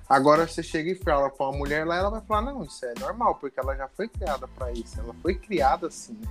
Agora 0.09 0.47
você 0.47 0.63
chega 0.63 0.91
e 0.91 0.95
fala 0.95 1.31
com 1.31 1.45
uma 1.45 1.57
mulher 1.57 1.87
lá, 1.87 1.97
ela 1.97 2.11
vai 2.11 2.21
falar, 2.21 2.53
não, 2.53 2.63
isso 2.65 2.85
é 2.85 2.95
normal, 2.99 3.37
porque 3.37 3.59
ela 3.59 3.75
já 3.75 3.89
foi 3.89 4.07
criada 4.09 4.47
para 4.49 4.71
isso, 4.73 4.99
ela 5.01 5.15
foi 5.23 5.35
criada 5.35 5.87
assim, 5.87 6.13
né? 6.13 6.29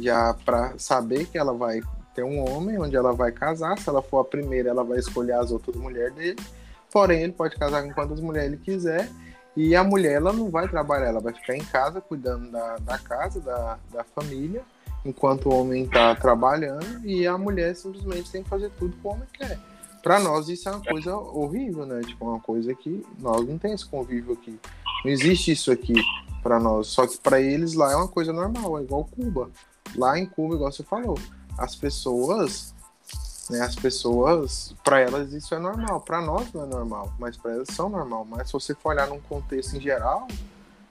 Já 0.00 0.34
para 0.44 0.78
saber 0.78 1.26
que 1.26 1.36
ela 1.36 1.52
vai 1.52 1.80
ter 2.14 2.22
um 2.22 2.48
homem 2.48 2.78
onde 2.78 2.94
ela 2.94 3.12
vai 3.12 3.32
casar, 3.32 3.78
se 3.78 3.88
ela 3.88 4.02
for 4.02 4.20
a 4.20 4.24
primeira, 4.24 4.70
ela 4.70 4.84
vai 4.84 4.98
escolher 4.98 5.32
as 5.32 5.50
outras 5.50 5.74
mulheres 5.76 6.14
dele. 6.14 6.38
Porém, 6.90 7.22
ele 7.22 7.32
pode 7.32 7.56
casar 7.56 7.82
com 7.82 7.92
quantas 7.92 8.20
mulheres 8.20 8.52
ele 8.52 8.62
quiser 8.62 9.10
e 9.56 9.76
a 9.76 9.84
mulher, 9.84 10.14
ela 10.14 10.32
não 10.32 10.50
vai 10.50 10.68
trabalhar, 10.68 11.08
ela 11.08 11.20
vai 11.20 11.34
ficar 11.34 11.56
em 11.56 11.64
casa 11.64 12.00
cuidando 12.00 12.50
da, 12.50 12.76
da 12.76 12.98
casa, 12.98 13.40
da, 13.40 13.78
da 13.92 14.04
família, 14.04 14.62
enquanto 15.04 15.48
o 15.48 15.54
homem 15.54 15.84
está 15.84 16.14
trabalhando, 16.14 17.04
e 17.04 17.26
a 17.26 17.36
mulher 17.36 17.76
simplesmente 17.76 18.30
tem 18.30 18.42
que 18.42 18.48
fazer 18.48 18.70
tudo 18.78 18.96
como 19.02 19.14
o 19.14 19.16
homem 19.18 19.28
quer. 19.32 19.58
Para 20.02 20.18
nós 20.18 20.48
isso 20.48 20.68
é 20.68 20.72
uma 20.72 20.84
coisa 20.84 21.16
horrível, 21.16 21.86
né? 21.86 22.00
Tipo, 22.00 22.24
uma 22.24 22.40
coisa 22.40 22.74
que 22.74 23.06
nós 23.20 23.46
não 23.46 23.56
temos 23.56 23.82
esse 23.82 23.90
convívio 23.90 24.32
aqui. 24.32 24.58
Não 25.04 25.10
existe 25.10 25.52
isso 25.52 25.70
aqui 25.70 25.94
para 26.42 26.58
nós. 26.58 26.88
Só 26.88 27.06
que 27.06 27.18
para 27.18 27.40
eles 27.40 27.74
lá 27.74 27.92
é 27.92 27.96
uma 27.96 28.08
coisa 28.08 28.32
normal, 28.32 28.78
é 28.78 28.82
igual 28.82 29.04
Cuba. 29.04 29.50
Lá 29.94 30.18
em 30.18 30.26
Cuba, 30.26 30.56
igual 30.56 30.72
você 30.72 30.82
falou, 30.82 31.16
as 31.56 31.76
pessoas 31.76 32.74
né? 33.50 33.60
As 33.60 33.74
pessoas, 33.74 34.74
para 34.84 35.00
elas 35.00 35.32
isso 35.32 35.54
é 35.54 35.58
normal, 35.58 36.00
para 36.00 36.20
nós 36.20 36.52
não 36.52 36.64
é 36.64 36.66
normal, 36.66 37.12
mas 37.18 37.36
para 37.36 37.52
elas 37.52 37.68
são 37.68 37.88
normal. 37.88 38.26
Mas 38.28 38.48
se 38.48 38.52
você 38.52 38.74
for 38.74 38.90
olhar 38.90 39.08
num 39.08 39.20
contexto 39.20 39.76
em 39.76 39.80
geral, 39.80 40.26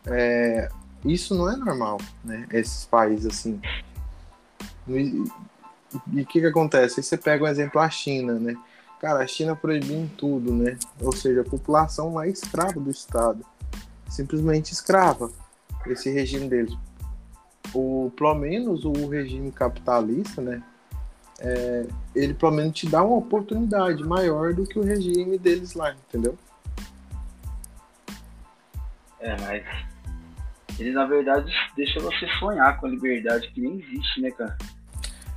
é, 0.05 0.69
isso 1.05 1.35
não 1.35 1.51
é 1.51 1.55
normal, 1.55 1.97
né? 2.23 2.47
Esses 2.51 2.85
países 2.85 3.25
assim. 3.25 3.59
E 4.87 6.21
o 6.21 6.25
que 6.25 6.39
que 6.39 6.45
acontece? 6.45 6.99
Aí 6.99 7.03
você 7.03 7.17
pega 7.17 7.43
um 7.43 7.47
exemplo 7.47 7.79
a 7.79 7.89
China, 7.89 8.33
né? 8.33 8.55
Cara, 8.99 9.23
a 9.23 9.27
China 9.27 9.55
proibiu 9.55 10.09
tudo, 10.17 10.53
né? 10.53 10.77
Ou 10.99 11.11
seja, 11.11 11.41
a 11.41 11.45
população 11.45 12.13
lá 12.13 12.27
é 12.27 12.29
escrava 12.29 12.79
do 12.79 12.91
Estado. 12.91 13.43
Simplesmente 14.07 14.71
escrava. 14.71 15.31
Esse 15.87 16.11
regime 16.11 16.47
deles. 16.47 16.77
O, 17.73 18.11
pelo 18.15 18.35
menos 18.35 18.85
o 18.85 19.07
regime 19.07 19.51
capitalista, 19.51 20.41
né? 20.41 20.61
É, 21.43 21.88
ele 22.15 22.34
pelo 22.34 22.51
menos 22.51 22.73
te 22.73 22.88
dá 22.88 23.04
uma 23.04 23.17
oportunidade 23.17 24.04
maior 24.04 24.54
do 24.54 24.63
que 24.63 24.77
o 24.77 24.84
regime 24.84 25.38
deles 25.38 25.73
lá, 25.73 25.93
entendeu? 25.93 26.38
É, 29.19 29.36
mas 29.41 29.63
eles 30.80 30.93
na 30.93 31.06
verdade 31.06 31.51
deixam 31.75 32.01
você 32.04 32.27
sonhar 32.39 32.80
com 32.80 32.86
a 32.86 32.89
liberdade 32.89 33.49
que 33.49 33.62
nem 33.62 33.80
existe, 33.80 34.21
né, 34.21 34.32
cara? 34.32 34.58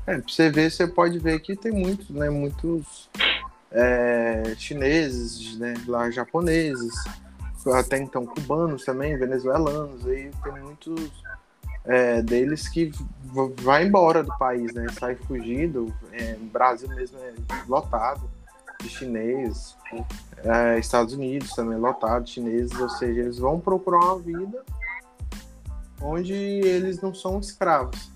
É, 0.06 0.18
pra 0.18 0.28
você 0.28 0.50
ver, 0.50 0.70
você 0.70 0.86
pode 0.86 1.18
ver 1.18 1.40
que 1.40 1.56
tem 1.56 1.72
muitos, 1.72 2.10
né, 2.10 2.28
muitos 2.28 3.08
é, 3.70 4.54
chineses, 4.58 5.58
né, 5.58 5.74
lá 5.86 6.10
japoneses, 6.10 6.92
até 7.74 7.96
então 7.98 8.26
cubanos 8.26 8.84
também, 8.84 9.16
venezuelanos, 9.16 10.06
aí 10.06 10.30
tem 10.42 10.52
muitos 10.62 11.10
é, 11.84 12.22
deles 12.22 12.68
que 12.68 12.90
vai 13.62 13.86
embora 13.86 14.22
do 14.22 14.36
país, 14.38 14.72
né? 14.72 14.86
Sai 14.98 15.14
fugido. 15.14 15.94
É, 16.12 16.36
o 16.40 16.46
Brasil 16.46 16.88
mesmo 16.88 17.18
é 17.18 17.34
lotado 17.68 18.30
de 18.80 18.88
chinês. 18.88 19.76
É, 20.42 20.78
Estados 20.78 21.14
Unidos 21.14 21.50
também 21.50 21.76
é 21.76 21.80
lotado 21.80 22.24
de 22.24 22.32
chineses. 22.32 22.78
Ou 22.78 22.88
seja, 22.88 23.20
eles 23.20 23.38
vão 23.38 23.60
procurar 23.60 23.98
uma 23.98 24.18
vida 24.18 24.64
onde 26.00 26.32
eles 26.32 27.00
não 27.00 27.14
são 27.14 27.38
escravos. 27.38 28.10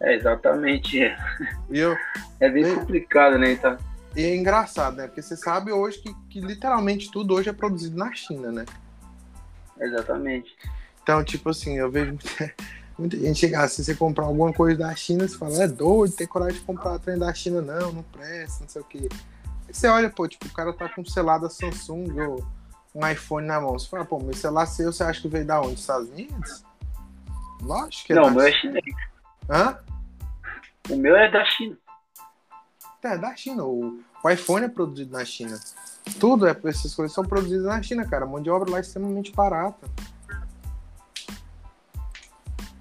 É, 0.00 0.14
exatamente. 0.14 1.00
Eu, 1.70 1.96
é 2.40 2.48
bem 2.48 2.74
complicado, 2.74 3.38
né? 3.38 3.52
Então... 3.52 3.76
E 4.16 4.22
é 4.22 4.36
engraçado, 4.36 4.96
né? 4.96 5.06
Porque 5.08 5.20
você 5.20 5.36
sabe 5.36 5.72
hoje 5.72 5.98
que, 5.98 6.14
que 6.30 6.40
literalmente 6.40 7.10
tudo 7.10 7.34
hoje 7.34 7.48
é 7.48 7.52
produzido 7.52 7.96
na 7.96 8.12
China, 8.12 8.52
né? 8.52 8.64
Exatamente. 9.78 10.54
Então, 11.02 11.22
tipo 11.22 11.50
assim, 11.50 11.76
eu 11.76 11.90
vejo 11.90 12.12
muita, 12.16 12.54
muita 12.98 13.16
gente 13.18 13.38
chegar 13.38 13.64
assim, 13.64 13.82
você 13.82 13.94
comprar 13.94 14.24
alguma 14.24 14.52
coisa 14.52 14.78
da 14.78 14.94
China, 14.94 15.28
você 15.28 15.36
fala, 15.36 15.62
é 15.62 15.68
doido, 15.68 16.14
tem 16.14 16.26
coragem 16.26 16.58
de 16.58 16.64
comprar 16.64 16.98
trem 16.98 17.18
da 17.18 17.32
China, 17.34 17.60
não, 17.60 17.92
não 17.92 18.02
presta, 18.02 18.62
não 18.62 18.68
sei 18.68 18.82
o 18.82 18.84
quê. 18.84 19.08
Aí 19.68 19.74
você 19.74 19.86
olha, 19.88 20.10
pô, 20.10 20.26
tipo, 20.26 20.46
o 20.46 20.52
cara 20.52 20.72
tá 20.72 20.88
com 20.88 21.02
um 21.02 21.04
celular 21.04 21.38
da 21.38 21.50
Samsung 21.50 22.20
ou 22.20 22.44
um 22.94 23.06
iPhone 23.06 23.46
na 23.46 23.60
mão. 23.60 23.72
Você 23.78 23.88
fala, 23.88 24.04
pô, 24.04 24.18
meu 24.18 24.34
celular 24.34 24.66
seu, 24.66 24.92
você 24.92 25.02
acha 25.02 25.20
que 25.20 25.28
veio 25.28 25.44
da 25.44 25.60
onde? 25.60 25.72
Dos 25.72 25.80
Estados 25.80 26.08
Unidos? 26.08 26.64
Lógico 27.62 28.06
que 28.06 28.12
é 28.12 28.16
Não, 28.16 28.28
o 28.28 28.30
meu 28.30 28.42
é 28.42 28.52
chinês. 28.52 28.84
Hã? 29.50 29.78
O 30.90 30.96
meu 30.96 31.16
é 31.16 31.30
da 31.30 31.44
China. 31.44 31.76
É, 33.04 33.18
da 33.18 33.36
China. 33.36 33.64
O, 33.64 34.00
o 34.22 34.30
iPhone 34.30 34.64
é 34.64 34.68
produzido 34.68 35.12
na 35.12 35.24
China. 35.26 35.60
Tudo, 36.18 36.46
é, 36.46 36.56
essas 36.64 36.94
coisas 36.94 37.14
são 37.14 37.22
produzidas 37.22 37.66
na 37.66 37.82
China, 37.82 38.06
cara. 38.06 38.24
A 38.24 38.28
mão 38.28 38.42
de 38.42 38.48
obra 38.48 38.70
lá 38.70 38.78
é 38.78 38.80
extremamente 38.80 39.30
barata. 39.30 39.86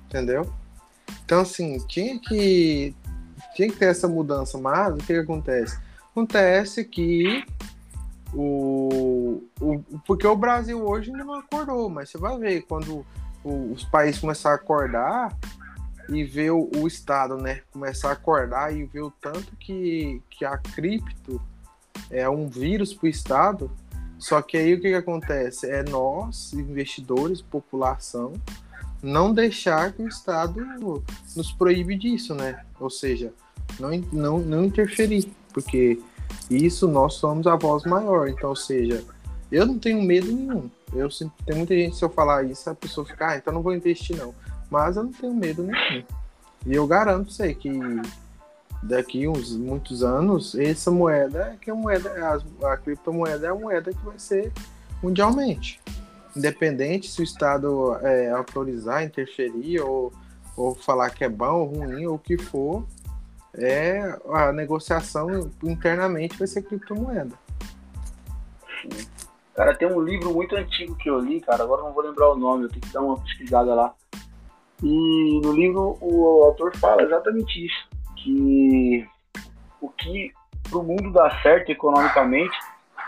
Entendeu? 0.05 0.49
Então, 1.25 1.41
assim, 1.41 1.77
tinha 1.87 2.17
que, 2.19 2.95
tinha 3.53 3.67
que 3.67 3.75
ter 3.75 3.85
essa 3.85 4.07
mudança, 4.07 4.57
mas 4.57 4.93
o 4.93 4.97
que, 4.97 5.07
que 5.07 5.19
acontece? 5.19 5.77
Acontece 6.11 6.85
que 6.85 7.45
o, 8.33 9.43
o, 9.59 9.83
porque 10.05 10.25
o 10.25 10.35
Brasil 10.35 10.85
hoje 10.87 11.11
ainda 11.11 11.25
não 11.25 11.35
acordou, 11.35 11.89
mas 11.89 12.09
você 12.09 12.17
vai 12.17 12.37
ver 12.37 12.61
quando 12.61 13.05
o, 13.43 13.73
os 13.73 13.83
países 13.83 14.21
começarem 14.21 14.57
a 14.57 14.61
acordar 14.61 15.37
e 16.09 16.23
ver 16.23 16.51
o, 16.51 16.87
Estado, 16.87 17.37
né, 17.37 17.61
começar 17.71 18.09
a 18.09 18.13
acordar 18.13 18.75
e 18.75 18.85
ver 18.85 19.01
o 19.01 19.11
tanto 19.11 19.55
que, 19.57 20.21
que 20.29 20.43
a 20.43 20.57
cripto 20.57 21.41
é 22.09 22.27
um 22.29 22.47
vírus 22.47 22.93
para 22.93 23.05
o 23.07 23.09
Estado. 23.09 23.71
Só 24.19 24.41
que 24.41 24.57
aí 24.57 24.73
o 24.73 24.81
que, 24.81 24.89
que 24.89 24.95
acontece? 24.95 25.69
É 25.69 25.83
nós, 25.83 26.53
investidores, 26.53 27.41
população, 27.41 28.33
não 29.01 29.33
deixar 29.33 29.91
que 29.91 30.01
o 30.01 30.07
Estado 30.07 31.03
nos 31.35 31.51
proíbe 31.51 31.97
disso, 31.97 32.33
né? 32.33 32.63
Ou 32.79 32.89
seja, 32.89 33.33
não, 33.79 33.89
não, 34.11 34.39
não 34.39 34.63
interferir, 34.63 35.29
porque 35.53 35.99
isso 36.49 36.87
nós 36.87 37.15
somos 37.15 37.47
a 37.47 37.55
voz 37.55 37.83
maior. 37.83 38.29
Então, 38.29 38.51
ou 38.51 38.55
seja, 38.55 39.03
eu 39.51 39.65
não 39.65 39.77
tenho 39.77 40.01
medo 40.01 40.31
nenhum. 40.31 40.69
Eu 40.93 41.09
tem 41.45 41.57
muita 41.57 41.75
gente 41.75 41.95
se 41.95 42.05
eu 42.05 42.09
falar 42.09 42.43
isso 42.43 42.69
a 42.69 42.75
pessoa 42.75 43.05
fica, 43.05 43.31
ah, 43.31 43.37
então 43.37 43.53
não 43.53 43.61
vou 43.61 43.73
investir 43.73 44.15
não. 44.15 44.33
Mas 44.73 44.97
eu 44.97 45.03
não 45.03 45.11
tenho 45.11 45.35
medo 45.35 45.61
nenhum. 45.61 46.03
E 46.65 46.73
eu 46.73 46.87
garanto 46.87 47.31
sei 47.31 47.53
que 47.53 47.69
daqui 48.81 49.27
uns 49.27 49.55
muitos 49.55 50.03
anos, 50.03 50.55
essa 50.55 50.89
moeda, 50.89 51.55
que 51.61 51.69
é 51.69 51.73
a 51.73 51.75
moeda, 51.75 52.41
a, 52.63 52.73
a 52.73 52.77
criptomoeda 52.77 53.45
é 53.45 53.49
a 53.51 53.55
moeda 53.55 53.93
que 53.93 54.03
vai 54.03 54.17
ser 54.17 54.51
mundialmente. 55.01 55.79
Independente 56.35 57.07
se 57.07 57.21
o 57.21 57.23
Estado 57.23 57.95
é, 58.01 58.31
autorizar, 58.31 59.03
interferir 59.03 59.79
ou, 59.79 60.11
ou 60.57 60.73
falar 60.73 61.11
que 61.11 61.23
é 61.23 61.29
bom 61.29 61.53
ou 61.53 61.65
ruim 61.65 62.07
ou 62.07 62.15
o 62.15 62.19
que 62.19 62.35
for, 62.35 62.83
é 63.53 64.17
a 64.31 64.51
negociação 64.51 65.51
internamente 65.61 66.35
vai 66.35 66.47
ser 66.47 66.63
criptomoeda. 66.63 67.35
Cara, 69.53 69.75
tem 69.75 69.87
um 69.87 70.01
livro 70.01 70.33
muito 70.33 70.55
antigo 70.55 70.95
que 70.95 71.07
eu 71.07 71.19
li, 71.19 71.39
cara, 71.41 71.63
agora 71.63 71.83
não 71.83 71.93
vou 71.93 72.01
lembrar 72.01 72.31
o 72.31 72.35
nome, 72.35 72.63
eu 72.63 72.69
tenho 72.69 72.81
que 72.81 72.91
dar 72.91 73.01
uma 73.01 73.19
pesquisada 73.19 73.75
lá. 73.75 73.93
E 74.81 75.39
no 75.41 75.51
livro 75.53 75.97
o 76.01 76.43
autor 76.43 76.75
fala 76.77 77.03
exatamente 77.03 77.65
isso 77.65 77.87
que 78.17 79.07
o 79.81 79.89
que 79.89 80.31
para 80.69 80.79
o 80.79 80.83
mundo 80.83 81.11
dar 81.11 81.41
certo 81.41 81.71
economicamente, 81.71 82.57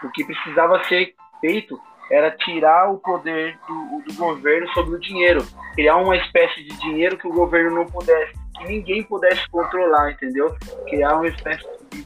o 0.03 0.09
que 0.11 0.23
precisava 0.23 0.83
ser 0.85 1.15
feito 1.39 1.79
era 2.11 2.29
tirar 2.31 2.91
o 2.91 2.99
poder 2.99 3.57
do, 3.67 4.03
do, 4.05 4.13
governo 4.15 4.67
sobre 4.73 4.95
o 4.95 4.99
dinheiro, 4.99 5.43
criar 5.73 5.95
uma 5.95 6.15
espécie 6.15 6.63
de 6.63 6.77
dinheiro 6.79 7.17
que 7.17 7.27
o 7.27 7.33
governo 7.33 7.77
não 7.77 7.85
pudesse, 7.85 8.33
que 8.57 8.67
ninguém 8.67 9.03
pudesse 9.03 9.49
controlar, 9.49 10.11
entendeu? 10.11 10.55
Criar 10.87 11.15
uma 11.15 11.27
espécie 11.27 11.65
de 11.89 12.05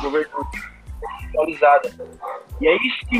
governo 0.00 0.30
centralizada. 1.20 1.90
E 2.60 2.68
é 2.68 2.76
isso 2.76 3.06
que 3.06 3.18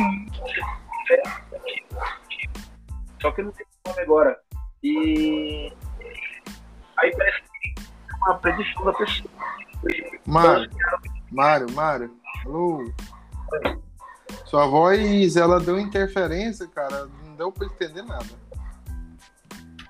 só 3.21 3.31
que 3.33 3.43
não 3.43 3.53
tem 3.53 3.67
nome 3.87 4.01
agora. 4.01 4.46
E 4.83 5.73
aí 6.99 7.17
parece 7.17 7.43
que 7.43 7.75
é 7.79 8.25
uma 8.25 8.39
predição 8.39 8.85
da 8.85 8.93
pessoa. 8.93 9.31
Mário, 10.27 10.71
Mário, 11.31 11.73
Mário, 11.73 12.11
alô. 12.45 12.85
Sua 14.45 14.67
voz, 14.67 15.37
ela 15.37 15.61
deu 15.61 15.79
interferência, 15.79 16.67
cara, 16.69 17.07
não 17.25 17.37
deu 17.37 17.53
pra 17.53 17.67
entender 17.67 18.03
nada. 18.03 18.27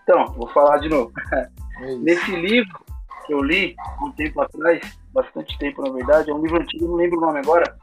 Então, 0.03 0.33
vou 0.35 0.49
falar 0.49 0.79
de 0.79 0.89
novo. 0.89 1.13
É 1.33 1.95
Nesse 1.97 2.31
livro 2.35 2.79
que 3.27 3.35
eu 3.35 3.43
li 3.43 3.77
um 4.01 4.11
tempo 4.13 4.41
atrás, 4.41 4.81
bastante 5.13 5.59
tempo 5.59 5.83
na 5.83 5.93
verdade, 5.93 6.31
é 6.31 6.35
um 6.35 6.41
livro 6.41 6.61
antigo, 6.61 6.87
não 6.87 6.95
lembro 6.95 7.19
o 7.19 7.21
nome 7.21 7.41
agora, 7.41 7.77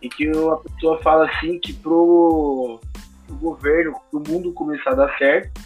em 0.00 0.08
que 0.08 0.28
a 0.30 0.56
pessoa 0.56 1.02
fala 1.02 1.28
assim 1.28 1.58
que 1.58 1.72
pro, 1.72 2.80
pro 3.26 3.36
governo, 3.36 3.94
pro 4.10 4.22
mundo 4.26 4.52
começar 4.52 4.90
a 4.90 4.94
dar 4.94 5.18
certo, 5.18 5.60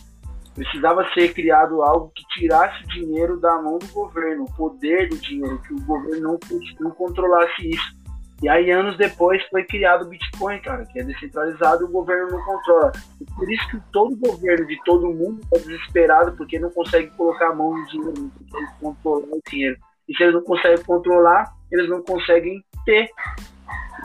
precisava 0.55 1.09
ser 1.13 1.33
criado 1.33 1.83
algo 1.83 2.13
que 2.15 2.25
tirasse 2.29 2.85
dinheiro 2.89 3.39
da 3.39 3.61
mão 3.61 3.79
do 3.79 3.87
governo, 3.89 4.45
o 4.45 4.57
poder 4.57 5.09
do 5.09 5.17
dinheiro, 5.17 5.61
que 5.63 5.75
o 5.75 5.81
governo 5.83 6.21
não, 6.21 6.39
não 6.81 6.91
controlasse 6.91 7.71
isso. 7.71 8.01
E 8.43 8.49
aí, 8.49 8.71
anos 8.71 8.97
depois, 8.97 9.43
foi 9.49 9.65
criado 9.65 10.07
o 10.07 10.09
Bitcoin, 10.09 10.59
cara, 10.61 10.87
que 10.87 10.99
é 10.99 11.05
descentralizado 11.05 11.83
e 11.83 11.85
o 11.85 11.91
governo 11.91 12.31
não 12.31 12.43
controla. 12.43 12.91
E 13.21 13.25
por 13.35 13.51
isso 13.53 13.69
que 13.69 13.79
todo 13.93 14.17
governo 14.17 14.67
de 14.67 14.83
todo 14.83 15.13
mundo 15.13 15.41
é 15.53 15.59
desesperado, 15.59 16.33
porque 16.33 16.59
não 16.59 16.71
consegue 16.71 17.09
colocar 17.11 17.51
a 17.51 17.55
mão 17.55 17.77
no 17.77 17.87
dinheiro, 17.87 18.15
não 18.19 18.31
consegue 18.31 18.73
controlar 18.81 19.37
o 19.37 19.43
dinheiro. 19.51 19.77
E 20.09 20.17
se 20.17 20.23
eles 20.23 20.35
não 20.35 20.43
conseguem 20.43 20.85
controlar, 20.85 21.55
eles 21.71 21.89
não 21.89 22.03
conseguem 22.03 22.65
ter. 22.87 23.11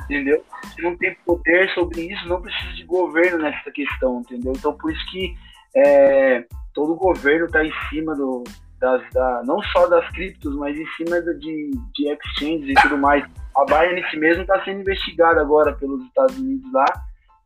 Entendeu? 0.03 0.43
Se 0.75 0.81
não 0.81 0.97
tem 0.97 1.15
poder 1.25 1.69
sobre 1.69 2.01
isso, 2.01 2.27
não 2.27 2.41
precisa 2.41 2.73
de 2.73 2.83
governo 2.83 3.37
nessa 3.37 3.71
questão, 3.71 4.19
entendeu? 4.19 4.51
Então, 4.53 4.73
por 4.73 4.91
isso 4.91 5.11
que 5.11 5.33
é, 5.75 6.45
todo 6.73 6.95
governo 6.95 7.45
está 7.45 7.63
em 7.63 7.71
cima 7.89 8.15
do, 8.15 8.43
das, 8.79 9.01
da, 9.11 9.43
não 9.43 9.61
só 9.63 9.87
das 9.87 10.07
criptos, 10.11 10.55
mas 10.55 10.77
em 10.77 10.87
cima 10.95 11.21
de, 11.21 11.71
de 11.93 12.09
exchanges 12.09 12.69
e 12.69 12.81
tudo 12.81 12.97
mais. 12.97 13.25
A 13.55 13.65
Binance 13.65 14.17
mesmo 14.17 14.43
está 14.43 14.63
sendo 14.63 14.81
investigada 14.81 15.41
agora 15.41 15.73
pelos 15.73 16.03
Estados 16.05 16.37
Unidos 16.37 16.71
lá 16.71 16.85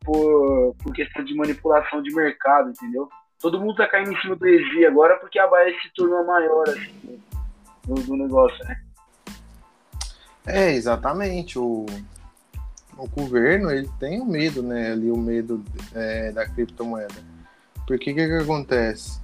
por, 0.04 0.74
por 0.82 0.92
questão 0.92 1.24
de 1.24 1.34
manipulação 1.34 2.02
de 2.02 2.14
mercado, 2.14 2.70
entendeu? 2.70 3.08
Todo 3.40 3.58
mundo 3.58 3.72
está 3.72 3.86
caindo 3.86 4.12
em 4.12 4.20
cima 4.20 4.36
do 4.36 4.46
EZ 4.46 4.86
agora 4.86 5.16
porque 5.18 5.38
a 5.38 5.46
Binance 5.46 5.82
se 5.82 5.94
tornou 5.94 6.24
maior 6.26 6.68
assim, 6.68 7.20
do, 7.86 7.94
do 7.94 8.16
negócio, 8.16 8.64
né? 8.64 8.76
É, 10.46 10.72
exatamente. 10.72 11.58
O, 11.58 11.86
o 12.96 13.08
governo 13.08 13.70
ele 13.70 13.88
tem 13.98 14.20
o 14.20 14.26
medo, 14.26 14.62
né? 14.62 14.92
Ali 14.92 15.10
o 15.10 15.16
medo 15.16 15.64
é, 15.94 16.32
da 16.32 16.48
criptomoeda. 16.48 17.29
Porque 17.90 18.12
o 18.12 18.14
que, 18.14 18.24
que 18.28 18.34
acontece? 18.34 19.20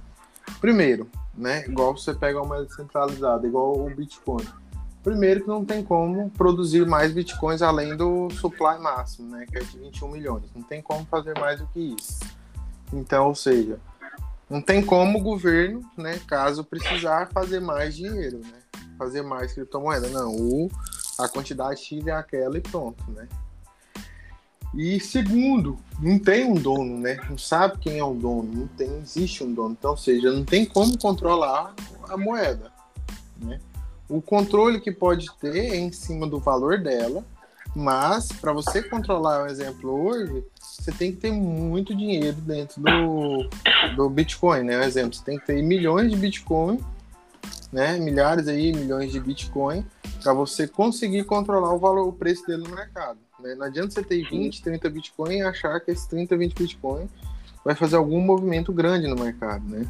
Primeiro, 0.59 1.09
né? 1.33 1.65
Igual 1.67 1.97
você 1.97 2.13
pega 2.13 2.37
uma 2.37 2.47
moeda 2.49 2.69
centralizada, 2.69 3.47
igual 3.47 3.79
o 3.79 3.89
Bitcoin. 3.89 4.45
Primeiro 5.01 5.43
que 5.43 5.47
não 5.47 5.63
tem 5.63 5.81
como 5.81 6.29
produzir 6.31 6.85
mais 6.85 7.13
bitcoins 7.13 7.61
além 7.61 7.95
do 7.95 8.29
supply 8.29 8.77
máximo, 8.77 9.31
né? 9.31 9.45
Que 9.49 9.59
é 9.59 9.61
de 9.61 9.79
21 9.79 10.09
milhões. 10.09 10.43
Não 10.53 10.61
tem 10.63 10.81
como 10.81 11.05
fazer 11.05 11.39
mais 11.39 11.61
do 11.61 11.67
que 11.67 11.95
isso. 11.97 12.19
Então, 12.91 13.29
ou 13.29 13.35
seja, 13.35 13.79
não 14.49 14.61
tem 14.61 14.83
como 14.83 15.19
o 15.19 15.23
governo, 15.23 15.79
né, 15.97 16.19
caso 16.27 16.61
precisar, 16.61 17.29
fazer 17.31 17.61
mais 17.61 17.95
dinheiro, 17.95 18.39
né? 18.39 18.59
Fazer 18.97 19.21
mais 19.21 19.53
criptomoeda. 19.53 20.09
Não, 20.09 20.35
o, 20.35 20.69
a 21.17 21.29
quantidade 21.29 21.79
X 21.79 22.05
é 22.05 22.11
aquela 22.11 22.57
e 22.57 22.61
pronto, 22.61 23.09
né? 23.11 23.29
E 24.73 24.99
segundo, 24.99 25.77
não 25.99 26.19
tem 26.19 26.45
um 26.45 26.55
dono, 26.55 26.97
né? 26.99 27.17
Não 27.29 27.37
sabe 27.37 27.79
quem 27.79 27.97
é 27.99 28.03
o 28.03 28.13
dono, 28.13 28.49
não 28.53 28.67
tem, 28.67 28.97
existe 28.99 29.43
um 29.43 29.53
dono. 29.53 29.75
Então, 29.77 29.91
ou 29.91 29.97
seja, 29.97 30.31
não 30.31 30.43
tem 30.43 30.65
como 30.65 30.97
controlar 30.97 31.73
a 32.09 32.17
moeda, 32.17 32.71
né? 33.41 33.59
O 34.09 34.21
controle 34.21 34.79
que 34.79 34.91
pode 34.91 35.27
ter 35.39 35.73
é 35.73 35.75
em 35.75 35.91
cima 35.91 36.27
do 36.27 36.39
valor 36.39 36.79
dela, 36.79 37.25
mas 37.75 38.29
para 38.31 38.53
você 38.53 38.81
controlar, 38.81 39.49
exemplo 39.49 40.07
hoje, 40.07 40.43
você 40.59 40.91
tem 40.91 41.11
que 41.11 41.17
ter 41.17 41.31
muito 41.31 41.95
dinheiro 41.95 42.37
dentro 42.37 42.81
do, 42.81 43.49
do 43.95 44.09
Bitcoin, 44.09 44.63
né? 44.63 44.79
Um 44.79 44.83
exemplo, 44.83 45.13
você 45.13 45.23
tem 45.23 45.37
que 45.37 45.45
ter 45.45 45.61
milhões 45.61 46.09
de 46.09 46.17
Bitcoin, 46.17 46.79
né? 47.71 47.97
Milhares 47.97 48.47
aí, 48.47 48.71
milhões 48.71 49.11
de 49.11 49.19
Bitcoin, 49.19 49.85
para 50.21 50.33
você 50.33 50.67
conseguir 50.67 51.23
controlar 51.23 51.73
o 51.73 51.79
valor, 51.79 52.07
o 52.07 52.13
preço 52.13 52.45
dele 52.45 52.63
no 52.63 52.75
mercado. 52.75 53.19
Né? 53.39 53.55
Não 53.55 53.65
adianta 53.65 53.91
você 53.91 54.03
ter 54.03 54.27
20, 54.27 54.61
30 54.61 54.89
Bitcoin 54.89 55.37
e 55.37 55.41
achar 55.41 55.79
que 55.79 55.91
esses 55.91 56.05
30, 56.07 56.35
20 56.35 56.53
Bitcoin 56.53 57.07
vai 57.63 57.75
fazer 57.75 57.95
algum 57.95 58.19
movimento 58.21 58.71
grande 58.71 59.07
no 59.07 59.15
mercado, 59.15 59.67
né? 59.67 59.85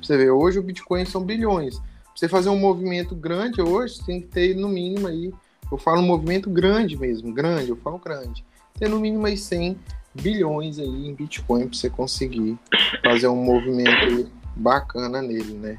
Você 0.00 0.16
vê, 0.16 0.30
hoje 0.30 0.58
o 0.58 0.62
Bitcoin 0.62 1.04
são 1.04 1.24
bilhões. 1.24 1.78
Pra 1.78 2.12
você 2.14 2.28
fazer 2.28 2.48
um 2.50 2.58
movimento 2.58 3.14
grande 3.14 3.60
hoje, 3.60 4.04
tem 4.04 4.20
que 4.20 4.28
ter 4.28 4.54
no 4.54 4.68
mínimo 4.68 5.08
aí, 5.08 5.32
eu 5.70 5.78
falo 5.78 6.00
um 6.00 6.06
movimento 6.06 6.48
grande 6.48 6.96
mesmo, 6.96 7.32
grande, 7.32 7.70
eu 7.70 7.76
falo 7.76 7.98
grande. 7.98 8.44
Ter 8.78 8.88
no 8.88 9.00
mínimo 9.00 9.26
aí 9.26 9.36
100 9.36 9.78
bilhões 10.14 10.78
aí 10.78 11.08
em 11.08 11.14
Bitcoin 11.14 11.66
para 11.66 11.76
você 11.76 11.90
conseguir 11.90 12.56
fazer 13.02 13.26
um 13.28 13.42
movimento 13.42 14.30
bacana 14.54 15.20
nele, 15.20 15.54
né? 15.54 15.78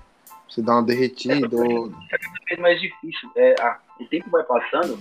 Você 0.55 0.61
dá 0.61 0.75
uma 0.75 0.83
derretida. 0.83 1.53
Ou... 1.53 1.91
É 2.49 2.57
mais 2.57 2.79
difícil. 2.79 3.29
É, 3.35 3.55
ah, 3.59 3.77
o 3.99 4.05
tempo 4.05 4.29
vai 4.29 4.41
passando, 4.43 4.97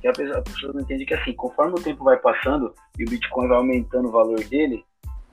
que 0.00 0.08
a 0.08 0.12
pessoa, 0.12 0.72
não 0.72 0.80
entende 0.80 1.04
que 1.04 1.12
assim, 1.12 1.34
conforme 1.34 1.74
o 1.78 1.82
tempo 1.82 2.04
vai 2.04 2.16
passando 2.16 2.74
e 2.98 3.04
o 3.04 3.10
Bitcoin 3.10 3.48
vai 3.48 3.58
aumentando 3.58 4.08
o 4.08 4.12
valor 4.12 4.42
dele, 4.44 4.82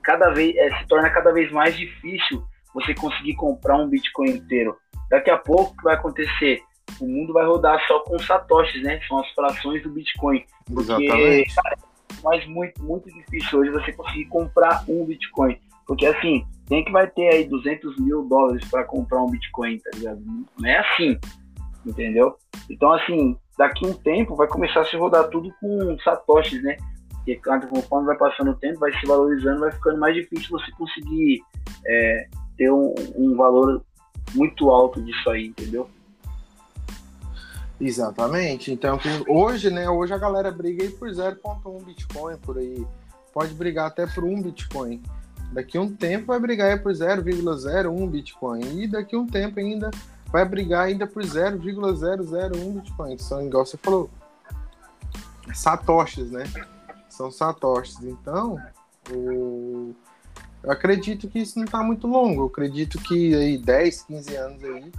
cada 0.02 0.28
vez 0.28 0.54
é, 0.56 0.78
se 0.78 0.86
torna 0.86 1.08
cada 1.08 1.32
vez 1.32 1.50
mais 1.50 1.74
difícil 1.74 2.44
você 2.74 2.94
conseguir 2.94 3.34
comprar 3.36 3.78
um 3.78 3.88
Bitcoin 3.88 4.28
inteiro. 4.28 4.76
Daqui 5.08 5.30
a 5.30 5.38
pouco 5.38 5.72
o 5.72 5.76
que 5.78 5.84
vai 5.84 5.94
acontecer? 5.94 6.62
O 7.00 7.06
mundo 7.06 7.32
vai 7.32 7.46
rodar 7.46 7.82
só 7.86 8.00
com 8.00 8.18
satoshis, 8.18 8.82
né? 8.82 9.00
São 9.08 9.20
as 9.20 9.30
frações 9.30 9.82
do 9.82 9.88
Bitcoin. 9.88 10.44
Porque 10.66 10.82
Exatamente. 10.82 11.54
Cara, 11.54 11.78
é 11.78 12.22
mais 12.22 12.46
muito, 12.46 12.82
muito 12.82 13.10
difícil 13.10 13.60
hoje 13.60 13.70
você 13.70 13.90
conseguir 13.94 14.26
comprar 14.26 14.84
um 14.86 15.06
Bitcoin. 15.06 15.58
Porque 15.86 16.04
assim, 16.04 16.46
quem 16.66 16.84
que 16.84 16.92
vai 16.92 17.06
ter 17.06 17.28
aí 17.28 17.48
200 17.48 17.96
mil 17.98 18.24
dólares 18.24 18.68
para 18.68 18.84
comprar 18.84 19.22
um 19.22 19.30
Bitcoin, 19.30 19.78
tá 19.78 19.90
ligado? 19.94 20.20
Não 20.58 20.68
é 20.68 20.78
assim, 20.78 21.18
entendeu? 21.84 22.36
Então, 22.68 22.92
assim, 22.92 23.36
daqui 23.56 23.86
um 23.86 23.94
tempo 23.94 24.34
vai 24.34 24.48
começar 24.48 24.80
a 24.80 24.84
se 24.84 24.96
rodar 24.96 25.28
tudo 25.28 25.52
com 25.60 25.96
satoshis, 26.00 26.62
né? 26.62 26.76
Porque 27.10 27.40
conforme 27.68 28.06
vai 28.06 28.16
passando 28.16 28.50
o 28.50 28.56
tempo, 28.56 28.80
vai 28.80 28.92
se 28.98 29.06
valorizando, 29.06 29.60
vai 29.60 29.72
ficando 29.72 29.98
mais 29.98 30.14
difícil 30.14 30.50
você 30.50 30.70
conseguir 30.72 31.42
é, 31.86 32.28
ter 32.56 32.70
um, 32.70 32.94
um 33.16 33.36
valor 33.36 33.82
muito 34.34 34.70
alto 34.70 35.02
disso 35.02 35.30
aí, 35.30 35.46
entendeu? 35.46 35.88
Exatamente. 37.80 38.72
Então, 38.72 38.98
hoje, 39.28 39.70
né? 39.70 39.88
Hoje 39.88 40.12
a 40.12 40.18
galera 40.18 40.50
briga 40.50 40.82
aí 40.82 40.90
por 40.90 41.08
0.1 41.10 41.84
Bitcoin 41.84 42.36
por 42.38 42.58
aí. 42.58 42.86
Pode 43.32 43.54
brigar 43.54 43.88
até 43.88 44.06
por 44.06 44.24
1 44.24 44.42
Bitcoin. 44.42 45.02
Daqui 45.52 45.78
a 45.78 45.80
um 45.80 45.94
tempo 45.94 46.26
vai 46.26 46.40
brigar 46.40 46.82
por 46.82 46.92
0,01 46.92 48.10
Bitcoin. 48.10 48.82
E 48.82 48.86
daqui 48.86 49.14
a 49.14 49.18
um 49.18 49.26
tempo 49.26 49.58
ainda 49.58 49.90
vai 50.30 50.44
brigar 50.44 50.86
ainda 50.86 51.06
por 51.06 51.24
0,001 51.24 52.72
Bitcoin. 52.72 53.18
São, 53.18 53.46
igual 53.46 53.64
você 53.64 53.76
falou, 53.76 54.10
satoshis, 55.54 56.30
né? 56.30 56.44
São 57.08 57.30
satoshis. 57.30 58.02
Então, 58.02 58.60
o... 59.10 59.94
eu 60.62 60.70
acredito 60.70 61.28
que 61.28 61.38
isso 61.38 61.58
não 61.58 61.64
está 61.64 61.82
muito 61.82 62.06
longo. 62.06 62.42
Eu 62.42 62.46
acredito 62.46 62.98
que 62.98 63.34
aí 63.34 63.58
10, 63.58 64.02
15 64.02 64.36
anos 64.36 64.64
aí 64.64 64.92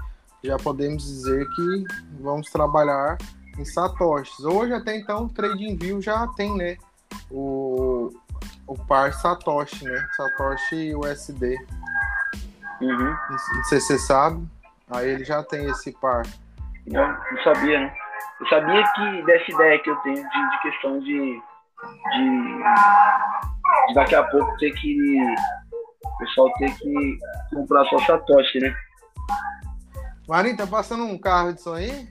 já 0.44 0.58
podemos 0.58 1.04
dizer 1.04 1.48
que 1.50 1.84
vamos 2.22 2.50
trabalhar 2.50 3.18
em 3.58 3.66
satoshis. 3.66 4.40
Hoje 4.40 4.74
até 4.74 4.96
então 4.98 5.26
o 5.26 5.30
TradingView 5.30 6.02
já 6.02 6.28
tem, 6.30 6.56
né? 6.56 6.78
O, 7.30 8.12
o 8.68 8.78
par 8.86 9.14
Satoshi, 9.14 9.86
né? 9.86 10.08
Satoshi 10.16 10.96
USD. 10.96 11.58
Uhum. 12.82 13.16
Não 13.30 13.64
sei 13.66 13.80
se 13.80 13.88
você 13.88 14.00
sabe. 14.00 14.48
Aí 14.90 15.10
ele 15.10 15.24
já 15.24 15.44
tem 15.44 15.66
esse 15.70 15.92
par. 15.94 16.24
Não, 16.86 17.08
não 17.08 17.44
sabia, 17.44 17.80
né? 17.80 17.94
Eu 18.40 18.48
sabia 18.48 18.84
que 18.94 19.26
dessa 19.26 19.52
ideia 19.52 19.80
que 19.80 19.90
eu 19.90 19.96
tenho 19.98 20.16
de, 20.16 20.50
de 20.50 20.62
questão 20.62 21.00
de, 21.00 21.42
de, 22.12 22.58
de, 23.88 23.94
daqui 23.94 24.16
a 24.16 24.24
pouco 24.24 24.58
ter 24.58 24.72
que. 24.74 25.18
O 26.04 26.18
pessoal 26.20 26.52
ter 26.54 26.74
que 26.78 27.18
comprar 27.54 27.86
só 27.86 28.00
Satoshi, 28.00 28.60
né? 28.60 28.74
Marinho, 30.28 30.58
tá 30.58 30.68
passando 30.68 31.04
um 31.04 31.18
carro 31.18 31.58
som 31.58 31.74
aí? 31.74 32.08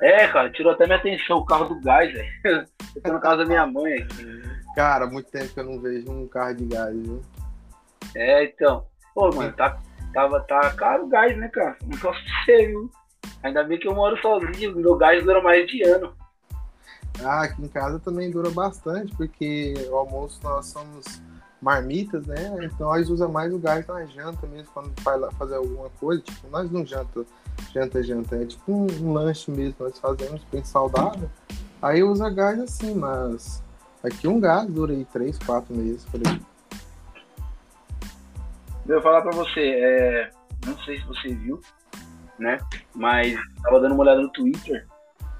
É, 0.00 0.28
cara, 0.28 0.50
tirou 0.50 0.72
até 0.72 0.86
minha 0.86 0.98
atenção 0.98 1.38
o 1.38 1.44
carro 1.44 1.66
do 1.66 1.80
gás, 1.80 2.12
velho. 2.12 2.28
Eu 2.96 3.02
tô 3.02 3.12
na 3.12 3.18
casa 3.18 3.38
da 3.38 3.46
minha 3.46 3.66
mãe 3.66 3.94
aqui. 3.94 4.45
Cara, 4.76 5.06
muito 5.06 5.30
tempo 5.30 5.54
que 5.54 5.58
eu 5.58 5.64
não 5.64 5.80
vejo 5.80 6.12
um 6.12 6.28
carro 6.28 6.54
de 6.54 6.66
gás, 6.66 6.94
viu? 6.94 7.22
É, 8.14 8.44
então. 8.44 8.84
Pô, 9.14 9.34
mano, 9.34 9.50
tá, 9.54 9.80
tava, 10.12 10.38
tá 10.40 10.70
caro 10.74 11.06
o 11.06 11.08
gás, 11.08 11.34
né, 11.34 11.48
cara? 11.48 11.78
Não 11.82 11.98
posso 11.98 12.20
ser, 12.44 12.66
viu? 12.66 12.90
Ainda 13.42 13.64
bem 13.64 13.78
que 13.78 13.88
eu 13.88 13.94
moro 13.94 14.20
sozinho, 14.20 14.76
meu 14.76 14.94
gás 14.94 15.24
dura 15.24 15.40
mais 15.40 15.66
de 15.66 15.82
ano. 15.82 16.12
Ah, 17.24 17.44
aqui 17.44 17.62
em 17.62 17.68
casa 17.68 17.98
também 17.98 18.30
dura 18.30 18.50
bastante, 18.50 19.16
porque 19.16 19.72
o 19.88 19.96
almoço 19.96 20.38
nós 20.44 20.66
somos 20.66 21.22
marmitas, 21.62 22.26
né? 22.26 22.58
Então 22.62 22.88
nós 22.88 23.08
usa 23.08 23.26
mais 23.26 23.54
o 23.54 23.58
gás 23.58 23.86
na 23.86 24.04
janta 24.04 24.46
mesmo, 24.46 24.68
quando 24.74 24.92
vai 25.00 25.18
lá 25.18 25.30
fazer 25.32 25.54
alguma 25.54 25.88
coisa. 25.98 26.20
Tipo, 26.20 26.48
nós 26.48 26.70
não 26.70 26.84
janta, 26.84 27.24
janta, 27.72 28.02
janta. 28.02 28.36
É 28.36 28.44
tipo 28.44 28.70
um, 28.70 28.86
um 29.00 29.14
lanche 29.14 29.50
mesmo, 29.50 29.76
nós 29.80 29.98
fazemos 29.98 30.44
bem 30.52 30.62
saudável. 30.62 31.30
Aí 31.80 32.02
usa 32.02 32.28
gás 32.28 32.60
assim, 32.60 32.94
mas 32.94 33.64
aqui 34.02 34.28
um 34.28 34.40
gás 34.40 34.66
dura 34.68 34.92
aí 34.92 35.04
3, 35.12 35.38
4 35.38 35.74
meses 35.74 36.04
por 36.04 36.20
aí. 36.26 36.40
Eu 38.86 38.94
vou 38.94 39.02
falar 39.02 39.22
pra 39.22 39.32
você, 39.32 39.60
é, 39.60 40.30
não 40.64 40.78
sei 40.84 40.98
se 40.98 41.06
você 41.06 41.28
viu, 41.34 41.60
né? 42.38 42.58
Mas 42.94 43.36
tava 43.62 43.80
dando 43.80 43.94
uma 43.94 44.02
olhada 44.02 44.20
no 44.20 44.30
Twitter. 44.30 44.86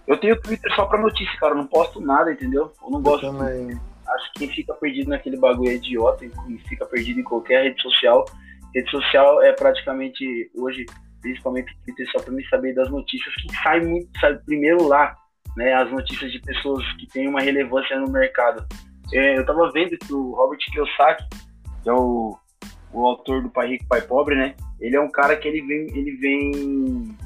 Eu 0.07 0.16
tenho 0.19 0.40
Twitter 0.40 0.73
só 0.75 0.87
pra 0.87 1.01
notícia, 1.01 1.38
cara. 1.38 1.53
Eu 1.53 1.59
não 1.59 1.66
posto 1.66 2.01
nada, 2.01 2.33
entendeu? 2.33 2.73
Eu 2.83 2.90
não 2.90 3.03
gosto. 3.03 3.27
Também. 3.27 3.79
Acho 4.09 4.33
que 4.33 4.38
quem 4.40 4.55
fica 4.55 4.73
perdido 4.75 5.11
naquele 5.11 5.37
bagulho 5.37 5.71
é 5.71 5.75
idiota 5.75 6.25
e 6.25 6.59
fica 6.69 6.87
perdido 6.87 7.21
em 7.21 7.25
qualquer 7.25 7.64
rede 7.64 7.83
social. 7.83 8.25
Rede 8.73 8.90
social 8.90 9.42
é 9.42 9.53
praticamente 9.53 10.51
hoje, 10.55 10.87
principalmente 11.21 11.77
Twitter, 11.85 12.09
só 12.12 12.21
pra 12.21 12.33
me 12.33 12.47
saber 12.49 12.75
das 12.75 12.88
notícias 12.88 13.35
que 13.35 13.57
saem 13.62 13.85
muito, 13.85 14.21
sai 14.21 14.35
primeiro 14.38 14.87
lá, 14.87 15.16
né? 15.57 15.73
As 15.73 15.90
notícias 15.90 16.31
de 16.31 16.40
pessoas 16.40 16.85
que 16.95 17.07
têm 17.07 17.29
uma 17.29 17.40
relevância 17.40 17.99
no 17.99 18.11
mercado. 18.11 18.66
É, 19.12 19.38
eu 19.38 19.47
tava 19.47 19.71
vendo 19.73 19.97
que 19.97 20.12
o 20.12 20.33
Robert 20.33 20.59
Kiyosaki, 20.59 21.25
que 21.83 21.88
é 21.88 21.92
o, 21.92 22.37
o 22.92 23.07
autor 23.07 23.42
do 23.42 23.51
Pai 23.51 23.69
Rico, 23.69 23.87
Pai 23.88 24.03
Pobre, 24.03 24.37
né? 24.37 24.55
Ele 24.81 24.97
é 24.97 25.01
um 25.01 25.11
cara 25.11 25.37
que 25.37 25.49
ele 25.49 25.62
vem, 25.62 25.99
ele 25.99 26.16
vem 26.16 27.16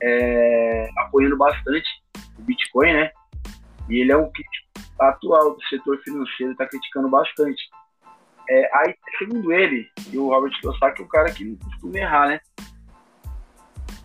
é, 0.00 0.88
apoiando 0.98 1.36
bastante 1.36 1.88
o 2.38 2.42
Bitcoin, 2.42 2.92
né? 2.92 3.10
E 3.88 4.00
ele 4.00 4.12
é 4.12 4.16
um 4.16 4.30
crítico 4.30 4.66
atual 4.98 5.54
do 5.54 5.62
setor 5.64 5.98
financeiro, 6.02 6.52
está 6.52 6.66
criticando 6.66 7.08
bastante. 7.08 7.62
É, 8.48 8.70
aí, 8.78 8.94
segundo 9.18 9.52
ele, 9.52 9.88
e 10.12 10.16
o 10.16 10.28
Robert 10.28 10.52
Kiyosaki 10.60 11.02
é 11.02 11.04
um 11.04 11.08
cara 11.08 11.32
que 11.32 11.44
não 11.44 11.56
costuma 11.56 11.98
errar, 11.98 12.28
né? 12.28 12.40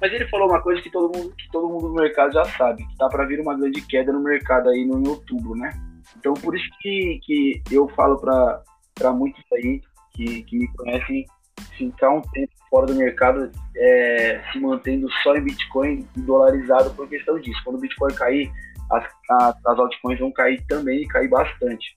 Mas 0.02 0.12
ele 0.12 0.28
falou 0.30 0.50
uma 0.50 0.62
coisa 0.62 0.82
que 0.82 0.90
todo 0.90 1.16
mundo, 1.16 1.32
que 1.36 1.48
todo 1.52 1.70
mundo 1.70 1.90
no 1.90 1.94
mercado 1.94 2.34
já 2.34 2.44
sabe, 2.44 2.84
que 2.88 2.98
tá 2.98 3.08
para 3.08 3.26
vir 3.26 3.40
uma 3.40 3.56
grande 3.56 3.82
queda 3.84 4.12
no 4.12 4.20
mercado 4.20 4.70
aí 4.70 4.84
no, 4.84 5.08
outubro, 5.08 5.56
né? 5.56 5.72
Então, 6.18 6.34
por 6.34 6.58
isso 6.58 6.68
que, 6.82 7.20
que 7.24 7.62
eu 7.72 7.88
falo 7.90 8.20
para 8.20 9.14
muitos 9.14 9.44
aí 9.54 9.80
que, 10.16 10.44
que 10.44 10.58
me 10.58 10.68
conhecem 10.74 11.26
ficar 11.78 12.10
um 12.10 12.22
tempo 12.22 12.52
fora 12.68 12.88
do 12.88 12.96
mercado, 12.96 13.52
é, 13.76 14.42
se 14.52 14.60
mantendo 14.60 15.08
só 15.22 15.36
em 15.36 15.44
Bitcoin 15.44 16.08
e 16.18 16.22
dolarizado 16.22 16.90
por 16.96 17.08
questão 17.08 17.40
disso. 17.40 17.62
Quando 17.64 17.78
o 17.78 17.82
Bitcoin 17.82 18.14
cair, 18.16 18.52
as, 18.92 19.06
as, 19.30 19.80
altcoins 19.80 20.20
vão 20.20 20.32
cair 20.32 20.66
também 20.68 21.02
e 21.02 21.08
cair 21.08 21.28
bastante. 21.28 21.96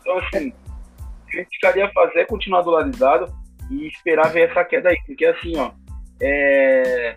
Então, 0.00 0.18
assim, 0.18 0.50
o 0.50 1.26
que 1.26 1.38
a 1.38 1.40
gente 1.40 1.54
ficaria 1.54 1.90
fazer 1.92 2.20
é 2.20 2.24
continuar 2.26 2.62
dolarizado 2.62 3.32
e 3.70 3.88
esperar 3.88 4.30
ver 4.30 4.50
essa 4.50 4.64
queda 4.64 4.90
aí, 4.90 4.96
porque 5.06 5.24
assim, 5.24 5.56
ó, 5.56 5.72
é, 6.22 7.16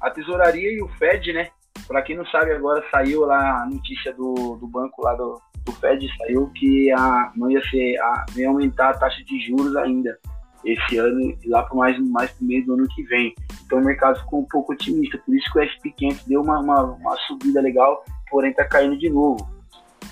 a 0.00 0.10
tesouraria 0.10 0.72
e 0.72 0.82
o 0.82 0.88
Fed, 0.98 1.32
né? 1.32 1.48
Para 1.88 2.02
quem 2.02 2.16
não 2.16 2.26
sabe, 2.26 2.52
agora 2.52 2.84
saiu 2.90 3.24
lá 3.24 3.62
a 3.62 3.66
notícia 3.66 4.12
do, 4.12 4.56
do 4.56 4.66
banco 4.66 5.02
lá 5.02 5.14
do, 5.14 5.40
do 5.64 5.72
Fed, 5.72 6.06
saiu 6.18 6.50
que 6.54 6.92
a, 6.92 7.32
não 7.34 7.50
ia 7.50 7.62
ser, 7.68 7.98
a, 7.98 8.26
ia 8.36 8.48
aumentar 8.48 8.90
a 8.90 8.98
taxa 8.98 9.22
de 9.24 9.40
juros 9.46 9.74
ainda 9.76 10.16
esse 10.64 10.96
ano 10.96 11.20
e 11.20 11.48
lá 11.48 11.64
para 11.64 11.74
mais, 11.74 11.98
mais 12.10 12.30
pro 12.32 12.46
meio 12.46 12.64
do 12.64 12.74
ano 12.74 12.86
que 12.94 13.02
vem. 13.04 13.34
Então 13.64 13.78
o 13.78 13.84
mercado 13.84 14.20
ficou 14.20 14.40
um 14.40 14.46
pouco 14.46 14.72
otimista, 14.72 15.18
por 15.18 15.34
isso 15.34 15.50
que 15.52 15.58
o 15.58 15.62
SP500 15.62 16.26
deu 16.26 16.42
uma, 16.42 16.60
uma, 16.60 16.82
uma 16.82 17.16
subida 17.26 17.60
legal, 17.60 18.04
porém 18.30 18.50
está 18.50 18.64
caindo 18.64 18.98
de 18.98 19.10
novo. 19.10 19.50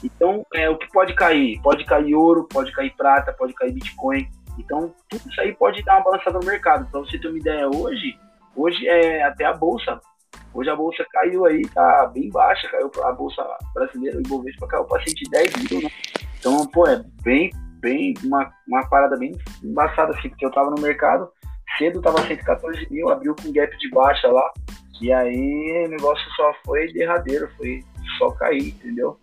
Então, 0.02 0.44
é, 0.54 0.68
o 0.68 0.78
que 0.78 0.88
pode 0.90 1.14
cair? 1.14 1.60
Pode 1.62 1.84
cair 1.84 2.14
ouro, 2.14 2.48
pode 2.50 2.72
cair 2.72 2.90
prata, 2.96 3.32
pode 3.32 3.52
cair 3.52 3.72
Bitcoin. 3.72 4.26
Então, 4.58 4.94
tudo 5.08 5.28
isso 5.28 5.40
aí 5.40 5.54
pode 5.54 5.82
dar 5.84 5.96
uma 5.96 6.04
balançada 6.04 6.38
no 6.38 6.46
mercado. 6.46 6.90
Para 6.90 7.00
você 7.00 7.18
ter 7.18 7.28
uma 7.28 7.38
ideia, 7.38 7.68
hoje, 7.68 8.18
hoje 8.56 8.86
é 8.88 9.22
até 9.24 9.44
a 9.44 9.52
bolsa. 9.52 10.00
Hoje 10.52 10.68
a 10.70 10.76
bolsa 10.76 11.04
caiu 11.12 11.44
aí, 11.44 11.62
tá 11.68 12.10
bem 12.12 12.28
baixa, 12.30 12.68
caiu 12.68 12.90
a 13.04 13.12
bolsa 13.12 13.44
brasileira, 13.72 14.18
o 14.18 14.20
Ibovespa 14.20 14.66
caiu 14.66 14.84
para 14.84 15.02
110 15.02 15.70
mil, 15.70 15.82
né? 15.82 15.90
Então, 16.38 16.66
pô, 16.66 16.86
é 16.86 17.02
bem 17.22 17.50
bem, 17.80 18.14
uma, 18.24 18.52
uma 18.68 18.86
parada 18.88 19.16
bem 19.16 19.32
embaçada, 19.64 20.12
assim, 20.12 20.28
porque 20.28 20.44
eu 20.44 20.50
tava 20.50 20.70
no 20.70 20.80
mercado, 20.80 21.30
cedo 21.78 22.00
tava 22.00 22.22
114 22.22 22.86
mil, 22.90 23.08
abriu 23.08 23.34
com 23.34 23.52
gap 23.52 23.76
de 23.78 23.90
baixa 23.90 24.28
lá, 24.28 24.52
e 25.00 25.12
aí 25.12 25.84
o 25.86 25.88
negócio 25.88 26.30
só 26.36 26.52
foi 26.64 26.92
derradeiro, 26.92 27.50
foi 27.56 27.82
só 28.18 28.30
cair, 28.32 28.68
entendeu? 28.68 29.18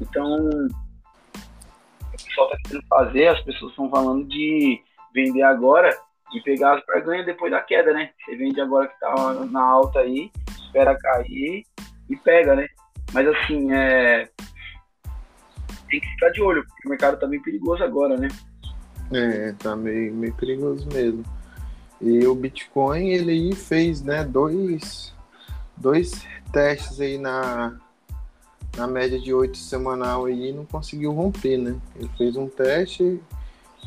Então, 0.00 0.36
o 0.36 2.10
pessoal 2.10 2.50
tá 2.50 2.56
querendo 2.64 2.86
fazer, 2.88 3.28
as 3.28 3.40
pessoas 3.42 3.70
estão 3.70 3.88
falando 3.88 4.26
de 4.26 4.82
vender 5.14 5.42
agora 5.42 5.96
e 6.34 6.40
pegar 6.42 6.78
as 6.78 6.86
barganhas 6.86 7.26
depois 7.26 7.50
da 7.50 7.60
queda, 7.60 7.92
né? 7.92 8.10
Você 8.24 8.36
vende 8.36 8.60
agora 8.60 8.88
que 8.88 8.98
tá 8.98 9.14
na 9.50 9.62
alta 9.62 10.00
aí, 10.00 10.30
espera 10.48 10.98
cair 10.98 11.64
e 12.10 12.16
pega, 12.16 12.56
né? 12.56 12.66
Mas 13.12 13.28
assim, 13.28 13.72
é, 13.72 14.28
tem 15.88 16.00
que 16.00 16.08
ficar 16.08 16.30
de 16.30 16.42
olho, 16.42 16.64
porque 16.66 16.88
o 16.88 16.90
mercado 16.90 17.18
tá 17.18 17.26
bem 17.26 17.40
perigoso 17.40 17.84
agora, 17.84 18.16
né? 18.16 18.28
É, 19.12 19.52
tá 19.52 19.76
meio, 19.76 20.12
meio 20.12 20.34
perigoso 20.34 20.88
mesmo. 20.92 21.24
E 22.00 22.26
o 22.26 22.34
Bitcoin, 22.34 23.10
ele 23.10 23.54
fez, 23.54 24.02
né, 24.02 24.24
dois, 24.24 25.14
dois 25.76 26.26
testes 26.52 27.00
aí 27.00 27.18
na, 27.18 27.78
na 28.76 28.86
média 28.86 29.18
de 29.18 29.32
oito 29.32 29.56
semanal 29.56 30.26
aí 30.26 30.50
e 30.50 30.52
não 30.52 30.66
conseguiu 30.66 31.12
romper, 31.12 31.58
né? 31.58 31.76
Ele 31.96 32.10
fez 32.18 32.36
um 32.36 32.48
teste 32.48 33.20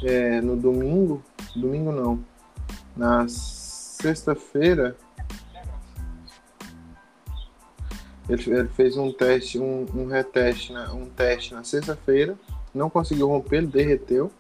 é, 0.04 0.40
no 0.42 0.56
domingo, 0.56 1.22
domingo 1.56 1.92
não, 1.92 2.24
na 2.98 3.28
sexta-feira, 3.28 4.96
Ele, 8.30 8.44
ele 8.54 8.68
fez 8.70 8.98
um 8.98 9.12
teste, 9.12 9.58
um, 9.58 9.86
um 9.96 10.06
reteste, 10.06 10.74
um 10.94 11.06
teste 11.06 11.54
na 11.54 11.64
sexta-feira, 11.64 12.38
não 12.74 12.90
conseguiu 12.90 13.28
romper, 13.28 13.58
ele 13.58 13.68
derreteu, 13.68 14.32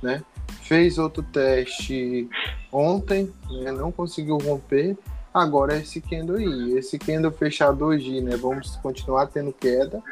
né? 0.00 0.22
Fez 0.62 0.98
outro 0.98 1.22
teste 1.22 2.28
ontem, 2.70 3.32
né, 3.50 3.72
não 3.72 3.90
conseguiu 3.90 4.38
romper. 4.38 4.96
Agora 5.34 5.76
esse 5.76 6.00
candle 6.00 6.36
aí, 6.36 6.78
esse 6.78 6.98
candle 6.98 7.32
fechar 7.32 7.72
doji, 7.72 8.20
né? 8.20 8.36
Vamos 8.36 8.76
continuar 8.76 9.26
tendo 9.26 9.52
queda. 9.52 10.02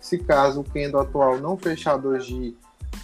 Se 0.00 0.18
caso 0.18 0.60
o 0.60 0.64
candle 0.64 1.00
atual 1.00 1.38
não 1.38 1.56
fechar 1.56 1.96
doji, 1.96 2.56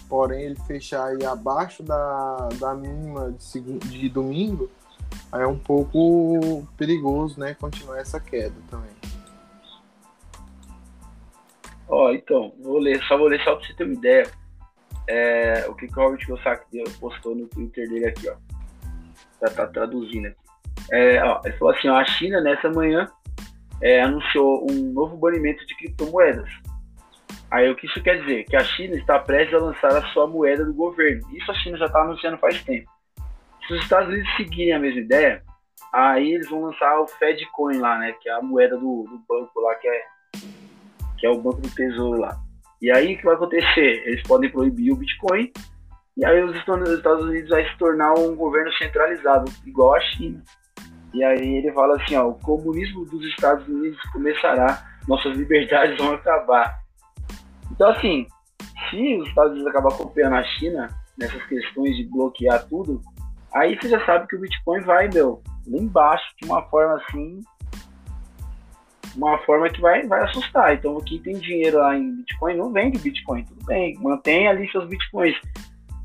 porém 0.07 0.43
ele 0.43 0.55
fechar 0.67 1.05
aí 1.05 1.23
abaixo 1.25 1.83
da, 1.83 2.49
da 2.59 2.73
mínima 2.73 3.31
de, 3.31 3.61
de 3.79 4.09
domingo, 4.09 4.69
aí 5.31 5.43
é 5.43 5.47
um 5.47 5.57
pouco 5.57 6.67
perigoso, 6.77 7.39
né? 7.39 7.55
Continuar 7.55 7.99
essa 7.99 8.19
queda 8.19 8.55
também. 8.69 8.89
Ó, 11.87 12.11
então, 12.11 12.53
vou 12.61 12.77
ler, 12.77 13.01
só 13.03 13.17
vou 13.17 13.27
ler 13.27 13.41
só 13.43 13.55
pra 13.55 13.65
você 13.65 13.73
ter 13.73 13.83
uma 13.83 13.93
ideia. 13.93 14.29
É, 15.07 15.65
o 15.67 15.73
que, 15.73 15.87
que 15.87 15.99
o 15.99 16.03
Robert 16.03 16.23
Kiyosaki 16.23 16.83
postou 16.99 17.35
no 17.35 17.47
Twitter 17.47 17.89
dele 17.89 18.05
aqui, 18.05 18.29
ó. 18.29 18.35
Já 19.41 19.53
tá 19.53 19.67
traduzindo 19.67 20.27
aqui. 20.27 20.37
É, 20.91 21.23
ó, 21.23 21.41
ele 21.43 21.57
falou 21.57 21.73
assim, 21.73 21.87
ó, 21.87 21.95
a 21.95 22.05
China 22.05 22.41
nessa 22.41 22.69
manhã 22.69 23.09
é, 23.81 24.01
anunciou 24.01 24.69
um 24.69 24.91
novo 24.91 25.17
banimento 25.17 25.65
de 25.65 25.75
criptomoedas. 25.77 26.49
Aí 27.51 27.69
o 27.69 27.75
que 27.75 27.87
isso 27.87 28.01
quer 28.03 28.21
dizer? 28.21 28.43
Que 28.45 28.55
a 28.55 28.63
China 28.63 28.95
está 28.95 29.19
prestes 29.19 29.53
a 29.55 29.63
lançar 29.63 29.95
a 29.95 30.05
sua 30.13 30.27
moeda 30.27 30.63
do 30.65 30.73
governo. 30.73 31.21
Isso 31.33 31.51
a 31.51 31.55
China 31.55 31.77
já 31.77 31.85
está 31.85 32.01
anunciando 32.01 32.37
faz 32.37 32.63
tempo. 32.63 32.89
Se 33.67 33.73
os 33.73 33.81
Estados 33.81 34.09
Unidos 34.09 34.29
seguirem 34.35 34.73
a 34.73 34.79
mesma 34.79 35.01
ideia, 35.01 35.43
aí 35.93 36.33
eles 36.33 36.49
vão 36.49 36.61
lançar 36.61 36.99
o 36.99 37.07
Fedcoin 37.07 37.77
lá, 37.77 37.97
né? 37.97 38.13
Que 38.21 38.29
é 38.29 38.33
a 38.33 38.41
moeda 38.41 38.77
do, 38.77 39.03
do 39.03 39.19
banco 39.27 39.59
lá, 39.61 39.75
que 39.75 39.87
é 39.87 40.01
que 41.17 41.25
é 41.25 41.29
o 41.29 41.41
Banco 41.41 41.61
do 41.61 41.69
Tesouro 41.69 42.21
lá. 42.21 42.37
E 42.81 42.89
aí 42.89 43.13
o 43.13 43.17
que 43.17 43.25
vai 43.25 43.35
acontecer? 43.35 44.03
Eles 44.07 44.23
podem 44.23 44.49
proibir 44.49 44.93
o 44.93 44.95
Bitcoin 44.95 45.51
e 46.19 46.25
aí 46.25 46.43
os 46.43 46.53
Estados 46.55 47.23
Unidos 47.23 47.49
vai 47.49 47.65
se 47.65 47.77
tornar 47.77 48.13
um 48.13 48.35
governo 48.35 48.71
centralizado, 48.73 49.49
igual 49.65 49.95
a 49.95 50.01
China. 50.01 50.43
E 51.13 51.23
aí 51.23 51.57
ele 51.57 51.71
fala 51.71 51.95
assim, 51.95 52.15
ó, 52.17 52.27
o 52.27 52.35
comunismo 52.35 53.05
dos 53.05 53.23
Estados 53.25 53.65
Unidos 53.67 53.99
começará, 54.11 54.85
nossas 55.07 55.35
liberdades 55.37 55.97
vão 55.97 56.13
acabar. 56.13 56.77
Então 57.79 57.91
assim, 57.91 58.27
se 58.89 59.15
os 59.15 59.29
Estados 59.29 59.53
Unidos 59.53 59.69
acabar 59.69 59.95
copiando 59.95 60.33
a 60.33 60.43
China 60.43 60.89
nessas 61.17 61.41
questões 61.45 61.95
de 61.95 62.03
bloquear 62.03 62.67
tudo, 62.67 63.01
aí 63.53 63.79
você 63.79 63.87
já 63.87 64.05
sabe 64.05 64.27
que 64.27 64.35
o 64.35 64.39
Bitcoin 64.41 64.81
vai, 64.81 65.07
meu, 65.07 65.41
lá 65.65 65.79
embaixo, 65.79 66.25
de 66.41 66.45
uma 66.45 66.61
forma 66.63 67.01
assim 67.01 67.41
uma 69.15 69.37
forma 69.39 69.69
que 69.69 69.79
vai, 69.79 70.05
vai 70.05 70.23
assustar. 70.23 70.75
Então, 70.75 70.99
quem 70.99 71.19
tem 71.19 71.33
dinheiro 71.35 71.79
lá 71.79 71.97
em 71.97 72.17
Bitcoin, 72.17 72.57
não 72.57 72.71
vende 72.71 72.99
Bitcoin, 72.99 73.45
tudo 73.45 73.65
bem, 73.65 73.97
mantém 73.99 74.47
ali 74.47 74.69
seus 74.71 74.87
Bitcoins. 74.87 75.35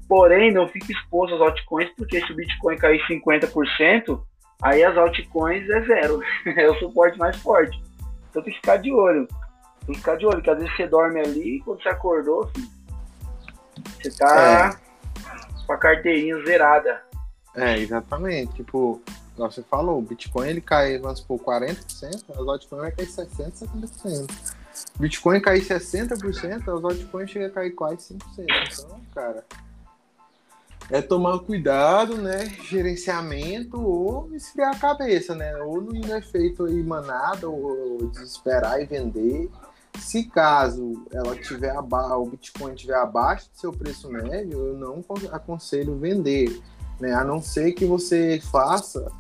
Porém, 0.09 0.53
não 0.53 0.69
fique 0.69 0.93
exposto 0.93 1.33
aos 1.33 1.43
altcoins, 1.43 1.91
porque 1.97 2.25
se 2.25 2.33
o 2.33 2.37
Bitcoin 2.37 2.77
cair 2.77 3.01
50%, 3.07 4.23
aí 4.63 4.85
as 4.85 4.97
altcoins 4.97 5.69
é 5.69 5.81
zero. 5.83 6.23
é 6.47 6.71
o 6.71 6.79
suporte 6.79 7.19
mais 7.19 7.37
forte. 7.37 7.79
Então 8.31 8.43
tem 8.43 8.53
que 8.53 8.61
ficar 8.61 8.77
de 8.77 8.93
olho. 8.93 9.27
Tem 9.87 9.95
que 9.95 10.01
ficar 10.01 10.17
de 10.17 10.27
olho, 10.27 10.43
que 10.43 10.51
às 10.51 10.59
vezes 10.59 10.75
você 10.77 10.87
dorme 10.87 11.21
ali, 11.21 11.61
quando 11.61 11.83
você 11.83 11.89
acordou, 11.89 12.49
filho, 12.49 12.69
você 14.03 14.11
tá 14.11 14.79
é. 14.81 15.67
com 15.67 15.73
a 15.73 15.77
carteirinha 15.77 16.43
zerada. 16.45 17.03
É, 17.55 17.79
exatamente. 17.79 18.55
Tipo, 18.55 19.01
você 19.37 19.63
falou, 19.63 19.99
o 19.99 20.03
Bitcoin 20.03 20.49
ele 20.49 20.61
cai, 20.61 20.99
vamos 20.99 21.21
supor, 21.21 21.39
40%, 21.41 22.25
as 22.31 22.39
altcoins 22.39 22.83
vai 22.83 22.93
cair 22.93 23.09
60%, 23.09 23.69
70%. 24.05 24.55
Bitcoin 24.99 25.41
cair 25.41 25.63
60%, 25.63 26.63
as 26.63 26.69
altcoins 26.85 27.31
chegam 27.31 27.49
a 27.49 27.51
cair 27.51 27.73
quase 27.73 28.15
5%. 28.15 28.21
Então, 28.39 29.01
cara, 29.15 29.45
é 30.91 31.01
tomar 31.01 31.39
cuidado, 31.41 32.17
né? 32.17 32.47
Gerenciamento 32.65 33.81
ou 33.81 34.35
esfriar 34.35 34.75
a 34.75 34.79
cabeça, 34.79 35.35
né? 35.35 35.57
Ou 35.63 35.81
não 35.81 35.95
ir 35.95 36.07
no 36.07 36.17
efeito 36.17 36.65
aí 36.65 36.83
manada, 36.83 37.49
ou 37.49 38.09
desesperar 38.09 38.81
e 38.81 38.85
vender. 38.85 39.51
Se 39.99 40.25
caso 40.25 41.07
ela 41.13 41.37
tiver 41.37 41.77
aba 41.77 42.17
o 42.17 42.27
Bitcoin 42.27 42.75
tiver 42.75 42.97
abaixo 42.97 43.51
do 43.51 43.59
seu 43.59 43.73
preço 43.73 44.11
médio, 44.11 44.59
eu 44.59 44.75
não 44.75 45.05
aconselho 45.33 45.97
vender, 45.97 46.61
né? 47.01 47.13
A 47.13 47.25
não 47.25 47.41
ser 47.41 47.73
que 47.73 47.85
você 47.85 48.41
faça 48.51 49.11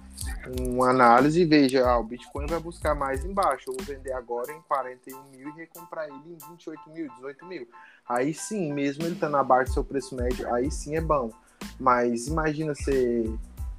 uma 0.60 0.90
análise 0.90 1.40
e 1.40 1.44
veja, 1.44 1.86
ah, 1.86 1.98
o 1.98 2.04
Bitcoin 2.04 2.46
vai 2.46 2.60
buscar 2.60 2.94
mais 2.94 3.24
embaixo, 3.24 3.70
eu 3.70 3.74
vou 3.76 3.84
vender 3.84 4.12
agora 4.12 4.52
em 4.52 4.60
41 4.62 5.22
mil 5.30 5.48
e 5.48 5.52
recomprar 5.52 6.06
ele 6.08 6.16
em 6.26 6.50
28 6.50 6.90
mil, 6.90 7.08
18 7.16 7.46
mil. 7.46 7.68
Aí 8.08 8.34
sim, 8.34 8.72
mesmo 8.72 9.04
ele 9.04 9.14
estando 9.14 9.36
abaixo 9.36 9.70
do 9.70 9.74
seu 9.74 9.84
preço 9.84 10.14
médio, 10.14 10.52
aí 10.52 10.70
sim 10.70 10.96
é 10.96 11.00
bom. 11.00 11.30
Mas 11.78 12.26
imagina 12.26 12.74
você 12.74 13.32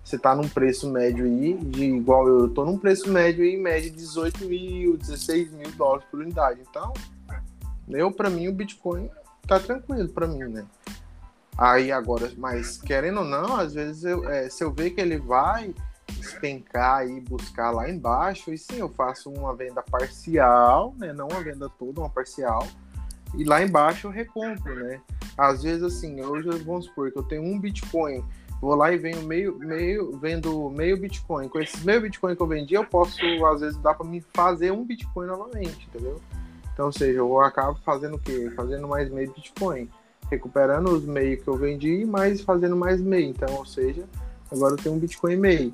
você 0.06 0.20
tá 0.20 0.36
num 0.36 0.48
preço 0.48 0.88
médio 0.92 1.26
aí, 1.26 1.56
de 1.56 1.84
igual 1.84 2.28
eu, 2.28 2.42
eu 2.42 2.50
tô 2.50 2.64
num 2.64 2.78
preço 2.78 3.10
médio 3.10 3.44
aí, 3.44 3.58
média 3.58 3.90
de 3.90 3.98
18 3.98 4.46
mil, 4.46 4.96
16 4.96 5.52
mil 5.52 5.72
dólares 5.72 6.06
por 6.12 6.20
unidade. 6.20 6.62
Então, 6.70 6.94
eu, 7.90 8.12
para 8.12 8.30
mim, 8.30 8.48
o 8.48 8.54
Bitcoin 8.54 9.10
tá 9.48 9.60
tranquilo 9.60 10.08
para 10.10 10.28
mim, 10.28 10.44
né? 10.44 10.64
Aí 11.58 11.92
agora, 11.92 12.32
mas 12.38 12.78
querendo 12.78 13.22
ou 13.22 13.26
não, 13.26 13.56
às 13.56 13.74
vezes 13.74 14.04
eu, 14.04 14.30
é, 14.30 14.48
se 14.48 14.64
eu 14.64 14.72
ver 14.72 14.92
que 14.92 15.02
ele 15.02 15.18
vai 15.18 15.74
despencar 16.10 17.08
e 17.08 17.20
buscar 17.22 17.72
lá 17.72 17.90
embaixo, 17.90 18.54
e 18.54 18.58
sim, 18.60 18.78
eu 18.78 18.90
faço 18.90 19.32
uma 19.32 19.56
venda 19.56 19.82
parcial, 19.82 20.94
né? 21.00 21.14
Não 21.14 21.28
uma 21.28 21.42
venda 21.42 21.68
toda, 21.80 22.02
uma 22.02 22.10
parcial. 22.10 22.68
E 23.36 23.44
lá 23.44 23.64
embaixo 23.64 24.06
eu 24.06 24.12
recompro, 24.12 24.76
né? 24.76 25.02
Às 25.36 25.64
vezes, 25.64 25.82
assim, 25.82 26.22
hoje 26.22 26.48
vamos 26.64 26.86
supor 26.86 27.12
que 27.12 27.18
eu 27.18 27.24
tenho 27.24 27.44
um 27.44 27.60
Bitcoin, 27.60 28.24
vou 28.66 28.76
lá 28.76 28.92
e 28.92 28.98
venho 28.98 29.22
meio, 29.22 29.58
meio, 29.60 30.18
vendo 30.18 30.70
meio 30.72 30.98
Bitcoin. 30.98 31.48
Com 31.48 31.60
esses 31.60 31.84
meio 31.84 32.02
Bitcoin 32.02 32.36
que 32.36 32.42
eu 32.42 32.48
vendi, 32.48 32.74
eu 32.74 32.84
posso, 32.84 33.20
às 33.46 33.62
vezes, 33.62 33.78
dá 33.78 33.94
para 33.94 34.06
me 34.06 34.22
fazer 34.34 34.72
um 34.72 34.84
Bitcoin 34.84 35.28
novamente, 35.28 35.88
entendeu? 35.88 36.20
Então, 36.74 36.88
ou 36.88 36.92
seja, 36.92 37.20
eu 37.20 37.40
acabo 37.42 37.80
fazendo 37.86 38.16
o 38.16 38.20
quê? 38.20 38.52
Fazendo 38.56 38.88
mais 38.88 39.10
meio 39.12 39.32
Bitcoin. 39.32 39.88
Recuperando 40.32 40.88
os 40.88 41.06
meios 41.06 41.44
que 41.44 41.48
eu 41.48 41.56
vendi, 41.56 42.04
mas 42.06 42.42
fazendo 42.42 42.76
mais 42.76 43.00
meio. 43.00 43.30
Então, 43.30 43.54
ou 43.56 43.66
seja, 43.66 44.04
agora 44.52 44.74
eu 44.74 44.78
tenho 44.78 44.96
um 44.96 45.00
Bitcoin 45.00 45.36
meio, 45.36 45.72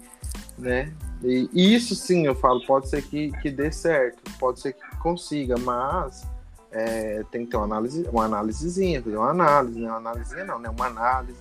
né? 0.57 0.91
E 1.23 1.49
isso 1.53 1.95
sim, 1.95 2.25
eu 2.25 2.35
falo, 2.35 2.65
pode 2.65 2.89
ser 2.89 3.03
que, 3.03 3.31
que 3.41 3.49
dê 3.49 3.71
certo, 3.71 4.19
pode 4.37 4.59
ser 4.59 4.73
que 4.73 4.97
consiga, 4.97 5.55
mas 5.57 6.27
é, 6.71 7.23
tem 7.31 7.45
que 7.45 7.51
ter 7.51 7.57
uma 7.57 7.65
análise, 7.65 8.05
uma 8.11 8.25
análisezinha, 8.25 9.01
fazer 9.01 9.17
uma 9.17 9.29
análise, 9.29 9.79
né? 9.79 9.87
Uma 9.87 9.97
análise 9.97 10.43
não, 10.43 10.59
né? 10.59 10.69
Uma 10.69 10.87
análise, 10.87 11.39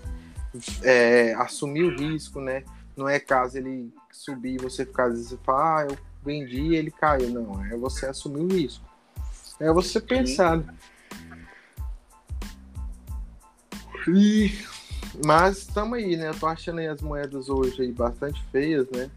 é, 0.83 1.35
assumir 1.35 1.85
o 1.85 1.97
risco, 1.97 2.41
né? 2.41 2.65
Não 2.97 3.09
é 3.09 3.19
caso 3.19 3.59
ele 3.59 3.93
subir 4.11 4.55
e 4.55 4.63
você 4.63 4.85
ficar 4.85 5.07
às 5.07 5.33
ah, 5.47 5.87
eu 5.89 5.97
vendi 6.25 6.61
e 6.61 6.77
ele 6.77 6.91
caiu. 6.91 7.31
Não, 7.31 7.65
é 7.65 7.77
você 7.77 8.07
assumir 8.07 8.41
o 8.41 8.49
risco. 8.49 8.85
É 9.59 9.73
você 9.73 10.01
pensar. 10.01 10.63
E, 14.09 14.53
mas 15.25 15.59
estamos 15.59 15.99
aí, 15.99 16.17
né? 16.17 16.29
Eu 16.29 16.39
tô 16.39 16.47
achando 16.47 16.79
aí 16.79 16.89
as 16.89 17.03
moedas 17.03 17.49
hoje 17.49 17.83
aí 17.83 17.93
bastante 17.93 18.43
feias, 18.51 18.89
né? 18.91 19.11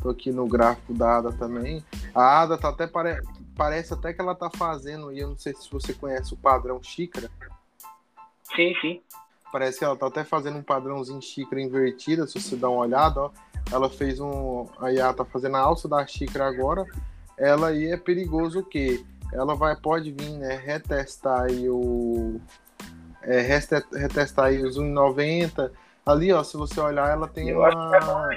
Tô 0.00 0.10
aqui 0.10 0.30
no 0.30 0.46
gráfico 0.46 0.94
da 0.94 1.18
ADA 1.18 1.32
também. 1.32 1.84
A 2.14 2.42
ADA 2.42 2.56
tá 2.56 2.68
até 2.68 2.86
pare 2.86 3.20
parece 3.56 3.92
até 3.92 4.12
que 4.12 4.20
ela 4.20 4.36
tá 4.36 4.48
fazendo, 4.48 5.12
e 5.12 5.18
eu 5.18 5.30
não 5.30 5.36
sei 5.36 5.52
se 5.52 5.68
você 5.68 5.92
conhece 5.92 6.32
o 6.32 6.36
padrão 6.36 6.80
xícara. 6.80 7.28
Sim, 8.54 8.72
sim. 8.80 9.02
Parece 9.50 9.78
que 9.78 9.84
ela 9.84 9.96
tá 9.96 10.06
até 10.06 10.24
fazendo 10.24 10.58
um 10.58 10.62
padrãozinho 10.62 11.22
xícara 11.22 11.60
invertida, 11.60 12.26
se 12.26 12.40
você 12.40 12.56
dá 12.56 12.68
uma 12.68 12.80
olhada, 12.80 13.20
ó. 13.20 13.30
Ela 13.72 13.88
fez 13.88 14.20
um. 14.20 14.66
A 14.80 14.92
IA 14.92 15.12
tá 15.12 15.24
fazendo 15.24 15.56
a 15.56 15.60
alça 15.60 15.88
da 15.88 16.06
xícara 16.06 16.46
agora. 16.46 16.86
Ela 17.36 17.68
aí 17.68 17.92
é 17.92 17.96
perigoso 17.96 18.60
o 18.60 18.64
quê? 18.64 19.04
Ela 19.32 19.54
vai, 19.54 19.76
pode 19.76 20.10
vir, 20.10 20.32
né, 20.38 20.56
retestar 20.56 21.42
aí 21.42 21.68
o. 21.68 22.40
É, 23.22 23.40
retestar 23.40 24.46
aí 24.46 24.62
os 24.62 24.78
1,90. 24.78 25.70
Ali, 26.04 26.32
ó, 26.32 26.42
se 26.42 26.56
você 26.56 26.80
olhar, 26.80 27.10
ela 27.10 27.28
tem 27.28 27.50
eu 27.50 27.60
uma. 27.60 28.28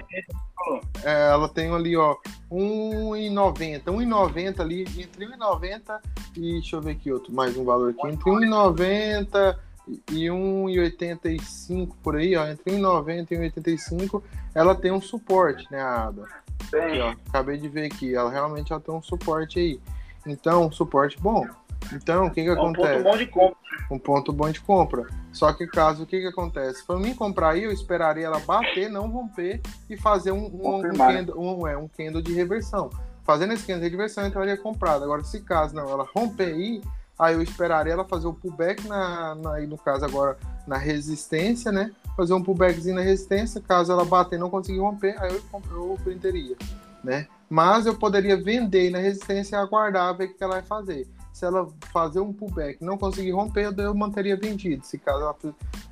É, 1.04 1.30
ela 1.30 1.48
tem 1.48 1.74
ali, 1.74 1.96
ó, 1.96 2.18
1,90. 2.52 3.84
1,90 3.86 4.60
ali, 4.60 4.82
entre 4.82 5.26
1,90 5.26 6.00
e 6.36 6.54
deixa 6.54 6.76
eu 6.76 6.82
ver 6.82 6.92
aqui 6.92 7.12
outro, 7.12 7.34
mais 7.34 7.58
um 7.58 7.64
valor 7.64 7.92
aqui. 7.92 8.08
Entre 8.08 8.30
1,90 8.30 9.58
e 9.88 10.26
1,85 10.26 11.96
por 12.02 12.16
aí, 12.16 12.36
ó. 12.36 12.48
Entre 12.48 12.74
1,90 12.74 13.32
e 13.32 13.36
1,85, 13.36 14.22
ela 14.54 14.76
tem 14.76 14.92
um 14.92 15.02
suporte, 15.02 15.68
né, 15.72 15.82
a 15.82 16.08
Ada? 16.08 16.24
Aqui, 16.62 17.00
ó, 17.00 17.14
acabei 17.28 17.58
de 17.58 17.68
ver 17.68 17.88
aqui, 17.88 18.16
ela 18.16 18.32
realmente 18.32 18.72
ela 18.72 18.82
tem 18.82 18.94
um 18.94 19.02
suporte 19.02 19.60
aí. 19.60 19.80
Então, 20.26 20.68
um 20.68 20.72
suporte 20.72 21.20
bom. 21.20 21.48
Então, 21.94 22.28
o 22.28 22.32
que 22.32 22.44
que 22.44 22.50
é 22.50 22.54
acontece? 22.54 23.00
Um 23.00 23.04
ponto 23.04 23.04
bom 23.04 23.18
de 23.18 23.28
compra. 23.28 23.58
Um 23.90 24.00
ponto 24.00 24.34
bom 24.34 24.50
de 24.52 24.62
compra. 24.62 25.08
Só 25.34 25.52
que 25.54 25.66
caso, 25.66 26.04
o 26.04 26.06
que 26.06 26.20
que 26.20 26.28
acontece? 26.28 26.86
Para 26.86 27.00
mim 27.00 27.16
comprar 27.16 27.52
aí, 27.52 27.64
eu 27.64 27.72
esperaria 27.72 28.26
ela 28.26 28.40
bater, 28.40 28.90
não 28.90 29.08
romper 29.08 29.62
e 29.90 29.98
fazer 29.98 30.32
um, 30.32 30.46
um, 30.46 30.78
um, 30.78 30.94
candle, 30.94 31.40
um, 31.40 31.68
é, 31.68 31.78
um 31.78 31.88
candle 31.88 32.22
de 32.22 32.34
reversão. 32.34 32.90
Fazendo 33.24 33.54
esse 33.54 33.66
candle 33.66 33.84
de 33.84 33.90
reversão, 33.90 34.24
eu 34.24 34.30
entraria 34.30 34.58
comprado. 34.58 35.04
Agora, 35.04 35.24
se 35.24 35.42
caso 35.42 35.76
não, 35.76 35.90
ela 35.90 36.08
romper 36.16 36.54
aí, 36.54 36.82
aí 37.18 37.36
eu 37.36 37.42
esperaria 37.42 37.94
ela 37.94 38.06
fazer 38.06 38.28
o 38.28 38.34
pullback 38.34 38.88
na, 38.88 39.36
na 39.36 39.54
aí 39.54 39.68
no 39.68 39.78
caso 39.78 40.06
agora 40.06 40.38
na 40.68 40.78
resistência, 40.78 41.72
né? 41.72 41.92
Fazer 42.16 42.34
um 42.34 42.44
pullbackzinho 42.44 42.96
na 42.96 43.02
resistência, 43.02 43.62
caso 43.62 43.92
ela 43.92 44.06
bater 44.06 44.36
e 44.36 44.40
não 44.40 44.50
conseguir 44.50 44.80
romper, 44.80 45.16
aí 45.20 45.34
eu, 45.34 45.42
eu 45.72 45.98
printeria, 46.04 46.56
né? 47.04 47.28
Mas 47.50 47.86
eu 47.86 47.96
poderia 47.96 48.42
vender 48.42 48.90
na 48.90 49.00
resistência 49.00 49.56
e 49.56 49.60
aguardar 49.60 50.16
ver 50.16 50.26
o 50.26 50.34
que 50.34 50.44
ela 50.44 50.54
vai 50.54 50.64
fazer 50.64 51.08
se 51.42 51.46
ela 51.46 51.68
fazer 51.92 52.20
um 52.20 52.32
pullback 52.32 52.84
não 52.84 52.98
conseguir 52.98 53.32
romper, 53.32 53.74
eu 53.76 53.96
manteria 53.96 54.38
vendido. 54.38 54.86
Se 54.86 55.00
caso 55.00 55.22
ela 55.22 55.36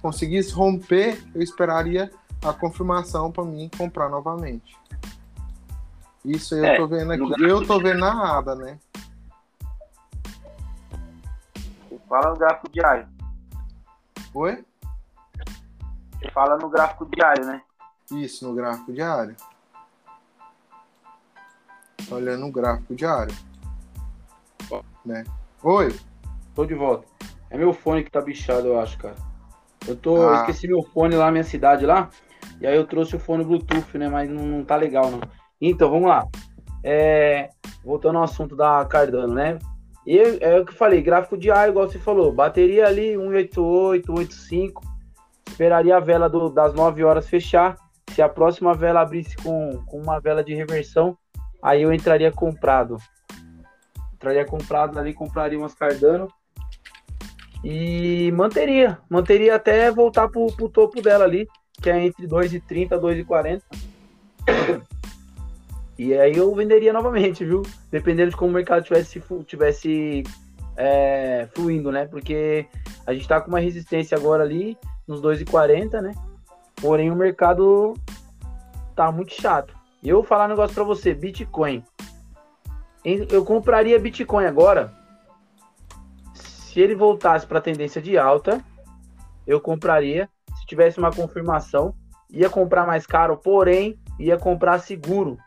conseguisse 0.01 0.51
romper, 0.51 1.23
eu 1.33 1.41
esperaria 1.41 2.11
a 2.43 2.53
confirmação 2.53 3.31
para 3.31 3.43
mim 3.43 3.69
comprar 3.75 4.09
novamente. 4.09 4.77
Isso 6.23 6.53
eu 6.53 6.65
é, 6.65 6.77
tô 6.77 6.87
vendo 6.87 7.13
aqui. 7.13 7.43
Eu 7.43 7.65
tô 7.65 7.79
vendo 7.79 7.99
na 7.99 8.37
ADA, 8.37 8.55
né? 8.55 8.77
Fala 12.09 12.31
no 12.31 12.37
gráfico 12.37 12.69
diário. 12.69 13.07
Oi? 14.33 14.65
Você 16.19 16.31
fala 16.31 16.57
no 16.57 16.67
gráfico 16.69 17.05
diário, 17.05 17.45
né? 17.45 17.61
Isso, 18.11 18.45
no 18.47 18.55
gráfico 18.55 18.91
diário. 18.91 19.35
Olhando 22.11 22.45
o 22.47 22.51
gráfico 22.51 22.95
diário 22.95 23.33
né? 25.05 25.23
Oi. 25.63 25.93
Tô 26.53 26.65
de 26.65 26.75
volta. 26.75 27.05
É 27.49 27.57
meu 27.57 27.73
fone 27.73 28.03
que 28.03 28.11
tá 28.11 28.21
bichado, 28.21 28.67
eu 28.67 28.79
acho, 28.79 28.97
cara. 28.97 29.15
Eu 29.87 29.95
tô. 29.95 30.29
Ah. 30.29 30.41
Esqueci 30.41 30.67
meu 30.67 30.83
fone 30.93 31.15
lá 31.15 31.25
na 31.25 31.31
minha 31.31 31.43
cidade 31.43 31.85
lá. 31.85 32.09
E 32.61 32.67
aí 32.67 32.75
eu 32.75 32.85
trouxe 32.85 33.15
o 33.15 33.19
fone 33.19 33.43
Bluetooth, 33.43 33.97
né? 33.97 34.07
Mas 34.09 34.29
não, 34.29 34.45
não 34.45 34.63
tá 34.63 34.75
legal, 34.75 35.09
não. 35.09 35.21
Então, 35.59 35.89
vamos 35.89 36.07
lá. 36.07 36.27
É, 36.83 37.49
voltando 37.83 38.17
ao 38.17 38.23
assunto 38.23 38.55
da 38.55 38.85
Cardano, 38.85 39.33
né? 39.33 39.57
E 40.09 40.17
é 40.41 40.59
o 40.59 40.65
que 40.65 40.71
eu 40.71 40.75
falei, 40.75 41.03
gráfico 41.03 41.37
diário, 41.37 41.69
igual 41.69 41.87
você 41.87 41.99
falou, 41.99 42.31
bateria 42.31 42.87
ali 42.87 43.15
188, 43.15 44.07
185. 44.07 44.81
Esperaria 45.47 45.97
a 45.97 45.99
vela 45.99 46.27
do, 46.27 46.49
das 46.49 46.73
9 46.73 47.03
horas 47.03 47.29
fechar. 47.29 47.77
Se 48.09 48.19
a 48.19 48.27
próxima 48.27 48.73
vela 48.73 49.01
abrisse 49.01 49.37
com, 49.37 49.83
com 49.85 50.01
uma 50.01 50.19
vela 50.19 50.43
de 50.43 50.55
reversão, 50.55 51.15
aí 51.61 51.83
eu 51.83 51.93
entraria 51.93 52.31
comprado 52.31 52.97
traria 54.17 54.43
comprado 54.43 54.97
ali, 54.97 55.13
compraria 55.13 55.59
umas 55.59 55.75
Cardano 55.75 56.27
e 57.63 58.31
manteria, 58.33 58.97
manteria 59.07 59.55
até 59.55 59.91
voltar 59.91 60.27
pro, 60.27 60.47
pro 60.47 60.69
topo 60.69 61.03
dela 61.03 61.23
ali, 61.23 61.47
que 61.79 61.87
é 61.87 62.03
entre 62.03 62.27
2,30 62.27 62.71
e 62.71 63.23
2,40. 63.23 63.61
E 65.99 66.17
aí 66.17 66.37
eu 66.37 66.55
venderia 66.55 66.93
novamente, 66.93 67.43
viu? 67.43 67.61
Dependendo 67.91 68.29
de 68.29 68.37
como 68.37 68.51
o 68.51 68.53
mercado 68.53 68.85
tivesse, 68.85 69.21
tivesse 69.45 70.23
é, 70.77 71.45
fluindo, 71.53 71.91
né? 71.91 72.05
Porque 72.05 72.65
a 73.05 73.13
gente 73.13 73.27
tá 73.27 73.41
com 73.41 73.49
uma 73.49 73.59
resistência 73.59 74.17
agora 74.17 74.41
ali 74.41 74.77
nos 75.05 75.21
2,40, 75.21 75.99
né? 75.99 76.15
Porém 76.77 77.11
o 77.11 77.15
mercado 77.17 77.95
tá 78.95 79.11
muito 79.11 79.33
chato. 79.33 79.75
E 80.01 80.07
eu 80.07 80.15
vou 80.15 80.23
falar 80.23 80.45
um 80.45 80.51
negócio 80.51 80.73
para 80.73 80.85
você, 80.85 81.13
Bitcoin. 81.13 81.83
Eu 83.29 83.43
compraria 83.43 83.99
Bitcoin 83.99 84.45
agora. 84.45 84.93
Se 86.33 86.79
ele 86.79 86.95
voltasse 86.95 87.45
para 87.45 87.59
tendência 87.59 88.01
de 88.01 88.17
alta, 88.17 88.63
eu 89.45 89.59
compraria. 89.59 90.29
Se 90.61 90.65
tivesse 90.65 90.97
uma 90.97 91.11
confirmação, 91.11 91.93
ia 92.29 92.49
comprar 92.49 92.87
mais 92.87 93.05
caro, 93.05 93.35
porém 93.35 93.99
ia 94.17 94.37
comprar 94.37 94.79
seguro 94.79 95.37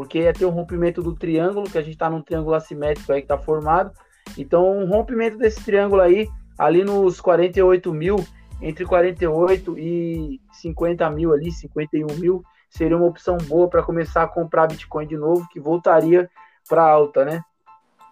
porque 0.00 0.20
ia 0.20 0.32
ter 0.32 0.46
um 0.46 0.50
rompimento 0.50 1.02
do 1.02 1.14
triângulo, 1.14 1.68
que 1.68 1.76
a 1.76 1.82
gente 1.82 1.92
está 1.92 2.08
num 2.08 2.22
triângulo 2.22 2.54
assimétrico 2.54 3.12
aí 3.12 3.20
que 3.20 3.26
está 3.26 3.36
formado. 3.36 3.92
Então, 4.38 4.78
um 4.78 4.86
rompimento 4.86 5.36
desse 5.36 5.62
triângulo 5.62 6.00
aí, 6.00 6.26
ali 6.58 6.82
nos 6.82 7.20
48 7.20 7.92
mil, 7.92 8.16
entre 8.62 8.86
48 8.86 9.78
e 9.78 10.40
50 10.52 11.10
mil 11.10 11.34
ali, 11.34 11.52
51 11.52 12.16
mil, 12.16 12.42
seria 12.70 12.96
uma 12.96 13.04
opção 13.04 13.36
boa 13.46 13.68
para 13.68 13.82
começar 13.82 14.22
a 14.22 14.26
comprar 14.26 14.68
Bitcoin 14.68 15.06
de 15.06 15.18
novo, 15.18 15.46
que 15.52 15.60
voltaria 15.60 16.30
para 16.66 16.82
alta, 16.82 17.22
né? 17.22 17.44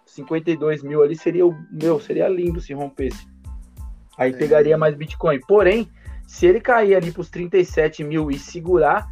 52 0.05 0.83
mil 0.83 1.01
ali 1.01 1.15
seria 1.15 1.47
o 1.47 1.57
meu, 1.71 1.99
seria 1.99 2.29
lindo 2.29 2.61
se 2.61 2.71
rompesse. 2.71 3.27
Aí 4.15 4.31
é. 4.31 4.37
pegaria 4.37 4.77
mais 4.77 4.93
Bitcoin. 4.93 5.39
Porém, 5.39 5.89
se 6.27 6.45
ele 6.45 6.61
cair 6.61 6.93
ali 6.93 7.11
para 7.11 7.21
os 7.21 7.31
37 7.31 8.03
mil 8.03 8.29
e 8.29 8.37
segurar, 8.37 9.07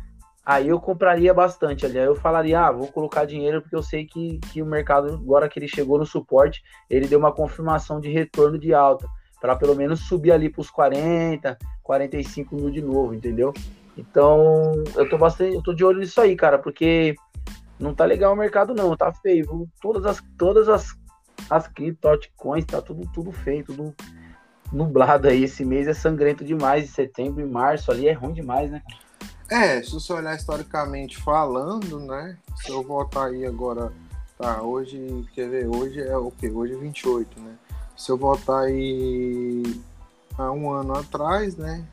aí 0.48 0.70
eu 0.70 0.80
compraria 0.80 1.34
bastante 1.34 1.86
ali. 1.86 2.00
Aí 2.00 2.06
eu 2.06 2.16
falaria, 2.16 2.62
ah, 2.62 2.72
vou 2.72 2.88
colocar 2.88 3.26
dinheiro 3.26 3.62
porque 3.62 3.76
eu 3.76 3.84
sei 3.84 4.06
que, 4.06 4.40
que 4.54 4.62
o 4.62 4.66
mercado, 4.66 5.16
agora 5.16 5.50
que 5.50 5.60
ele 5.60 5.68
chegou 5.68 6.00
no 6.00 6.06
suporte, 6.06 6.64
ele 6.90 7.06
deu 7.06 7.20
uma 7.20 7.34
confirmação 7.34 8.00
de 8.00 8.10
retorno 8.10 8.58
de 8.58 8.74
alta, 8.74 9.06
para 9.42 9.58
pelo 9.58 9.76
menos 9.76 10.08
subir 10.08 10.32
ali 10.32 10.50
para 10.50 10.62
os 10.62 10.70
40, 10.70 11.58
45 11.84 12.56
mil 12.56 12.72
de 12.72 12.82
novo, 12.82 13.14
entendeu? 13.14 13.54
Então, 13.98 14.72
eu 14.96 15.10
tô 15.10 15.18
bastante, 15.18 15.54
eu 15.54 15.62
tô 15.62 15.74
de 15.74 15.84
olho 15.84 16.00
nisso 16.00 16.22
aí, 16.22 16.34
cara, 16.34 16.58
porque 16.58 17.14
não 17.78 17.94
tá 17.94 18.06
legal 18.06 18.32
o 18.32 18.38
mercado 18.38 18.74
não, 18.74 18.96
tá 18.96 19.12
feio. 19.12 19.68
Todas 19.82 20.06
as 20.06 20.24
todas 20.38 20.70
as 20.70 20.96
as 21.50 21.68
cripto, 21.68 22.08
altcoins, 22.08 22.66
tá 22.66 22.82
tudo 22.82 23.06
tudo 23.14 23.34
feio, 23.34 23.66
tudo 23.66 23.94
nublado 24.72 25.28
aí. 25.28 25.44
Esse 25.44 25.66
mês 25.66 25.90
é 25.90 25.94
sangrento 25.94 26.46
demais, 26.46 26.90
setembro 26.92 27.42
e 27.42 27.46
março 27.46 27.92
ali 27.92 28.08
é 28.08 28.14
ruim 28.14 28.34
demais, 28.34 28.72
né? 28.72 28.82
É, 29.50 29.82
se 29.82 29.94
você 29.94 30.12
olhar 30.12 30.36
historicamente 30.36 31.18
falando, 31.18 32.00
né? 32.00 32.38
Se 32.58 32.70
eu 32.70 32.84
voltar 32.84 33.28
aí 33.28 33.46
agora, 33.46 33.94
tá, 34.38 34.62
hoje, 34.62 35.26
quer 35.34 35.50
ver, 35.50 35.68
hoje 35.68 36.02
é 36.02 36.18
o 36.18 36.30
quê? 36.32 36.50
Hoje 36.50 36.74
é 36.74 36.78
28, 36.78 37.40
né? 37.40 37.56
Se 37.96 38.12
eu 38.12 38.18
voltar 38.18 38.60
aí 38.64 39.64
há 40.38 40.52
um 40.52 40.70
ano 40.70 40.98
atrás, 40.98 41.56
né? 41.56 41.86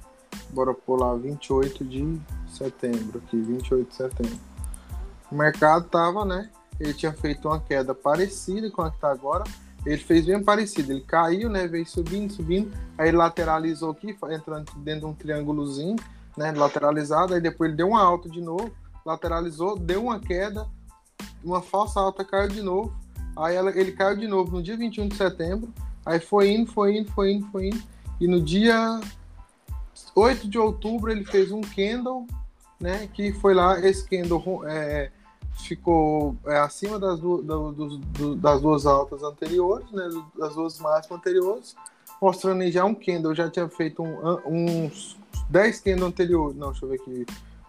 Bora 0.50 0.74
pular 0.74 1.14
28 1.14 1.84
de 1.84 2.20
setembro 2.48 3.22
aqui, 3.24 3.40
28 3.40 3.88
de 3.88 3.94
setembro. 3.94 4.38
O 5.30 5.36
mercado 5.36 5.84
tava, 5.88 6.24
né? 6.24 6.50
Ele 6.80 6.92
tinha 6.92 7.12
feito 7.12 7.46
uma 7.46 7.60
queda 7.60 7.94
parecida 7.94 8.68
com 8.68 8.82
a 8.82 8.90
que 8.90 8.98
tá 8.98 9.12
agora. 9.12 9.44
Ele 9.86 9.98
fez 9.98 10.26
bem 10.26 10.42
parecido, 10.42 10.90
ele 10.90 11.02
caiu, 11.02 11.48
né? 11.48 11.68
Veio 11.68 11.86
subindo, 11.86 12.32
subindo, 12.32 12.76
aí 12.98 13.12
lateralizou 13.12 13.92
aqui, 13.92 14.10
entrando 14.10 14.72
dentro 14.78 15.00
de 15.00 15.06
um 15.06 15.14
triângulozinho 15.14 15.96
né, 16.36 16.52
lateralizado, 16.52 17.34
aí 17.34 17.40
depois 17.40 17.68
ele 17.68 17.76
deu 17.76 17.88
uma 17.88 18.02
alta 18.02 18.28
de 18.28 18.40
novo, 18.40 18.70
lateralizou, 19.04 19.78
deu 19.78 20.04
uma 20.04 20.18
queda, 20.18 20.66
uma 21.42 21.62
falsa 21.62 22.00
alta 22.00 22.24
caiu 22.24 22.48
de 22.48 22.62
novo, 22.62 22.92
aí 23.36 23.54
ela, 23.54 23.70
ele 23.70 23.92
caiu 23.92 24.16
de 24.16 24.26
novo 24.26 24.56
no 24.56 24.62
dia 24.62 24.76
21 24.76 25.08
de 25.08 25.16
setembro, 25.16 25.72
aí 26.04 26.20
foi 26.20 26.50
indo, 26.50 26.70
foi 26.70 26.96
indo, 26.96 27.12
foi 27.12 27.32
indo, 27.32 27.46
foi 27.48 27.68
indo, 27.68 27.82
e 28.20 28.26
no 28.26 28.40
dia 28.40 29.00
8 30.14 30.48
de 30.48 30.58
outubro 30.58 31.10
ele 31.10 31.24
fez 31.24 31.52
um 31.52 31.60
candle, 31.60 32.26
né, 32.80 33.08
que 33.12 33.32
foi 33.32 33.54
lá, 33.54 33.78
esse 33.80 34.04
candle 34.08 34.62
é, 34.66 35.10
ficou 35.58 36.36
é, 36.46 36.58
acima 36.58 36.98
das, 36.98 37.20
do, 37.20 37.42
do, 37.42 37.98
do, 37.98 38.36
das 38.36 38.60
duas 38.60 38.86
altas 38.86 39.22
anteriores, 39.22 39.90
né, 39.92 40.08
das 40.38 40.54
duas 40.54 40.78
máximas 40.78 41.18
anteriores, 41.18 41.76
mostrando 42.20 42.68
já 42.70 42.84
um 42.84 42.94
candle, 42.94 43.34
já 43.34 43.48
tinha 43.50 43.68
feito 43.68 44.02
um, 44.02 44.38
uns 44.46 45.16
10 45.54 45.80
candles 45.80 46.08
anteriores. 46.08 46.56
Não, 46.56 46.72
deixa 46.72 46.84
eu 46.84 46.88
ver 46.88 46.96
aqui. 46.96 47.26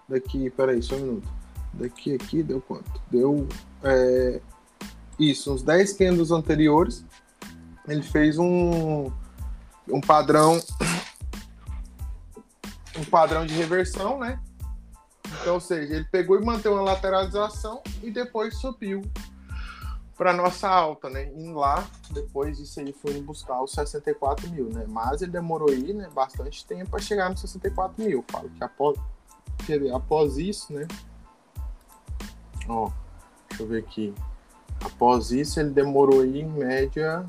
Daqui, 0.09 0.49
peraí, 0.49 0.81
só 0.81 0.95
um 0.95 0.99
minuto. 0.99 1.29
Daqui 1.73 2.15
aqui 2.15 2.41
deu 2.41 2.59
quanto? 2.59 2.99
Deu. 3.11 3.47
É, 3.83 4.41
isso, 5.19 5.53
uns 5.53 5.61
10 5.61 5.93
candles 5.93 6.31
anteriores. 6.31 7.05
Ele 7.87 8.01
fez 8.01 8.39
um, 8.39 9.11
um 9.87 10.01
padrão. 10.01 10.59
Um 12.97 13.03
padrão 13.03 13.45
de 13.45 13.53
reversão, 13.53 14.17
né? 14.17 14.39
Então, 15.41 15.55
ou 15.55 15.59
seja, 15.59 15.95
ele 15.95 16.05
pegou 16.05 16.39
e 16.39 16.45
manteve 16.45 16.69
uma 16.69 16.81
lateralização 16.81 17.83
e 18.01 18.09
depois 18.09 18.55
subiu 18.55 19.01
para 20.17 20.33
nossa 20.33 20.69
alta, 20.69 21.09
né? 21.09 21.31
E 21.35 21.51
lá, 21.51 21.85
depois 22.11 22.57
disso 22.57 22.79
aí, 22.79 22.93
foi 22.93 23.21
buscar 23.21 23.61
os 23.61 23.71
64 23.71 24.49
mil, 24.49 24.69
né? 24.69 24.85
Mas 24.87 25.21
ele 25.21 25.31
demorou 25.31 25.69
aí, 25.69 25.93
né, 25.93 26.09
bastante 26.13 26.65
tempo 26.65 26.91
para 26.91 26.99
chegar 26.99 27.29
nos 27.29 27.41
64 27.41 28.03
mil. 28.03 28.23
Falo 28.29 28.49
que 28.49 28.63
após, 28.63 28.97
após 29.93 30.37
isso, 30.37 30.71
né? 30.71 30.87
Ó, 32.67 32.89
deixa 33.49 33.63
eu 33.63 33.67
ver 33.67 33.79
aqui. 33.79 34.13
Após 34.83 35.31
isso, 35.31 35.59
ele 35.59 35.71
demorou 35.71 36.21
aí, 36.21 36.41
em 36.41 36.49
média, 36.49 37.25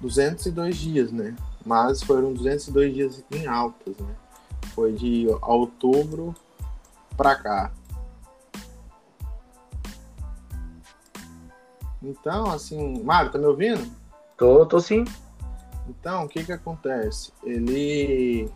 202 0.00 0.76
dias, 0.76 1.10
né? 1.10 1.34
Mas 1.66 2.02
foram 2.02 2.32
202 2.32 2.94
dias 2.94 3.24
em 3.30 3.46
altas, 3.46 3.96
né? 3.96 4.14
Foi 4.74 4.92
de 4.92 5.26
outubro 5.42 6.34
para 7.16 7.34
cá. 7.34 7.72
Então, 12.04 12.50
assim, 12.50 13.02
Mário, 13.02 13.32
tá 13.32 13.38
me 13.38 13.46
ouvindo? 13.46 13.90
Tô, 14.36 14.66
tô 14.66 14.78
sim. 14.78 15.04
Então, 15.88 16.24
o 16.24 16.28
que 16.28 16.44
que 16.44 16.52
acontece? 16.52 17.32
Ele 17.42 18.50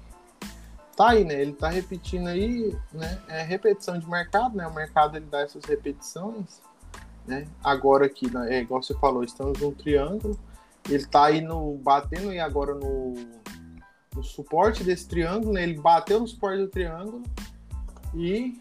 tá 0.97 1.11
aí, 1.11 1.25
né? 1.25 1.41
Ele 1.41 1.53
tá 1.53 1.69
repetindo 1.69 2.27
aí, 2.27 2.77
né? 2.93 3.19
É 3.29 3.43
repetição 3.43 3.99
de 3.99 4.09
mercado, 4.09 4.57
né? 4.57 4.67
O 4.67 4.75
mercado 4.75 5.17
ele 5.17 5.27
dá 5.27 5.41
essas 5.41 5.65
repetições, 5.65 6.61
né? 7.27 7.47
Agora 7.63 8.07
aqui, 8.07 8.31
né? 8.31 8.57
é 8.57 8.61
igual 8.61 8.83
você 8.83 8.95
falou, 8.95 9.25
estamos 9.25 9.61
num 9.61 9.73
triângulo. 9.73 10.39
Ele 10.89 11.07
tá 11.07 11.27
aí 11.27 11.41
no 11.41 11.77
batendo 11.77 12.31
aí 12.31 12.41
agora 12.41 12.75
no, 12.75 13.15
no 14.15 14.23
suporte 14.23 14.83
desse 14.83 15.07
triângulo, 15.07 15.53
né? 15.53 15.63
Ele 15.63 15.79
bateu 15.79 16.21
no 16.21 16.27
suporte 16.27 16.59
do 16.59 16.69
triângulo 16.69 17.23
e 18.15 18.61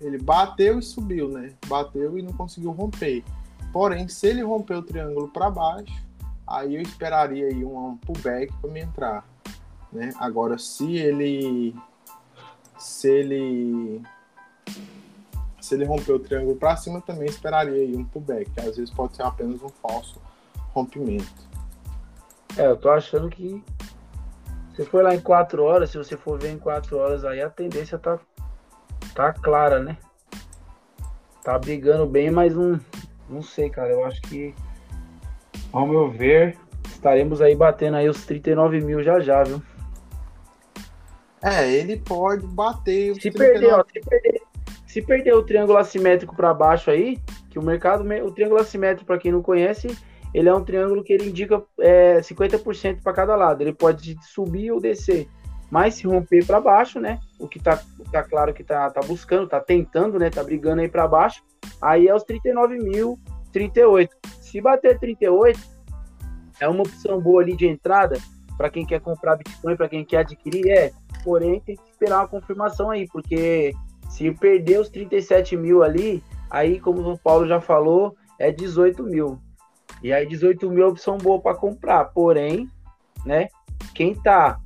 ele 0.00 0.18
bateu 0.18 0.78
e 0.78 0.82
subiu, 0.82 1.28
né? 1.28 1.54
Bateu 1.66 2.18
e 2.18 2.22
não 2.22 2.32
conseguiu 2.32 2.72
romper. 2.72 3.24
Porém, 3.72 4.06
se 4.08 4.26
ele 4.26 4.42
romper 4.42 4.74
o 4.74 4.82
triângulo 4.82 5.28
para 5.28 5.50
baixo, 5.50 5.92
aí 6.46 6.74
eu 6.76 6.82
esperaria 6.82 7.46
aí 7.46 7.64
um, 7.64 7.96
pullback 7.96 8.52
para 8.60 8.70
me 8.70 8.80
entrar. 8.80 9.24
Né? 9.90 10.12
Agora, 10.18 10.58
se 10.58 10.96
ele 10.96 11.74
se 12.78 13.08
ele 13.08 14.02
se 15.60 15.74
ele 15.74 15.84
romper 15.84 16.12
o 16.12 16.18
triângulo 16.18 16.56
para 16.56 16.76
cima, 16.76 17.00
também 17.00 17.28
esperaria 17.28 17.72
aí 17.72 17.96
um 17.96 18.04
pullback, 18.04 18.50
que 18.50 18.60
às 18.60 18.76
vezes 18.76 18.90
pode 18.90 19.16
ser 19.16 19.22
apenas 19.22 19.62
um 19.62 19.68
falso 19.68 20.20
rompimento. 20.74 21.50
É, 22.56 22.66
eu 22.66 22.76
tô 22.76 22.90
achando 22.90 23.30
que 23.30 23.62
se 24.74 24.84
for 24.84 25.02
lá 25.04 25.14
em 25.14 25.20
4 25.20 25.62
horas, 25.62 25.90
se 25.90 25.98
você 25.98 26.16
for 26.16 26.38
ver 26.38 26.50
em 26.50 26.58
4 26.58 26.96
horas 26.96 27.24
aí, 27.24 27.40
a 27.40 27.48
tendência 27.48 27.98
tá, 27.98 28.18
tá 29.14 29.32
clara, 29.32 29.80
né? 29.80 29.96
Tá 31.42 31.58
brigando 31.58 32.06
bem, 32.06 32.30
mas 32.30 32.56
um, 32.56 32.78
não 33.32 33.42
sei, 33.42 33.70
cara. 33.70 33.90
Eu 33.90 34.04
acho 34.04 34.20
que, 34.22 34.54
ao 35.72 35.86
meu 35.86 36.10
ver, 36.10 36.56
estaremos 36.86 37.40
aí 37.40 37.54
batendo 37.54 37.96
aí 37.96 38.08
os 38.08 38.24
39 38.24 38.80
mil 38.80 39.02
já 39.02 39.20
já, 39.20 39.42
viu? 39.42 39.62
É, 41.42 41.68
ele 41.72 41.96
pode 41.96 42.46
bater. 42.46 43.14
Se 43.14 43.30
39... 43.30 43.38
perder, 43.38 43.72
ó, 43.74 43.84
se 43.84 44.08
perder, 44.08 44.42
se 44.86 45.02
perder 45.02 45.34
o 45.34 45.42
triângulo 45.42 45.78
assimétrico 45.78 46.36
para 46.36 46.54
baixo 46.54 46.90
aí, 46.90 47.18
que 47.50 47.58
o 47.58 47.62
mercado, 47.62 48.04
o 48.24 48.30
triângulo 48.30 48.60
assimétrico, 48.60 49.06
para 49.06 49.18
quem 49.18 49.32
não 49.32 49.42
conhece, 49.42 49.96
ele 50.32 50.48
é 50.48 50.54
um 50.54 50.64
triângulo 50.64 51.02
que 51.02 51.12
ele 51.12 51.28
indica 51.28 51.62
é, 51.80 52.20
50% 52.20 53.02
para 53.02 53.12
cada 53.12 53.36
lado. 53.36 53.60
Ele 53.60 53.72
pode 53.72 54.16
subir 54.22 54.70
ou 54.70 54.80
descer. 54.80 55.28
Mas 55.70 55.94
se 55.94 56.06
romper 56.06 56.46
para 56.46 56.60
baixo, 56.60 57.00
né? 57.00 57.18
O 57.38 57.48
que 57.48 57.58
tá, 57.58 57.82
tá 58.10 58.22
claro 58.22 58.52
que 58.52 58.62
tá, 58.62 58.90
tá 58.90 59.00
buscando, 59.00 59.48
tá 59.48 59.58
tentando, 59.58 60.18
né? 60.18 60.30
Tá 60.30 60.42
brigando 60.42 60.82
aí 60.82 60.88
para 60.88 61.08
baixo. 61.08 61.42
Aí 61.82 62.06
é 62.08 62.14
os 62.14 62.22
39 62.22 62.78
mil, 62.78 63.18
38. 63.52 64.14
Se 64.40 64.60
bater 64.60 64.98
38, 64.98 65.58
é 66.60 66.68
uma 66.68 66.82
opção 66.82 67.20
boa 67.20 67.42
ali 67.42 67.56
de 67.56 67.66
entrada 67.66 68.18
para 68.56 68.70
quem 68.70 68.86
quer 68.86 69.00
comprar 69.00 69.36
Bitcoin, 69.36 69.76
para 69.76 69.88
quem 69.88 70.04
quer 70.04 70.18
adquirir, 70.18 70.68
é. 70.70 70.92
Porém, 71.24 71.60
tem 71.60 71.76
que 71.76 71.90
esperar 71.90 72.20
uma 72.20 72.28
confirmação 72.28 72.90
aí, 72.90 73.08
porque 73.08 73.72
se 74.08 74.30
perder 74.32 74.80
os 74.80 74.88
37 74.88 75.56
mil 75.56 75.82
ali, 75.82 76.22
Aí, 76.52 76.78
como 76.78 77.00
o 77.00 77.18
Paulo 77.18 77.48
já 77.48 77.62
falou, 77.62 78.14
é 78.38 78.52
18 78.52 79.02
mil. 79.04 79.40
E 80.02 80.12
aí, 80.12 80.26
18 80.26 80.68
mil 80.68 80.84
é 80.84 80.86
opção 80.86 81.16
boa 81.16 81.40
para 81.40 81.56
comprar. 81.56 82.04
Porém, 82.04 82.68
né? 83.24 83.48
Quem 83.94 84.14
tá 84.14 84.60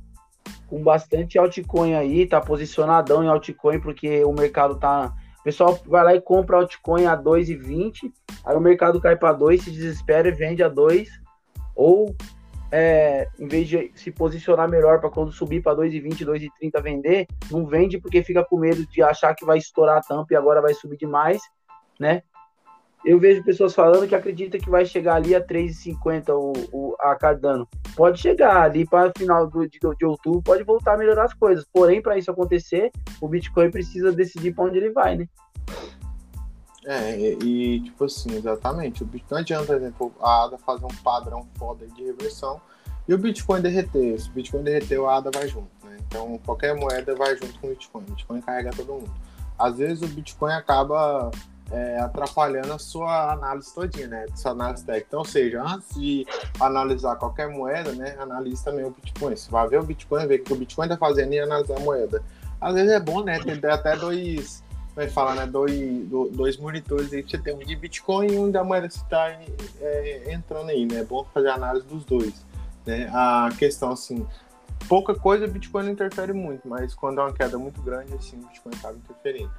com 0.67 0.83
bastante 0.83 1.39
altcoin 1.39 1.93
aí, 1.93 2.27
tá 2.27 2.41
posicionadão 2.41 3.23
em 3.23 3.29
altcoin, 3.29 3.79
porque 3.79 4.21
o 4.25 4.33
mercado 4.33 4.75
tá. 4.75 5.15
Pessoal 5.47 5.79
vai 5.85 6.03
lá 6.03 6.13
e 6.13 6.19
compra 6.19 6.57
altcoin 6.57 7.05
a 7.05 7.15
2,20, 7.15 8.11
aí 8.43 8.53
o 8.53 8.59
mercado 8.59 8.99
cai 8.99 9.15
para 9.15 9.31
2, 9.31 9.63
se 9.63 9.71
desespera 9.71 10.27
e 10.27 10.31
vende 10.33 10.61
a 10.61 10.67
2, 10.67 11.07
ou 11.73 12.13
é, 12.69 13.29
em 13.39 13.47
vez 13.47 13.65
de 13.69 13.89
se 13.95 14.11
posicionar 14.11 14.67
melhor 14.67 14.99
para 14.99 15.09
quando 15.09 15.31
subir 15.31 15.63
para 15.63 15.77
2,20, 15.77 16.25
2,30 16.25 16.83
vender, 16.83 17.27
não 17.49 17.65
vende 17.65 17.97
porque 17.97 18.21
fica 18.21 18.43
com 18.43 18.59
medo 18.59 18.85
de 18.87 19.01
achar 19.01 19.33
que 19.35 19.45
vai 19.45 19.57
estourar 19.57 19.99
a 19.99 20.01
tampa 20.01 20.33
e 20.33 20.35
agora 20.35 20.61
vai 20.61 20.73
subir 20.73 20.97
demais, 20.97 21.41
né? 21.97 22.23
Eu 23.07 23.17
vejo 23.17 23.41
pessoas 23.41 23.73
falando 23.73 24.05
que 24.05 24.13
acredita 24.13 24.59
que 24.59 24.69
vai 24.69 24.85
chegar 24.85 25.15
ali 25.15 25.33
a 25.33 25.39
3,50 25.39 26.27
o, 26.31 26.51
o, 26.73 26.95
a 26.99 27.15
Cardano. 27.15 27.65
Pode 27.95 28.19
chegar 28.19 28.63
ali 28.63 28.85
para 28.85 29.13
final 29.17 29.47
do, 29.47 29.65
de, 29.65 29.79
de 29.79 30.05
outubro, 30.05 30.41
pode 30.41 30.61
voltar 30.65 30.95
a 30.95 30.97
melhorar 30.97 31.23
as 31.23 31.33
coisas. 31.33 31.65
Porém, 31.71 32.01
para 32.01 32.17
isso 32.17 32.29
acontecer, 32.29 32.91
o 33.21 33.29
Bitcoin 33.29 33.71
precisa 33.71 34.11
decidir 34.11 34.53
para 34.53 34.65
onde 34.65 34.77
ele 34.77 34.91
vai, 34.91 35.15
né? 35.15 35.25
É, 36.85 37.17
e, 37.41 37.79
tipo 37.79 38.03
assim, 38.03 38.35
exatamente. 38.35 39.03
O 39.03 39.05
Bitcoin 39.05 39.37
não 39.37 39.41
adianta, 39.41 39.67
por 39.67 39.75
exemplo, 39.77 40.13
a 40.19 40.43
ADA 40.43 40.57
fazer 40.57 40.85
um 40.85 40.95
padrão 41.01 41.47
foda 41.57 41.87
de 41.87 42.03
reversão 42.03 42.59
e 43.07 43.13
o 43.13 43.17
Bitcoin 43.17 43.61
derreter. 43.61 44.19
Se 44.19 44.27
o 44.27 44.33
Bitcoin 44.33 44.63
derreter, 44.63 44.99
a 44.99 45.15
ADA 45.15 45.31
vai 45.33 45.47
junto, 45.47 45.69
né? 45.85 45.95
Então, 46.05 46.37
qualquer 46.45 46.75
moeda 46.75 47.15
vai 47.15 47.37
junto 47.37 47.57
com 47.57 47.67
o 47.67 47.69
Bitcoin. 47.69 48.01
O 48.01 48.11
Bitcoin 48.11 48.41
carrega 48.41 48.71
todo 48.75 48.95
mundo. 48.95 49.13
Às 49.57 49.77
vezes, 49.77 50.01
o 50.01 50.13
Bitcoin 50.13 50.51
acaba 50.51 51.31
é, 51.71 51.99
atrapalhando 51.99 52.73
a 52.73 52.79
sua 52.79 53.33
análise 53.33 53.73
todinha, 53.73 54.07
né? 54.07 54.25
Sua 54.35 54.51
análise 54.51 54.85
técnica. 54.85 55.07
Então, 55.07 55.19
ou 55.19 55.25
seja, 55.25 55.61
antes 55.61 55.95
de 55.95 56.25
analisar 56.59 57.15
qualquer 57.15 57.49
moeda, 57.49 57.91
né? 57.93 58.15
Analise 58.19 58.63
também 58.63 58.85
o 58.85 58.91
Bitcoin. 58.91 59.35
Você 59.35 59.51
vai 59.51 59.67
ver 59.67 59.79
o 59.79 59.83
Bitcoin, 59.83 60.27
ver 60.27 60.41
o 60.41 60.43
que 60.43 60.53
o 60.53 60.55
Bitcoin 60.55 60.85
está 60.85 60.97
fazendo 60.97 61.33
e 61.33 61.39
analisar 61.39 61.77
a 61.77 61.81
moeda. 61.81 62.23
Às 62.59 62.73
vezes 62.73 62.91
é 62.91 62.99
bom, 62.99 63.23
né? 63.23 63.39
Ter 63.39 63.69
até 63.69 63.95
dois 63.95 64.63
vai 64.97 65.07
falar, 65.07 65.35
né, 65.35 65.45
dois, 65.45 65.71
dois 66.31 66.57
monitores 66.57 67.13
aí, 67.13 67.21
você 67.21 67.37
tem 67.37 67.53
um 67.53 67.59
de 67.59 67.75
Bitcoin 67.75 68.31
e 68.33 68.39
um 68.39 68.49
da 68.49 68.63
moeda 68.63 68.87
que 68.87 68.95
está 68.95 69.29
é, 69.79 70.33
entrando 70.33 70.71
aí, 70.71 70.87
né? 70.87 71.01
É 71.01 71.03
bom 71.03 71.23
fazer 71.31 71.49
análise 71.49 71.85
dos 71.85 72.03
dois. 72.03 72.43
Né? 72.83 73.07
A 73.13 73.49
questão, 73.59 73.91
assim, 73.91 74.25
pouca 74.89 75.13
coisa 75.13 75.45
o 75.45 75.47
Bitcoin 75.47 75.91
interfere 75.91 76.33
muito, 76.33 76.67
mas 76.67 76.95
quando 76.95 77.21
é 77.21 77.23
uma 77.25 77.31
queda 77.31 77.59
muito 77.59 77.79
grande, 77.83 78.11
assim, 78.15 78.37
o 78.39 78.47
Bitcoin 78.47 78.73
acaba 78.73 78.97
interferindo. 78.97 79.51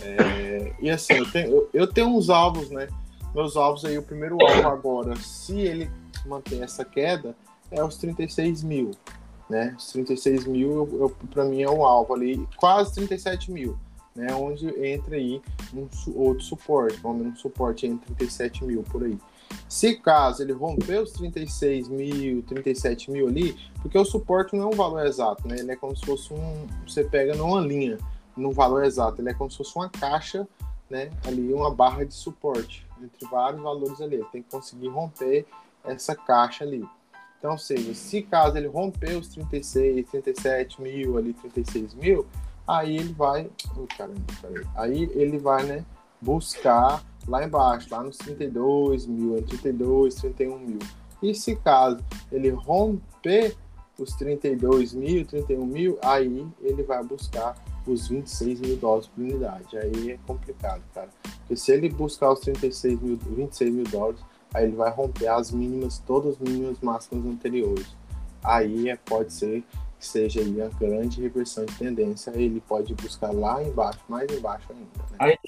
É, 0.00 0.72
e 0.80 0.90
assim, 0.90 1.14
eu 1.14 1.30
tenho, 1.30 1.50
eu, 1.50 1.70
eu 1.72 1.86
tenho 1.86 2.08
uns 2.08 2.30
alvos, 2.30 2.70
né? 2.70 2.88
Meus 3.34 3.56
alvos 3.56 3.84
aí, 3.84 3.98
o 3.98 4.02
primeiro 4.02 4.36
alvo 4.40 4.68
agora, 4.68 5.16
se 5.16 5.58
ele 5.58 5.90
manter 6.26 6.62
essa 6.62 6.84
queda, 6.84 7.36
é 7.70 7.82
os 7.82 7.96
36 7.96 8.62
mil. 8.62 8.92
Né? 9.48 9.74
Os 9.78 9.92
36 9.92 10.44
mil, 10.46 11.14
para 11.30 11.44
mim, 11.44 11.62
é 11.62 11.70
o 11.70 11.84
alvo 11.84 12.14
ali, 12.14 12.46
quase 12.56 12.94
37 12.94 13.50
mil 13.50 13.78
né, 14.18 14.34
onde 14.34 14.66
entra 14.84 15.14
aí 15.14 15.40
um 15.72 15.88
outro 16.16 16.42
suporte, 16.42 17.00
pelo 17.00 17.14
menos 17.14 17.34
um 17.34 17.36
suporte 17.36 17.86
entre 17.86 18.12
37 18.14 18.64
mil 18.64 18.82
por 18.82 19.04
aí. 19.04 19.16
Se 19.68 19.94
caso 19.94 20.42
ele 20.42 20.52
romper 20.52 21.00
os 21.00 21.12
36 21.12 21.88
mil, 21.88 22.42
37 22.42 23.12
mil 23.12 23.28
ali, 23.28 23.56
porque 23.80 23.96
o 23.96 24.04
suporte 24.04 24.56
não 24.56 24.64
é 24.64 24.74
um 24.74 24.76
valor 24.76 25.06
exato, 25.06 25.46
né? 25.46 25.56
Ele 25.60 25.70
é 25.70 25.76
como 25.76 25.96
se 25.96 26.04
fosse 26.04 26.34
um. 26.34 26.66
Você 26.86 27.04
pega 27.04 27.34
numa 27.34 27.60
linha, 27.60 27.96
num 28.38 28.52
valor 28.52 28.84
exato, 28.84 29.20
ele 29.20 29.30
é 29.30 29.34
como 29.34 29.50
se 29.50 29.58
fosse 29.58 29.76
uma 29.76 29.88
caixa, 29.88 30.46
né? 30.88 31.10
Ali, 31.26 31.52
uma 31.52 31.74
barra 31.74 32.04
de 32.04 32.14
suporte, 32.14 32.86
entre 33.02 33.28
vários 33.28 33.60
valores 33.62 34.00
ali. 34.00 34.16
Ele 34.16 34.24
tem 34.32 34.42
que 34.42 34.50
conseguir 34.50 34.88
romper 34.88 35.46
essa 35.84 36.14
caixa 36.14 36.64
ali. 36.64 36.84
Então, 37.38 37.52
ou 37.52 37.58
seja, 37.58 37.94
se 37.94 38.22
caso 38.22 38.56
ele 38.56 38.66
romper 38.66 39.16
os 39.16 39.28
36, 39.28 40.08
37 40.10 40.82
mil 40.82 41.16
ali, 41.16 41.32
36 41.32 41.94
mil, 41.94 42.26
Aí 42.68 42.98
ele 42.98 43.14
vai. 43.14 43.50
Oh, 43.74 43.86
caramba, 43.96 44.20
peraí. 44.42 44.66
Aí 44.76 45.10
ele 45.14 45.38
vai, 45.38 45.64
né? 45.64 45.84
Buscar 46.20 47.02
lá 47.26 47.42
embaixo, 47.42 47.88
lá 47.90 48.02
nos 48.02 48.18
32 48.18 49.06
mil, 49.06 49.42
32, 49.42 50.14
31 50.16 50.58
mil. 50.58 50.78
E 51.22 51.34
se 51.34 51.56
caso 51.56 52.04
ele 52.30 52.50
romper 52.50 53.56
os 53.98 54.12
32 54.14 54.92
mil, 54.92 55.24
31 55.24 55.64
mil, 55.64 55.98
aí 56.02 56.46
ele 56.60 56.82
vai 56.82 57.02
buscar 57.02 57.56
os 57.92 58.08
26 58.08 58.60
mil 58.60 58.76
dólares 58.76 59.06
por 59.08 59.22
unidade. 59.22 59.76
Aí 59.76 60.12
é 60.12 60.18
complicado, 60.26 60.82
cara. 60.94 61.08
Porque 61.40 61.56
se 61.56 61.72
ele 61.72 61.88
buscar 61.88 62.32
os 62.32 62.40
36 62.40 63.00
mil, 63.00 63.16
26 63.16 63.72
mil 63.72 63.84
dólares, 63.84 64.20
aí 64.52 64.64
ele 64.64 64.76
vai 64.76 64.90
romper 64.90 65.28
as 65.28 65.50
mínimas, 65.50 65.98
todas 65.98 66.34
as 66.34 66.38
mínimas 66.38 66.78
máximas 66.80 67.24
anteriores. 67.26 67.86
Aí 68.42 68.88
é, 68.88 68.96
pode 68.96 69.32
ser 69.32 69.62
que 69.98 70.06
seja 70.06 70.40
aí 70.40 70.62
a 70.62 70.68
grande 70.68 71.20
reversão 71.20 71.64
de 71.64 71.74
tendência, 71.74 72.30
ele 72.30 72.60
pode 72.60 72.94
buscar 72.94 73.32
lá 73.32 73.62
embaixo, 73.62 74.00
mais 74.08 74.30
embaixo 74.30 74.66
ainda. 74.70 75.10
Né? 75.10 75.16
Aí 75.18 75.38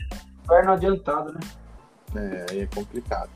inverno 0.45 0.73
adiantado, 0.73 1.33
né? 1.33 1.41
É, 2.17 2.47
aí 2.51 2.61
é 2.61 2.67
complicado. 2.67 3.31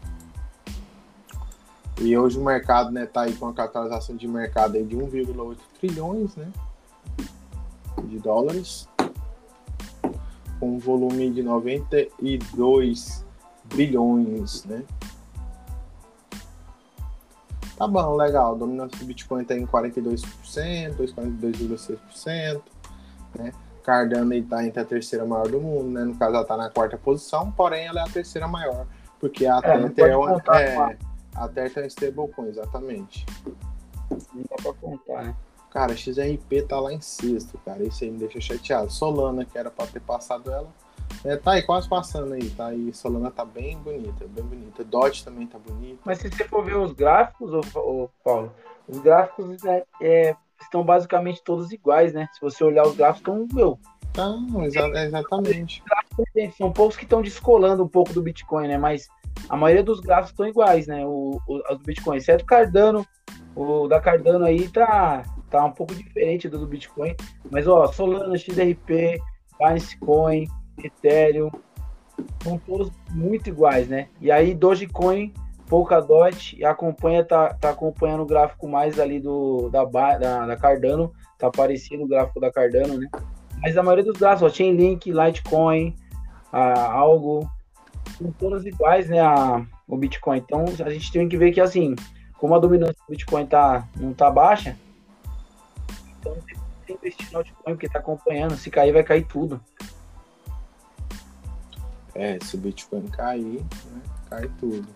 E 2.01 2.17
hoje 2.19 2.37
o 2.39 2.45
mercado 2.45 2.91
né, 2.91 3.07
tá 3.07 3.23
aí 3.23 3.35
com 3.35 3.47
a 3.47 3.55
capitalização 3.55 4.17
de 4.17 4.27
mercado 4.27 4.77
aí 4.77 4.85
de 4.85 4.97
1,8 4.97 5.57
trilhões 5.79 6.35
né, 6.35 6.51
de 8.05 8.19
dólares, 8.19 8.89
com 10.65 10.77
um 10.77 10.79
volume 10.79 11.31
de 11.31 11.43
92 11.43 13.23
bilhões, 13.67 14.65
né? 14.65 14.83
Tá 17.77 17.87
bom, 17.87 18.17
legal. 18.17 18.55
A 18.55 18.59
dominância 18.59 18.99
do 18.99 19.05
Bitcoin 19.05 19.43
está 19.43 19.55
em 19.55 19.67
42%, 19.67 20.25
42,6%. 20.97 22.63
Né? 23.39 23.53
Cardano 23.83 24.33
está 24.33 24.65
entre 24.65 24.81
a 24.81 24.85
terceira 24.85 25.27
maior 25.27 25.49
do 25.49 25.61
mundo, 25.61 25.91
né? 25.91 26.05
No 26.05 26.17
caso, 26.17 26.33
ela 26.33 26.43
está 26.43 26.57
na 26.57 26.71
quarta 26.71 26.97
posição, 26.97 27.51
porém 27.51 27.87
ela 27.87 28.01
é 28.01 28.05
a 28.05 28.09
terceira 28.09 28.49
maior, 28.49 28.87
porque 29.21 29.45
a 29.45 29.59
é, 29.63 29.89
Tether 29.89 30.13
é, 30.13 30.17
uma, 30.17 30.43
é, 30.57 30.97
a 31.35 31.49
Tether 31.49 31.83
é 31.83 31.87
um 31.87 31.89
stablecoin, 31.89 32.49
exatamente. 32.49 33.27
Não 34.11 34.43
dá 34.49 34.57
pra 34.63 34.73
contar, 34.73 35.25
né? 35.25 35.37
Cara, 35.75 35.97
XRP 35.97 36.63
tá 36.69 36.79
lá 36.79 36.93
em 36.93 37.01
sexto, 37.01 37.59
cara. 37.65 37.83
Isso 37.83 38.05
aí 38.05 38.11
me 38.11 38.19
deixa 38.19 38.41
chateado. 38.41 38.93
Solana, 38.93 39.45
que 39.45 39.59
era 39.59 39.73
pra 39.73 39.89
ter 39.89 40.01
passado 40.01 40.49
ela, 40.49 40.69
é, 41.25 41.37
tá 41.37 41.53
aí 41.53 41.63
quase 41.63 41.89
passando 41.89 42.33
aí, 42.33 42.49
tá 42.51 42.67
aí. 42.67 42.95
Solana 42.95 43.29
tá 43.29 43.45
bem 43.45 43.77
bonita, 43.79 44.25
bem 44.29 44.45
bonita. 44.45 44.85
Dot 44.85 45.25
também 45.25 45.49
tá 45.49 45.59
bonita. 45.59 45.99
Mas 46.05 46.19
se 46.19 46.31
você 46.31 46.45
for 46.45 46.65
ver 46.65 46.77
os 46.77 46.93
gráficos, 46.93 47.53
ô, 47.75 48.09
Paulo, 48.23 48.53
os 48.87 48.99
gráficos 49.01 49.61
né, 49.65 49.83
é, 50.01 50.37
estão 50.63 50.85
basicamente 50.85 51.43
todos 51.43 51.73
iguais, 51.73 52.13
né? 52.13 52.29
Se 52.33 52.41
você 52.41 52.63
olhar 52.63 52.87
os 52.87 52.95
gráficos, 52.95 53.21
estão, 53.21 53.49
meu. 53.53 53.77
Tá, 54.13 54.33
exa 54.65 54.87
exatamente. 55.05 55.83
São 56.57 56.71
poucos 56.71 56.97
que 56.97 57.03
estão 57.03 57.21
descolando 57.21 57.83
um 57.83 57.89
pouco 57.89 58.13
do 58.13 58.23
Bitcoin, 58.23 58.69
né? 58.69 58.79
Mas 58.79 59.09
a 59.49 59.57
maioria 59.57 59.83
dos 59.83 59.99
gráficos 59.99 60.31
estão 60.31 60.47
iguais, 60.47 60.87
né? 60.87 61.05
O, 61.05 61.41
o, 61.49 61.59
do 61.75 61.83
Bitcoin, 61.85 62.19
exceto 62.19 62.45
Cardano. 62.45 63.05
O 63.57 63.89
da 63.89 64.01
Cardano 64.01 64.45
aí 64.45 64.69
tá, 64.69 65.23
tá 65.55 65.65
um 65.65 65.71
pouco 65.71 65.95
diferente 65.95 66.49
do 66.49 66.59
do 66.59 66.67
Bitcoin. 66.67 67.15
Mas, 67.49 67.69
ó, 67.69 67.87
Solana, 67.87 68.37
XRP, 68.37 69.21
Binance 69.57 69.97
Coin, 69.99 70.49
Ethereum, 70.83 71.49
são 72.43 72.59
todos 72.59 72.91
muito 73.13 73.49
iguais, 73.49 73.87
né? 73.87 74.09
E 74.21 74.33
aí 74.33 74.53
Dogecoin, 74.53 75.33
Polkadot, 75.69 76.63
acompanha, 76.65 77.25
tá, 77.25 77.55
tá 77.55 77.71
acompanhando 77.71 78.25
o 78.25 78.27
gráfico 78.27 78.69
mais 78.69 78.99
ali 78.99 79.21
do, 79.21 79.69
da, 79.71 79.85
da, 79.85 80.47
da 80.47 80.57
Cardano, 80.57 81.13
tá 81.39 81.47
aparecendo 81.47 82.03
o 82.03 82.09
gráfico 82.09 82.41
da 82.41 82.51
Cardano, 82.51 82.99
né? 82.99 83.09
Mas 83.63 83.77
a 83.77 83.83
maioria 83.83 84.05
dos 84.05 84.19
gráficos, 84.19 84.51
ó, 84.51 84.55
Chainlink, 84.55 85.13
Litecoin, 85.13 85.95
a 86.53 86.93
Algo, 86.93 87.49
são 88.19 88.33
todas 88.33 88.67
iguais, 88.67 89.09
né, 89.09 89.21
a, 89.21 89.65
o 89.87 89.97
Bitcoin. 89.97 90.39
Então 90.39 90.65
a 90.85 90.91
gente 90.91 91.13
tem 91.13 91.29
que 91.29 91.37
ver 91.37 91.53
que 91.53 91.61
assim, 91.61 91.95
como 92.39 92.57
a 92.57 92.59
dominância 92.59 92.97
do 93.07 93.13
Bitcoin 93.13 93.47
tá, 93.47 93.89
não 93.97 94.13
tá 94.13 94.31
baixa, 94.31 94.77
então 96.25 96.35
tem 96.47 96.57
que 96.87 96.93
investir 96.93 97.33
no 97.33 97.43
Bitcoin 97.43 97.75
porque 97.75 97.89
tá 97.89 97.99
acompanhando, 97.99 98.57
se 98.57 98.71
cair 98.71 98.93
vai 98.93 99.05
cair 99.05 99.27
tudo. 99.27 99.61
É, 102.15 102.39
se 102.43 102.55
o 102.55 102.59
Bitcoin 102.59 103.09
cair, 103.09 103.61
né, 103.61 104.03
cai 104.31 104.49
tudo. 104.59 104.87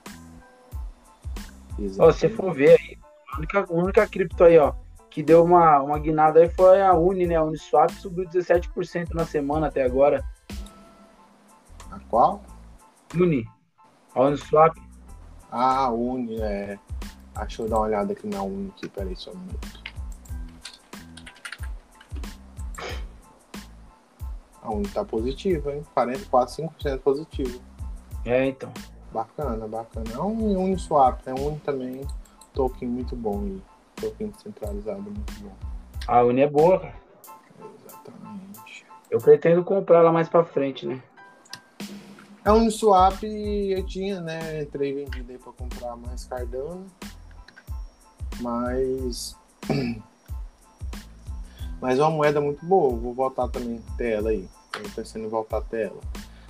Ó, 1.98 2.10
se 2.10 2.28
for 2.28 2.52
ver 2.52 2.78
aí, 2.80 2.98
a 3.32 3.38
única, 3.38 3.60
a 3.60 3.72
única 3.72 4.06
cripto 4.06 4.44
aí, 4.44 4.58
ó, 4.58 4.74
que 5.10 5.22
deu 5.22 5.44
uma, 5.44 5.80
uma 5.80 5.98
guinada 5.98 6.40
aí 6.40 6.48
foi 6.48 6.82
a 6.82 6.92
Uni, 6.94 7.26
né? 7.26 7.36
A 7.36 7.42
Uniswap 7.42 7.90
subiu 7.92 8.24
17% 8.28 9.14
na 9.14 9.24
semana 9.24 9.68
até 9.68 9.82
agora. 9.82 10.24
A 11.90 11.98
qual? 12.08 12.42
Uni. 13.14 13.44
A 14.14 14.22
Uniswap. 14.22 14.76
Ah, 15.50 15.84
a 15.84 15.90
Uni, 15.90 16.40
é. 16.40 16.78
Deixa 17.36 17.62
eu 17.62 17.68
dar 17.68 17.76
uma 17.76 17.86
olhada 17.86 18.12
aqui 18.12 18.26
na 18.26 18.42
Uni 18.42 18.72
aqui, 18.76 18.88
peraí 18.88 19.16
só 19.16 19.30
um 19.30 19.38
minuto. 19.38 19.77
A 24.68 24.70
Uni 24.70 24.86
tá 24.86 25.02
positiva, 25.02 25.74
hein? 25.74 25.82
44, 25.94 26.54
5% 26.54 26.98
positivo. 26.98 27.58
É, 28.22 28.44
então. 28.44 28.70
Bacana, 29.10 29.66
bacana. 29.66 30.12
É 30.12 30.20
um 30.20 30.62
Uniswap, 30.62 31.26
é 31.26 31.32
um 31.32 31.58
também 31.60 32.06
token 32.52 32.86
muito 32.86 33.16
bom 33.16 33.46
e 33.46 33.62
token 33.98 34.30
centralizado 34.42 35.00
muito 35.00 35.32
bom. 35.40 35.52
A 36.06 36.22
Uni 36.22 36.42
é 36.42 36.46
boa, 36.46 36.80
cara. 36.80 36.94
Exatamente. 37.86 38.84
Eu 39.10 39.18
pretendo 39.18 39.64
comprar 39.64 40.00
ela 40.00 40.12
mais 40.12 40.28
pra 40.28 40.44
frente, 40.44 40.84
né? 40.84 41.02
É 42.44 42.52
um 42.52 42.58
Uniswap 42.58 43.22
eu 43.24 43.86
tinha, 43.86 44.20
né? 44.20 44.60
Entrei 44.60 44.92
vendido 44.92 45.32
aí 45.32 45.38
pra 45.38 45.52
comprar 45.52 45.96
mais 45.96 46.26
Cardano. 46.26 46.84
Mas. 48.42 49.34
Mas 51.80 51.98
é 51.98 52.02
uma 52.02 52.10
moeda 52.10 52.40
muito 52.40 52.66
boa. 52.66 52.94
Vou 52.94 53.14
voltar 53.14 53.48
também 53.48 53.80
até 53.94 54.12
ela 54.12 54.28
aí. 54.28 54.48
Tô 54.72 54.80
pensando 54.94 55.24
em 55.24 55.28
voltar 55.28 55.58
até 55.58 55.84
ela. 55.84 56.00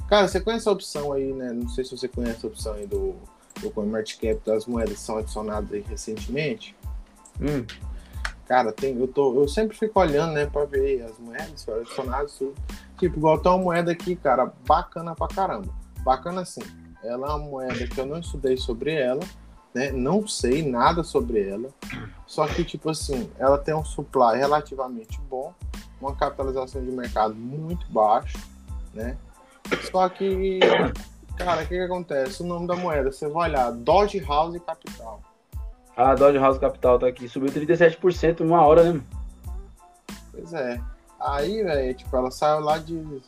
Cara, 0.09 0.27
você 0.27 0.41
conhece 0.41 0.69
a 0.69 0.73
opção 0.73 1.13
aí, 1.13 1.33
né? 1.33 1.53
Não 1.53 1.69
sei 1.69 1.85
se 1.85 1.97
você 1.97 2.09
conhece 2.09 2.45
a 2.45 2.49
opção 2.49 2.73
aí 2.75 2.87
do, 2.87 3.15
do 3.61 3.71
CoinMarketCap 3.71 4.41
das 4.45 4.67
moedas 4.67 4.95
que 4.95 5.01
são 5.01 5.19
adicionadas 5.19 5.73
aí 5.73 5.85
recentemente. 5.87 6.75
Hum. 7.41 7.65
Cara, 8.47 8.73
tem, 8.73 8.99
eu, 8.99 9.07
tô, 9.07 9.35
eu 9.35 9.47
sempre 9.47 9.77
fico 9.77 10.01
olhando, 10.01 10.33
né, 10.33 10.47
pra 10.47 10.65
ver 10.65 11.03
as 11.03 11.19
moedas 11.19 11.63
foram 11.63 11.83
adicionadas, 11.83 12.33
tudo. 12.35 12.55
Tipo, 12.99 13.19
igual 13.19 13.39
tem 13.39 13.53
uma 13.53 13.59
moeda 13.59 13.93
aqui, 13.93 14.17
cara, 14.17 14.51
bacana 14.67 15.15
pra 15.15 15.29
caramba. 15.29 15.69
Bacana 16.03 16.41
assim. 16.41 16.63
Ela 17.05 17.27
é 17.27 17.31
uma 17.31 17.39
moeda 17.39 17.87
que 17.87 18.01
eu 18.01 18.07
não 18.07 18.19
estudei 18.19 18.57
sobre 18.57 18.95
ela, 18.95 19.21
né? 19.75 19.93
Não 19.93 20.27
sei 20.27 20.69
nada 20.69 21.05
sobre 21.05 21.47
ela. 21.47 21.69
Só 22.27 22.47
que, 22.47 22.65
tipo 22.65 22.89
assim, 22.89 23.31
ela 23.39 23.59
tem 23.59 23.75
um 23.75 23.85
supply 23.85 24.39
relativamente 24.39 25.21
bom, 25.29 25.53
uma 26.01 26.15
capitalização 26.15 26.85
de 26.85 26.91
mercado 26.91 27.35
muito 27.35 27.87
baixo, 27.91 28.39
né? 28.95 29.17
Só 29.91 30.09
que, 30.09 30.61
cara, 31.37 31.63
o 31.63 31.67
que, 31.67 31.77
que 31.77 31.81
acontece? 31.81 32.43
O 32.43 32.47
nome 32.47 32.67
da 32.67 32.77
moeda, 32.77 33.11
você 33.11 33.29
vai 33.29 33.51
olhar, 33.51 33.71
Dodge 33.73 34.21
House 34.21 34.57
Capital. 34.65 35.21
Ah, 35.97 36.15
Dodge 36.15 36.39
House 36.39 36.59
Capital 36.59 36.99
tá 36.99 37.09
aqui. 37.09 37.29
Subiu 37.29 37.51
37% 37.51 38.41
em 38.41 38.45
uma 38.45 38.65
hora, 38.65 38.93
né? 38.93 39.01
Pois 40.31 40.53
é. 40.53 40.81
Aí, 41.21 41.65
velho, 41.65 41.95
tipo, 41.95 42.17
ela 42.17 42.31
saiu 42.31 42.61
lá 42.61 42.79
de. 42.79 43.21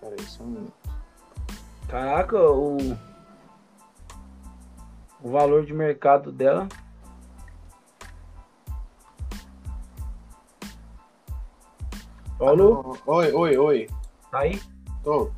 Peraí, 0.00 0.22
só 0.22 0.44
um 0.44 0.46
minuto. 0.46 0.72
Caraca, 1.88 2.40
o. 2.40 2.76
O 5.20 5.30
valor 5.30 5.66
de 5.66 5.74
mercado 5.74 6.30
dela. 6.30 6.68
Paulo? 12.38 12.98
Oi, 13.06 13.32
oi, 13.32 13.56
oi. 13.56 13.88
Tá 14.30 14.40
aí? 14.40 14.60
Tô. 15.02 15.30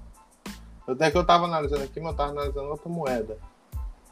Até 0.86 1.11
que 1.11 1.18
eu 1.18 1.24
tava 1.24 1.44
analisando 1.44 1.84
aqui, 1.84 2.01
mas 2.01 2.12
eu 2.12 2.16
tava 2.16 2.30
analisando 2.32 2.70
outra 2.70 2.88
moeda, 2.88 3.38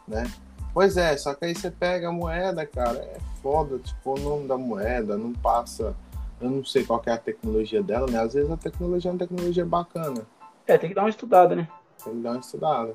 né? 0.07 0.31
Pois 0.73 0.97
é, 0.97 1.17
só 1.17 1.35
que 1.35 1.47
aí 1.47 1.55
você 1.55 1.71
pega 1.71 2.09
a 2.09 2.13
moeda, 2.13 2.67
cara, 2.67 2.99
é 2.99 3.19
foda, 3.43 3.79
tipo, 3.79 4.15
o 4.15 4.21
nome 4.21 4.47
da 4.47 4.59
moeda 4.59 5.17
não 5.17 5.33
passa. 5.33 5.97
Eu 6.39 6.51
não 6.51 6.65
sei 6.65 6.85
qual 6.85 7.03
é 7.07 7.13
a 7.13 7.19
tecnologia 7.19 7.83
dela, 7.83 8.07
né? 8.07 8.21
Às 8.21 8.35
vezes 8.35 8.51
a 8.51 8.59
tecnologia 8.59 9.11
é 9.11 9.13
uma 9.13 9.19
tecnologia 9.19 9.65
bacana. 9.65 10.27
É, 10.67 10.77
tem 10.77 10.91
que 10.91 10.95
dar 10.95 11.05
uma 11.05 11.11
estudada, 11.11 11.57
né? 11.57 11.67
Tem 12.05 12.13
que 12.13 12.21
dar 12.21 12.33
uma 12.33 12.41
estudada. 12.41 12.95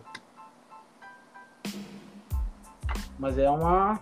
Mas 3.17 3.37
é 3.37 3.49
uma. 3.49 3.99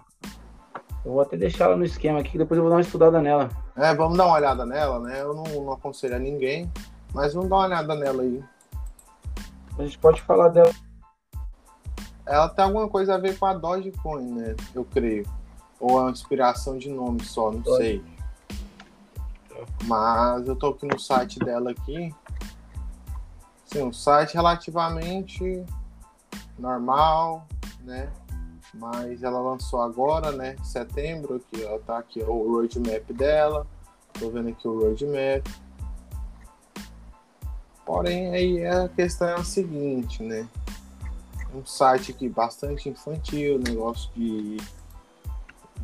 Eu 1.06 1.14
vou 1.14 1.22
até 1.22 1.38
deixar 1.38 1.66
ela 1.66 1.78
no 1.78 1.86
esquema 1.86 2.20
aqui, 2.20 2.38
depois 2.38 2.58
eu 2.58 2.64
vou 2.64 2.70
dar 2.70 2.78
uma 2.78 2.82
estudada 2.82 3.22
nela. 3.22 3.50
É, 3.76 3.94
vamos 3.96 4.18
dar 4.18 4.26
uma 4.26 4.36
olhada 4.36 4.66
nela, 4.66 5.00
né? 5.00 5.22
Eu 5.22 5.34
não, 5.34 5.44
não 5.44 5.72
aconselho 5.72 6.16
a 6.16 6.20
ninguém, 6.20 6.70
mas 7.14 7.34
vamos 7.34 7.50
dar 7.50 7.56
uma 7.56 7.66
olhada 7.66 7.96
nela 7.96 8.22
aí. 8.22 8.44
A 9.78 9.84
gente 9.84 9.98
pode 9.98 10.22
falar 10.22 10.50
dela. 10.50 10.72
Ela 12.26 12.50
tem 12.50 12.66
alguma 12.66 12.90
coisa 12.90 13.16
a 13.16 13.18
ver 13.18 13.38
com 13.40 13.46
a 13.46 13.54
Dogecoin, 13.54 14.32
né? 14.34 14.56
Eu 14.76 14.84
creio. 14.84 15.26
Ou 15.80 15.98
é 15.98 16.02
uma 16.02 16.12
inspiração 16.12 16.78
de 16.78 16.90
nome 16.90 17.24
só, 17.24 17.52
não 17.52 17.62
Doge. 17.62 17.78
sei. 17.78 18.04
Mas 19.86 20.48
eu 20.48 20.56
tô 20.56 20.68
aqui 20.68 20.86
no 20.86 21.00
site 21.00 21.40
dela 21.40 21.72
aqui. 21.72 22.14
Sim, 23.66 23.84
um 23.84 23.94
site 23.94 24.34
relativamente 24.34 25.66
normal, 26.58 27.48
né? 27.82 28.10
Mas 28.74 29.24
ela 29.24 29.40
lançou 29.40 29.82
agora, 29.82 30.32
né? 30.32 30.56
Em 30.60 30.64
setembro, 30.64 31.36
aqui, 31.36 31.66
ó. 31.66 31.80
Tá 31.80 31.98
aqui 31.98 32.24
ó, 32.26 32.32
o 32.32 32.52
roadmap 32.52 33.12
dela. 33.12 33.66
Tô 34.20 34.30
vendo 34.30 34.50
aqui 34.50 34.68
o 34.68 34.80
roadmap. 34.80 35.48
Porém, 37.86 38.34
aí 38.34 38.66
a 38.66 38.88
questão 38.88 39.28
é 39.28 39.34
a 39.34 39.44
seguinte, 39.44 40.22
né? 40.22 40.48
Um 41.54 41.66
site 41.66 42.12
aqui 42.12 42.30
bastante 42.30 42.88
infantil, 42.88 43.58
negócio 43.58 44.12
de, 44.14 44.58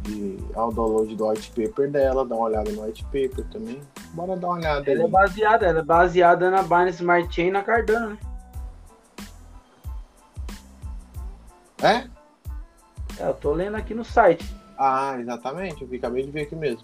de 0.04 0.38
ao 0.54 0.72
download 0.72 1.16
do 1.16 1.28
white 1.28 1.50
paper 1.50 1.90
dela, 1.90 2.24
dá 2.24 2.36
uma 2.36 2.46
olhada 2.46 2.72
no 2.72 2.84
white 2.84 3.04
paper 3.06 3.44
também. 3.52 3.82
Bora 4.14 4.38
dar 4.38 4.48
uma 4.48 4.58
olhada 4.58 4.92
Ela 4.92 5.02
é 5.02 5.06
aí. 5.06 5.10
baseada, 5.10 5.66
ela 5.66 5.80
é 5.80 5.84
baseada 5.84 6.52
na 6.52 6.62
Binance 6.62 7.00
Smart 7.00 7.34
Chain 7.34 7.50
na 7.50 7.64
Cardano, 7.64 8.10
né? 8.12 8.18
É? 11.82 12.14
É, 13.20 13.28
eu 13.28 13.34
tô 13.34 13.53
lendo 13.53 13.76
aqui 13.76 13.93
no 13.93 14.03
site. 14.03 14.45
Ah, 14.78 15.16
exatamente, 15.20 15.82
eu 15.82 15.97
acabei 15.97 16.24
de 16.24 16.32
ver 16.32 16.43
aqui 16.43 16.55
mesmo. 16.55 16.82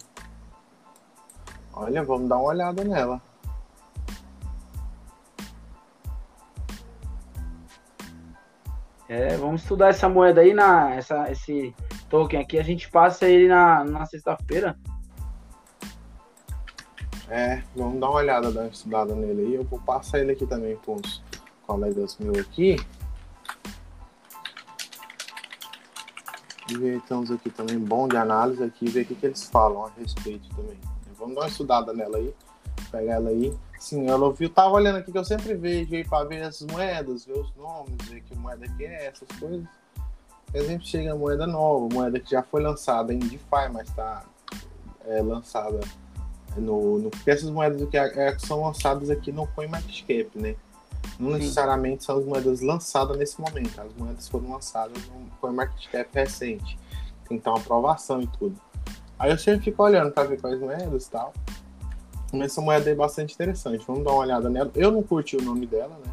Olha, 1.73 2.03
vamos 2.03 2.29
dar 2.29 2.37
uma 2.37 2.49
olhada 2.49 2.83
nela. 2.83 3.21
É, 9.09 9.35
vamos 9.35 9.61
estudar 9.61 9.89
essa 9.89 10.07
moeda 10.07 10.39
aí, 10.39 10.53
na, 10.53 10.95
essa, 10.95 11.29
esse 11.29 11.75
token 12.09 12.39
aqui. 12.39 12.57
A 12.57 12.63
gente 12.63 12.89
passa 12.89 13.27
ele 13.27 13.49
na, 13.49 13.83
na 13.83 14.05
sexta-feira. 14.05 14.77
É, 17.29 17.61
vamos 17.75 17.99
dar 17.99 18.09
uma 18.09 18.19
olhada, 18.19 18.51
dar 18.51 18.61
uma 18.61 18.69
estudada 18.69 19.13
nele 19.13 19.41
aí. 19.41 19.55
Eu 19.55 19.65
vou 19.65 19.79
passar 19.79 20.19
ele 20.19 20.31
aqui 20.31 20.45
também 20.45 20.77
para 20.77 20.93
uns 20.93 21.21
colegas 21.67 22.17
meus 22.19 22.37
aqui. 22.37 22.77
E 26.71 26.77
ver 26.77 26.95
então 26.95 27.21
aqui 27.23 27.49
também 27.49 27.77
bom 27.77 28.07
de 28.07 28.15
análise 28.15 28.63
aqui, 28.63 28.89
ver 28.89 29.01
o 29.01 29.05
que, 29.05 29.15
que 29.15 29.25
eles 29.25 29.43
falam 29.43 29.85
a 29.85 29.89
respeito 29.99 30.47
também. 30.55 30.79
Vamos 31.17 31.35
dar 31.35 31.41
uma 31.41 31.47
estudada 31.47 31.93
nela 31.93 32.17
aí, 32.17 32.33
pegar 32.89 33.15
ela 33.15 33.29
aí. 33.29 33.53
Sim, 33.77 34.07
ela 34.07 34.25
ouviu, 34.25 34.49
tava 34.49 34.75
olhando 34.75 34.99
aqui 34.99 35.11
que 35.11 35.17
eu 35.17 35.25
sempre 35.25 35.53
vejo 35.53 35.93
aí 35.93 36.07
para 36.07 36.25
ver 36.25 36.43
essas 36.43 36.65
moedas, 36.67 37.25
ver 37.25 37.37
os 37.37 37.53
nomes, 37.55 37.97
ver 38.07 38.21
que 38.21 38.35
moeda 38.35 38.67
que 38.69 38.85
é, 38.85 39.07
essas 39.07 39.27
coisas. 39.37 39.65
Por 40.47 40.57
exemplo, 40.57 40.85
chega 40.85 41.15
moeda 41.15 41.45
nova, 41.45 41.93
moeda 41.93 42.19
que 42.19 42.31
já 42.31 42.41
foi 42.41 42.61
lançada 42.61 43.13
em 43.13 43.19
DeFi, 43.19 43.69
mas 43.73 43.89
está 43.89 44.23
é, 45.05 45.21
lançada 45.21 45.79
no, 46.55 46.99
no. 46.99 47.09
Porque 47.09 47.31
essas 47.31 47.49
moedas 47.49 47.87
que 47.89 47.97
é, 47.97 48.39
são 48.39 48.61
lançadas 48.61 49.09
aqui 49.09 49.31
no 49.31 49.45
CoinMarketCap, 49.47 50.39
né? 50.39 50.55
Não 51.19 51.31
necessariamente 51.31 52.03
são 52.03 52.17
as 52.17 52.25
moedas 52.25 52.61
lançadas 52.61 53.17
nesse 53.17 53.39
momento. 53.39 53.79
As 53.79 53.93
moedas 53.95 54.27
foram 54.27 54.51
lançadas 54.51 54.97
no 55.07 55.27
CoinMarketCap 55.39 56.09
recente. 56.13 56.77
Tem 57.27 57.37
que 57.37 57.43
ter 57.43 57.49
uma 57.49 57.59
aprovação 57.59 58.21
e 58.21 58.27
tudo. 58.27 58.59
Aí 59.19 59.29
eu 59.31 59.37
sempre 59.37 59.65
fico 59.65 59.83
olhando 59.83 60.11
para 60.11 60.23
ver 60.23 60.41
quais 60.41 60.59
moedas 60.59 61.05
e 61.05 61.11
tal. 61.11 61.33
Mas 62.33 62.51
essa 62.51 62.61
moeda 62.61 62.89
é 62.89 62.95
bastante 62.95 63.33
interessante. 63.33 63.85
Vamos 63.85 64.03
dar 64.03 64.11
uma 64.11 64.21
olhada 64.21 64.49
nela. 64.49 64.71
Eu 64.73 64.91
não 64.91 65.03
curti 65.03 65.37
o 65.37 65.41
nome 65.41 65.67
dela, 65.67 65.95
né? 66.03 66.11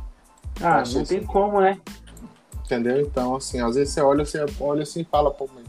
Ah, 0.61 0.81
Acho 0.81 0.97
não 0.97 1.03
assim. 1.03 1.19
tem 1.19 1.27
como, 1.27 1.61
né? 1.61 1.81
Entendeu? 2.65 3.01
Então, 3.01 3.37
assim, 3.37 3.61
às 3.61 3.77
vezes 3.77 3.95
você 3.95 4.03
olha, 4.03 4.25
você 4.27 4.45
olha 4.61 4.83
assim 4.83 5.01
e 5.01 5.05
fala, 5.05 5.31
pô, 5.31 5.49
mas... 5.55 5.65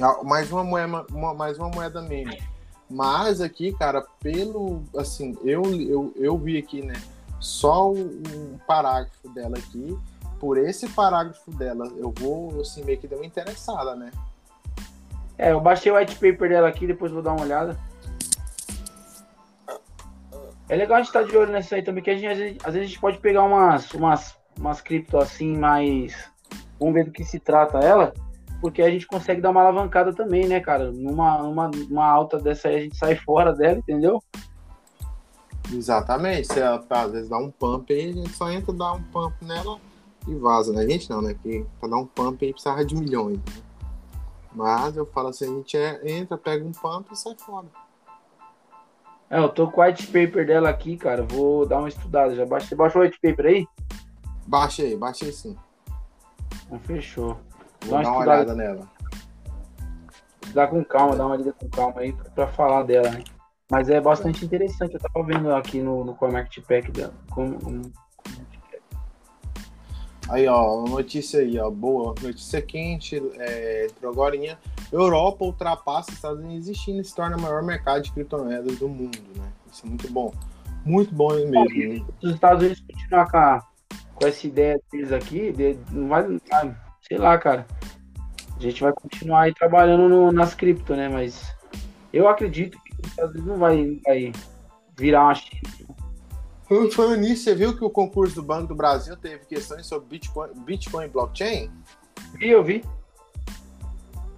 Ah, 0.00 0.24
mais 0.24 0.50
uma 0.50 0.64
moeda, 0.64 1.06
uma, 1.12 1.34
mais 1.34 1.58
uma 1.58 1.68
moeda 1.68 2.02
meme. 2.02 2.42
Mas 2.90 3.40
aqui, 3.40 3.72
cara, 3.72 4.04
pelo. 4.20 4.82
Assim, 4.96 5.36
eu, 5.44 5.62
eu, 5.80 6.12
eu 6.16 6.36
vi 6.36 6.58
aqui, 6.58 6.82
né? 6.82 6.94
Só 7.42 7.90
um 7.90 8.56
parágrafo 8.68 9.28
dela 9.30 9.58
aqui. 9.58 9.98
Por 10.38 10.56
esse 10.56 10.88
parágrafo 10.88 11.50
dela, 11.50 11.92
eu 11.96 12.14
vou, 12.16 12.60
assim, 12.60 12.84
meio 12.84 12.98
que 12.98 13.08
dar 13.08 13.16
uma 13.16 13.26
interessada, 13.26 13.96
né? 13.96 14.12
É, 15.36 15.50
eu 15.50 15.60
baixei 15.60 15.90
o 15.90 15.96
white 15.96 16.14
paper 16.14 16.48
dela 16.48 16.68
aqui, 16.68 16.86
depois 16.86 17.10
vou 17.10 17.20
dar 17.20 17.32
uma 17.32 17.42
olhada. 17.42 17.76
É 20.68 20.76
legal 20.76 20.96
a 20.96 21.00
gente 21.00 21.08
estar 21.08 21.24
de 21.24 21.36
olho 21.36 21.50
nessa 21.50 21.74
aí 21.74 21.82
também, 21.82 22.02
que 22.02 22.10
a 22.10 22.14
gente, 22.14 22.28
às 22.28 22.38
vezes, 22.38 22.58
às 22.64 22.74
vezes 22.74 22.86
a 22.86 22.88
gente 22.90 23.00
pode 23.00 23.18
pegar 23.18 23.42
umas, 23.42 23.92
umas, 23.92 24.36
umas 24.56 24.80
cripto 24.80 25.18
assim, 25.18 25.56
mais. 25.56 26.14
Vamos 26.78 26.94
ver 26.94 27.04
do 27.04 27.10
que 27.10 27.24
se 27.24 27.40
trata 27.40 27.78
ela, 27.78 28.12
porque 28.60 28.82
a 28.82 28.90
gente 28.90 29.06
consegue 29.06 29.40
dar 29.40 29.50
uma 29.50 29.62
alavancada 29.62 30.12
também, 30.12 30.46
né, 30.46 30.60
cara? 30.60 30.92
Numa, 30.92 31.42
numa, 31.42 31.68
numa 31.68 32.06
alta 32.06 32.38
dessa 32.38 32.68
aí 32.68 32.76
a 32.76 32.80
gente 32.80 32.96
sai 32.96 33.16
fora 33.26 33.52
dela, 33.52 33.78
entendeu? 33.78 34.22
Exatamente. 35.70 36.52
Se 36.52 36.60
ela 36.60 36.78
tá, 36.78 37.02
às 37.02 37.12
vezes 37.12 37.28
dá 37.28 37.38
um 37.38 37.50
pump 37.50 37.92
aí, 37.92 38.10
a 38.10 38.12
gente 38.12 38.32
só 38.32 38.50
entra, 38.50 38.72
dá 38.72 38.92
um 38.92 39.02
pump 39.02 39.34
nela 39.44 39.78
e 40.26 40.34
vaza, 40.34 40.72
né? 40.72 40.82
A 40.82 40.88
gente 40.88 41.10
não, 41.10 41.20
né? 41.20 41.34
Que 41.42 41.66
pra 41.78 41.88
dar 41.88 41.96
um 41.96 42.06
pump 42.06 42.44
aí 42.44 42.52
precisava 42.52 42.84
de 42.84 42.94
milhões. 42.94 43.38
Né? 43.38 43.62
Mas 44.54 44.96
eu 44.96 45.06
falo 45.06 45.28
assim, 45.28 45.44
a 45.44 45.56
gente 45.56 45.76
é- 45.76 46.00
entra, 46.10 46.36
pega 46.36 46.64
um 46.64 46.72
pump 46.72 47.12
e 47.12 47.16
sai 47.16 47.34
fora. 47.38 47.66
É, 49.30 49.38
eu 49.38 49.48
tô 49.48 49.70
com 49.70 49.80
o 49.80 49.84
white 49.84 50.06
paper 50.08 50.46
dela 50.46 50.68
aqui, 50.68 50.96
cara. 50.96 51.22
Vou 51.22 51.64
dar 51.64 51.78
uma 51.78 51.88
estudada. 51.88 52.34
Já 52.34 52.44
baixei. 52.44 52.68
Você 52.68 52.74
baixou 52.74 53.00
o 53.00 53.04
white 53.04 53.18
paper 53.18 53.46
aí? 53.46 53.66
Baixei, 54.46 54.94
baixei 54.94 55.32
sim. 55.32 55.56
Então, 56.66 56.78
fechou. 56.80 57.38
Vou 57.86 58.02
dar 58.02 58.10
uma 58.10 58.18
olhada 58.18 58.54
nela. 58.54 58.86
Dá 60.52 60.66
com 60.66 60.84
calma, 60.84 61.16
dá 61.16 61.26
uma 61.26 61.36
lida 61.36 61.52
com 61.54 61.66
calma 61.70 62.00
aí 62.00 62.12
pra, 62.12 62.30
pra 62.30 62.46
falar 62.48 62.82
dela, 62.82 63.10
né? 63.10 63.24
Mas 63.72 63.88
é 63.88 63.98
bastante 64.02 64.44
interessante. 64.44 64.92
Eu 64.92 65.00
tava 65.00 65.24
vendo 65.24 65.50
aqui 65.54 65.80
no, 65.80 66.04
no 66.04 66.14
Comarket 66.14 66.62
Pack 66.66 66.92
dela. 66.92 67.14
Como, 67.30 67.58
como... 67.58 67.90
Aí, 70.28 70.46
ó, 70.46 70.84
notícia 70.86 71.40
aí, 71.40 71.58
ó, 71.58 71.70
boa. 71.70 72.14
Notícia 72.20 72.60
quente, 72.60 73.16
é, 73.38 73.86
entrou 73.86 74.12
agora. 74.12 74.36
Europa 74.92 75.46
ultrapassa 75.46 76.12
Estados 76.12 76.44
Unidos 76.44 76.68
e 76.68 76.74
China 76.74 77.00
e 77.00 77.04
se 77.04 77.14
torna 77.14 77.38
o 77.38 77.40
maior 77.40 77.62
mercado 77.62 78.02
de 78.02 78.12
criptomoedas 78.12 78.78
do 78.78 78.90
mundo, 78.90 79.18
né? 79.36 79.50
Isso 79.72 79.86
é 79.86 79.88
muito 79.88 80.12
bom. 80.12 80.34
Muito 80.84 81.14
bom 81.14 81.32
mesmo. 81.32 82.06
Se 82.20 82.26
os 82.26 82.34
Estados 82.34 82.62
Unidos 82.62 82.84
continuar 82.86 83.30
com, 83.30 83.36
a, 83.38 83.66
com 84.14 84.26
essa 84.26 84.46
ideia 84.46 84.78
deles 84.92 85.12
aqui, 85.12 85.50
de, 85.50 85.78
não 85.90 86.08
vai, 86.08 86.26
sei 87.08 87.16
lá, 87.16 87.38
cara. 87.38 87.66
A 88.54 88.60
gente 88.60 88.82
vai 88.82 88.92
continuar 88.92 89.42
aí 89.42 89.54
trabalhando 89.54 90.10
no, 90.10 90.30
nas 90.30 90.54
cripto, 90.54 90.94
né? 90.94 91.08
Mas 91.08 91.56
eu 92.12 92.28
acredito 92.28 92.78
que 92.82 92.91
Estados 93.12 93.34
Unidos 93.34 93.46
não 93.46 93.58
vai, 93.58 94.00
vai 94.04 94.32
virar 94.96 95.24
uma 95.24 95.34
China. 95.34 95.62
Falando 96.94 97.20
nisso, 97.20 97.44
você 97.44 97.54
viu 97.54 97.76
que 97.76 97.84
o 97.84 97.90
concurso 97.90 98.36
do 98.36 98.42
Banco 98.42 98.68
do 98.68 98.74
Brasil 98.74 99.16
teve 99.16 99.44
questões 99.44 99.86
sobre 99.86 100.08
Bitcoin, 100.08 100.50
Bitcoin 100.64 101.04
e 101.04 101.08
blockchain? 101.08 101.70
Vi, 102.34 102.48
eu 102.48 102.64
vi. 102.64 102.84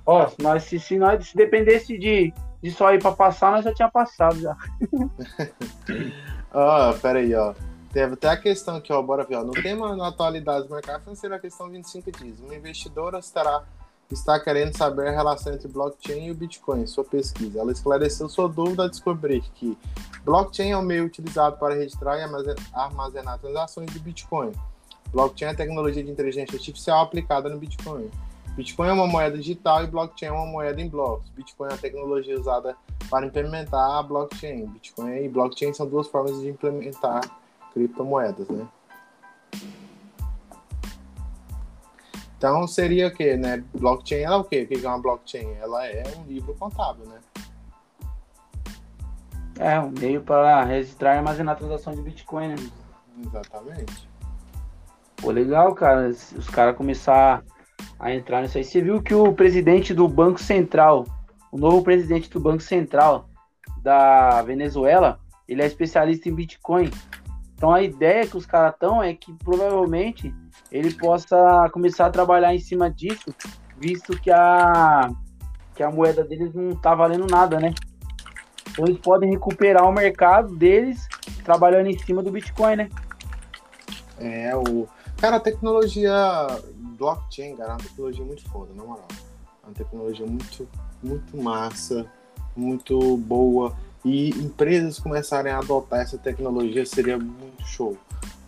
Ó, 0.04 0.28
nós, 0.40 0.64
se, 0.64 0.78
se 0.80 0.98
nós 0.98 1.28
se 1.28 1.36
dependesse 1.36 1.96
de, 1.96 2.32
de 2.60 2.70
só 2.72 2.92
ir 2.92 3.00
para 3.00 3.12
passar, 3.12 3.52
nós 3.52 3.64
já 3.64 3.72
tinha 3.72 3.90
passado 3.90 4.38
já. 4.40 4.56
Ó, 6.52 6.90
oh, 6.90 6.94
pera 6.98 7.18
aí, 7.18 7.34
ó. 7.34 7.54
Teve 7.92 8.14
até 8.14 8.28
a 8.28 8.36
questão 8.36 8.76
aqui, 8.76 8.92
ó, 8.92 9.02
bora 9.02 9.24
ver, 9.24 9.36
ó. 9.36 9.44
No 9.44 9.52
tema 9.52 9.96
na 9.96 10.08
atualidade 10.08 10.68
do 10.68 10.74
mercado 10.74 11.02
financeiro, 11.02 11.34
a 11.34 11.38
questão 11.38 11.68
25 11.68 12.12
diz, 12.12 12.40
uma 12.40 12.54
investidora 12.54 13.18
estará 13.18 13.64
está 14.10 14.38
querendo 14.38 14.76
saber 14.76 15.08
a 15.08 15.10
relação 15.10 15.52
entre 15.52 15.68
blockchain 15.68 16.26
e 16.26 16.30
o 16.30 16.34
Bitcoin, 16.34 16.86
sua 16.86 17.04
pesquisa. 17.04 17.60
Ela 17.60 17.72
esclareceu 17.72 18.28
sua 18.28 18.48
dúvida 18.48 18.82
ao 18.82 18.88
descobrir 18.88 19.42
que 19.54 19.76
blockchain 20.24 20.70
é 20.72 20.76
o 20.76 20.82
meio 20.82 21.04
utilizado 21.04 21.56
para 21.56 21.74
registrar 21.74 22.18
e 22.18 22.22
armazenar 22.72 23.38
transações 23.38 23.90
de 23.90 23.98
Bitcoin. 23.98 24.52
Blockchain 25.12 25.48
é 25.48 25.52
a 25.52 25.56
tecnologia 25.56 26.02
de 26.02 26.10
inteligência 26.10 26.56
artificial 26.56 27.02
aplicada 27.02 27.48
no 27.48 27.58
Bitcoin. 27.58 28.10
Bitcoin 28.56 28.88
é 28.88 28.92
uma 28.92 29.06
moeda 29.06 29.36
digital 29.36 29.82
e 29.82 29.86
blockchain 29.86 30.28
é 30.28 30.32
uma 30.32 30.46
moeda 30.46 30.80
em 30.80 30.88
blocos. 30.88 31.28
Bitcoin 31.30 31.70
é 31.70 31.74
a 31.74 31.78
tecnologia 31.78 32.38
usada 32.38 32.76
para 33.10 33.26
implementar 33.26 33.98
a 33.98 34.02
blockchain. 34.02 34.66
Bitcoin 34.66 35.24
e 35.24 35.28
blockchain 35.28 35.72
são 35.72 35.86
duas 35.86 36.06
formas 36.06 36.40
de 36.40 36.48
implementar 36.48 37.20
criptomoedas, 37.72 38.48
né? 38.48 38.66
Então 42.36 42.66
seria 42.66 43.08
o 43.08 43.10
que, 43.10 43.36
né? 43.36 43.64
Blockchain 43.74 44.22
ela 44.22 44.36
é 44.36 44.38
o 44.38 44.44
quê? 44.44 44.62
O 44.62 44.66
que 44.66 44.84
é 44.84 44.88
uma 44.88 44.98
blockchain? 44.98 45.54
Ela 45.60 45.86
é 45.86 46.02
um 46.18 46.26
livro 46.26 46.54
contábil, 46.54 47.06
né? 47.06 47.18
É, 49.58 49.78
um 49.78 49.90
meio 49.90 50.20
para 50.20 50.64
registrar 50.64 51.14
e 51.14 51.18
armazenar 51.18 51.56
transações 51.56 51.96
de 51.96 52.02
Bitcoin, 52.02 52.48
né? 52.48 52.56
Exatamente. 53.24 54.08
Pô, 55.16 55.30
legal, 55.30 55.74
cara. 55.74 56.08
Os 56.08 56.48
caras 56.50 56.76
começar 56.76 57.42
a 57.98 58.12
entrar 58.12 58.42
nisso 58.42 58.58
aí. 58.58 58.64
Você 58.64 58.82
viu 58.82 59.00
que 59.00 59.14
o 59.14 59.32
presidente 59.32 59.94
do 59.94 60.08
Banco 60.08 60.40
Central, 60.40 61.06
o 61.52 61.56
novo 61.56 61.82
presidente 61.82 62.28
do 62.28 62.40
Banco 62.40 62.62
Central 62.62 63.28
da 63.78 64.42
Venezuela, 64.42 65.20
ele 65.48 65.62
é 65.62 65.66
especialista 65.66 66.28
em 66.28 66.34
Bitcoin. 66.34 66.90
Então 67.54 67.72
a 67.72 67.82
ideia 67.82 68.26
que 68.26 68.36
os 68.36 68.44
caras 68.44 68.74
estão 68.74 69.02
é 69.02 69.14
que 69.14 69.32
provavelmente 69.32 70.34
ele 70.74 70.92
possa 70.92 71.70
começar 71.72 72.06
a 72.06 72.10
trabalhar 72.10 72.52
em 72.52 72.58
cima 72.58 72.90
disso, 72.90 73.32
visto 73.78 74.20
que 74.20 74.28
a, 74.28 75.08
que 75.72 75.84
a 75.84 75.90
moeda 75.90 76.24
deles 76.24 76.52
não 76.52 76.74
tá 76.74 76.96
valendo 76.96 77.28
nada, 77.30 77.60
né? 77.60 77.72
Então 78.68 78.84
eles 78.84 78.98
podem 78.98 79.30
recuperar 79.30 79.88
o 79.88 79.92
mercado 79.92 80.56
deles 80.56 81.06
trabalhando 81.44 81.86
em 81.86 81.98
cima 82.00 82.24
do 82.24 82.32
Bitcoin, 82.32 82.74
né? 82.74 82.88
É, 84.18 84.52
o. 84.56 84.88
Cara, 85.16 85.36
a 85.36 85.40
tecnologia 85.40 86.12
blockchain, 86.98 87.54
cara, 87.54 87.70
é 87.70 87.72
uma 87.74 87.80
tecnologia 87.80 88.24
muito 88.24 88.50
foda, 88.50 88.74
na 88.74 88.82
moral. 88.82 89.06
É 89.62 89.66
uma 89.68 89.74
tecnologia 89.74 90.26
muito, 90.26 90.68
muito 91.00 91.36
massa, 91.36 92.04
muito 92.56 93.16
boa. 93.18 93.76
E 94.04 94.30
empresas 94.30 94.98
começarem 94.98 95.52
a 95.52 95.58
adotar 95.58 96.00
essa 96.00 96.18
tecnologia 96.18 96.84
seria 96.84 97.16
muito 97.16 97.64
show, 97.64 97.96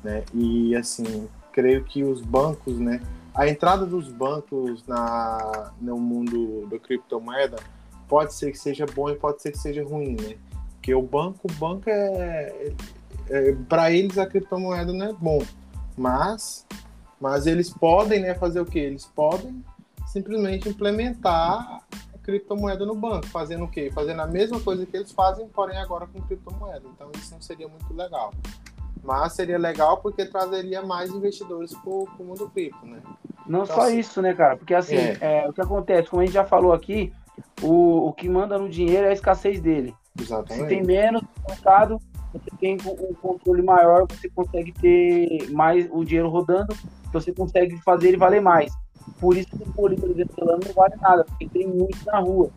né? 0.02 0.24
E 0.34 0.74
assim, 0.74 1.28
creio 1.56 1.82
que 1.82 2.04
os 2.04 2.20
bancos, 2.20 2.78
né? 2.78 3.00
A 3.34 3.48
entrada 3.48 3.86
dos 3.86 4.08
bancos 4.08 4.86
na, 4.86 5.72
no 5.80 5.96
mundo 5.98 6.66
da 6.66 6.78
criptomoeda 6.78 7.56
pode 8.06 8.34
ser 8.34 8.52
que 8.52 8.58
seja 8.58 8.84
bom 8.84 9.08
e 9.08 9.16
pode 9.16 9.40
ser 9.40 9.52
que 9.52 9.58
seja 9.58 9.82
ruim, 9.82 10.16
né? 10.20 10.36
Porque 10.74 10.94
o 10.94 11.00
banco, 11.00 11.48
o 11.50 11.52
banco 11.54 11.88
é, 11.88 11.94
é, 11.94 12.74
é 13.30 13.56
para 13.66 13.90
eles 13.90 14.18
a 14.18 14.26
criptomoeda 14.26 14.92
não 14.92 15.06
é 15.06 15.12
bom, 15.14 15.42
mas 15.96 16.66
mas 17.18 17.46
eles 17.46 17.70
podem, 17.70 18.20
né, 18.20 18.34
fazer 18.34 18.60
o 18.60 18.66
quê? 18.66 18.80
Eles 18.80 19.06
podem 19.06 19.64
simplesmente 20.06 20.68
implementar 20.68 21.82
a 22.14 22.18
criptomoeda 22.22 22.84
no 22.84 22.94
banco, 22.94 23.26
fazendo 23.28 23.64
o 23.64 23.68
quê? 23.68 23.90
Fazendo 23.94 24.20
a 24.20 24.26
mesma 24.26 24.60
coisa 24.60 24.84
que 24.84 24.94
eles 24.94 25.10
fazem, 25.12 25.48
porém 25.48 25.78
agora 25.78 26.06
com 26.06 26.20
criptomoeda. 26.20 26.86
Então 26.94 27.10
isso 27.16 27.32
não 27.32 27.40
seria 27.40 27.66
muito 27.66 27.92
legal. 27.94 28.34
Mas 29.06 29.34
seria 29.34 29.58
legal 29.58 29.98
porque 29.98 30.24
trazeria 30.26 30.82
mais 30.82 31.10
investidores 31.10 31.72
para 31.72 31.90
o 31.90 32.08
mundo 32.18 32.50
cripto, 32.50 32.84
né? 32.84 33.00
Não 33.46 33.62
então, 33.62 33.76
só 33.76 33.82
assim, 33.82 33.98
isso, 33.98 34.20
né, 34.20 34.34
cara? 34.34 34.56
Porque 34.56 34.74
assim, 34.74 34.96
é. 34.96 35.18
É, 35.20 35.48
o 35.48 35.52
que 35.52 35.60
acontece, 35.60 36.08
como 36.10 36.22
a 36.22 36.24
gente 36.24 36.34
já 36.34 36.44
falou 36.44 36.72
aqui, 36.72 37.12
o, 37.62 38.08
o 38.08 38.12
que 38.12 38.28
manda 38.28 38.58
no 38.58 38.68
dinheiro 38.68 39.06
é 39.06 39.10
a 39.10 39.12
escassez 39.12 39.60
dele. 39.60 39.94
Exatamente. 40.20 40.62
Se 40.62 40.68
tem 40.68 40.82
menos 40.82 41.22
mercado, 41.48 42.00
você 42.32 42.50
tem 42.58 42.76
um 42.84 43.14
controle 43.14 43.62
maior, 43.62 44.06
você 44.08 44.28
consegue 44.28 44.72
ter 44.72 45.50
mais 45.52 45.88
o 45.90 46.04
dinheiro 46.04 46.28
rodando 46.28 46.74
você 47.16 47.32
consegue 47.32 47.76
fazer 47.82 48.08
ele 48.08 48.16
valer 48.16 48.40
mais. 48.40 48.72
Por 49.20 49.36
isso 49.36 49.48
que 49.50 49.62
o 49.62 49.72
polígono 49.72 50.14
venezuelano 50.14 50.60
não 50.66 50.74
vale 50.74 50.96
nada, 50.96 51.24
porque 51.24 51.48
tem 51.48 51.66
muito 51.66 52.04
na 52.04 52.18
rua. 52.18 52.50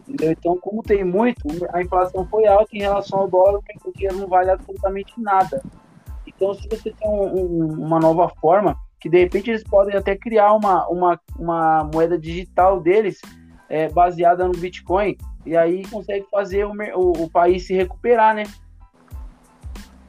Entendeu? 0.00 0.32
Então, 0.32 0.56
como 0.58 0.82
tem 0.82 1.04
muito, 1.04 1.46
a 1.72 1.82
inflação 1.82 2.26
foi 2.26 2.46
alta 2.46 2.76
em 2.76 2.80
relação 2.80 3.20
ao 3.20 3.28
dólar, 3.28 3.60
o 3.84 3.92
dinheiro 3.92 4.16
não 4.16 4.28
vale 4.28 4.50
absolutamente 4.50 5.14
nada. 5.18 5.62
Então, 6.42 6.54
se 6.54 6.68
você 6.68 6.90
tem 6.90 7.08
um, 7.08 7.22
um, 7.22 7.86
uma 7.86 8.00
nova 8.00 8.28
forma, 8.40 8.76
que 9.00 9.08
de 9.08 9.16
repente 9.16 9.48
eles 9.48 9.62
podem 9.62 9.94
até 9.94 10.16
criar 10.16 10.52
uma, 10.54 10.88
uma, 10.88 11.20
uma 11.38 11.84
moeda 11.84 12.18
digital 12.18 12.80
deles 12.80 13.20
é, 13.68 13.88
baseada 13.88 14.44
no 14.48 14.52
Bitcoin, 14.52 15.16
e 15.46 15.56
aí 15.56 15.86
consegue 15.86 16.26
fazer 16.28 16.66
o, 16.66 16.72
o, 16.96 17.22
o 17.22 17.30
país 17.30 17.64
se 17.64 17.74
recuperar, 17.74 18.34
né? 18.34 18.42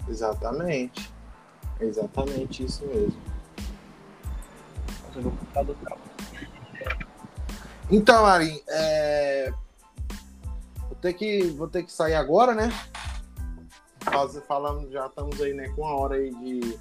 Exatamente. 0.09 1.13
Exatamente 1.79 2.65
isso 2.65 2.83
mesmo 2.87 3.13
Então, 7.91 8.23
Marim, 8.23 8.59
é... 8.69 9.53
vou, 10.89 10.97
ter 10.99 11.13
que, 11.13 11.43
vou 11.51 11.67
ter 11.67 11.83
que 11.83 11.91
sair 11.91 12.15
agora, 12.15 12.55
né? 12.55 12.71
Falamos, 14.47 14.91
já 14.91 15.07
estamos 15.07 15.41
aí 15.41 15.53
né, 15.53 15.69
com 15.69 15.81
uma 15.81 15.95
hora 15.95 16.15
aí 16.15 16.31
de, 16.35 16.79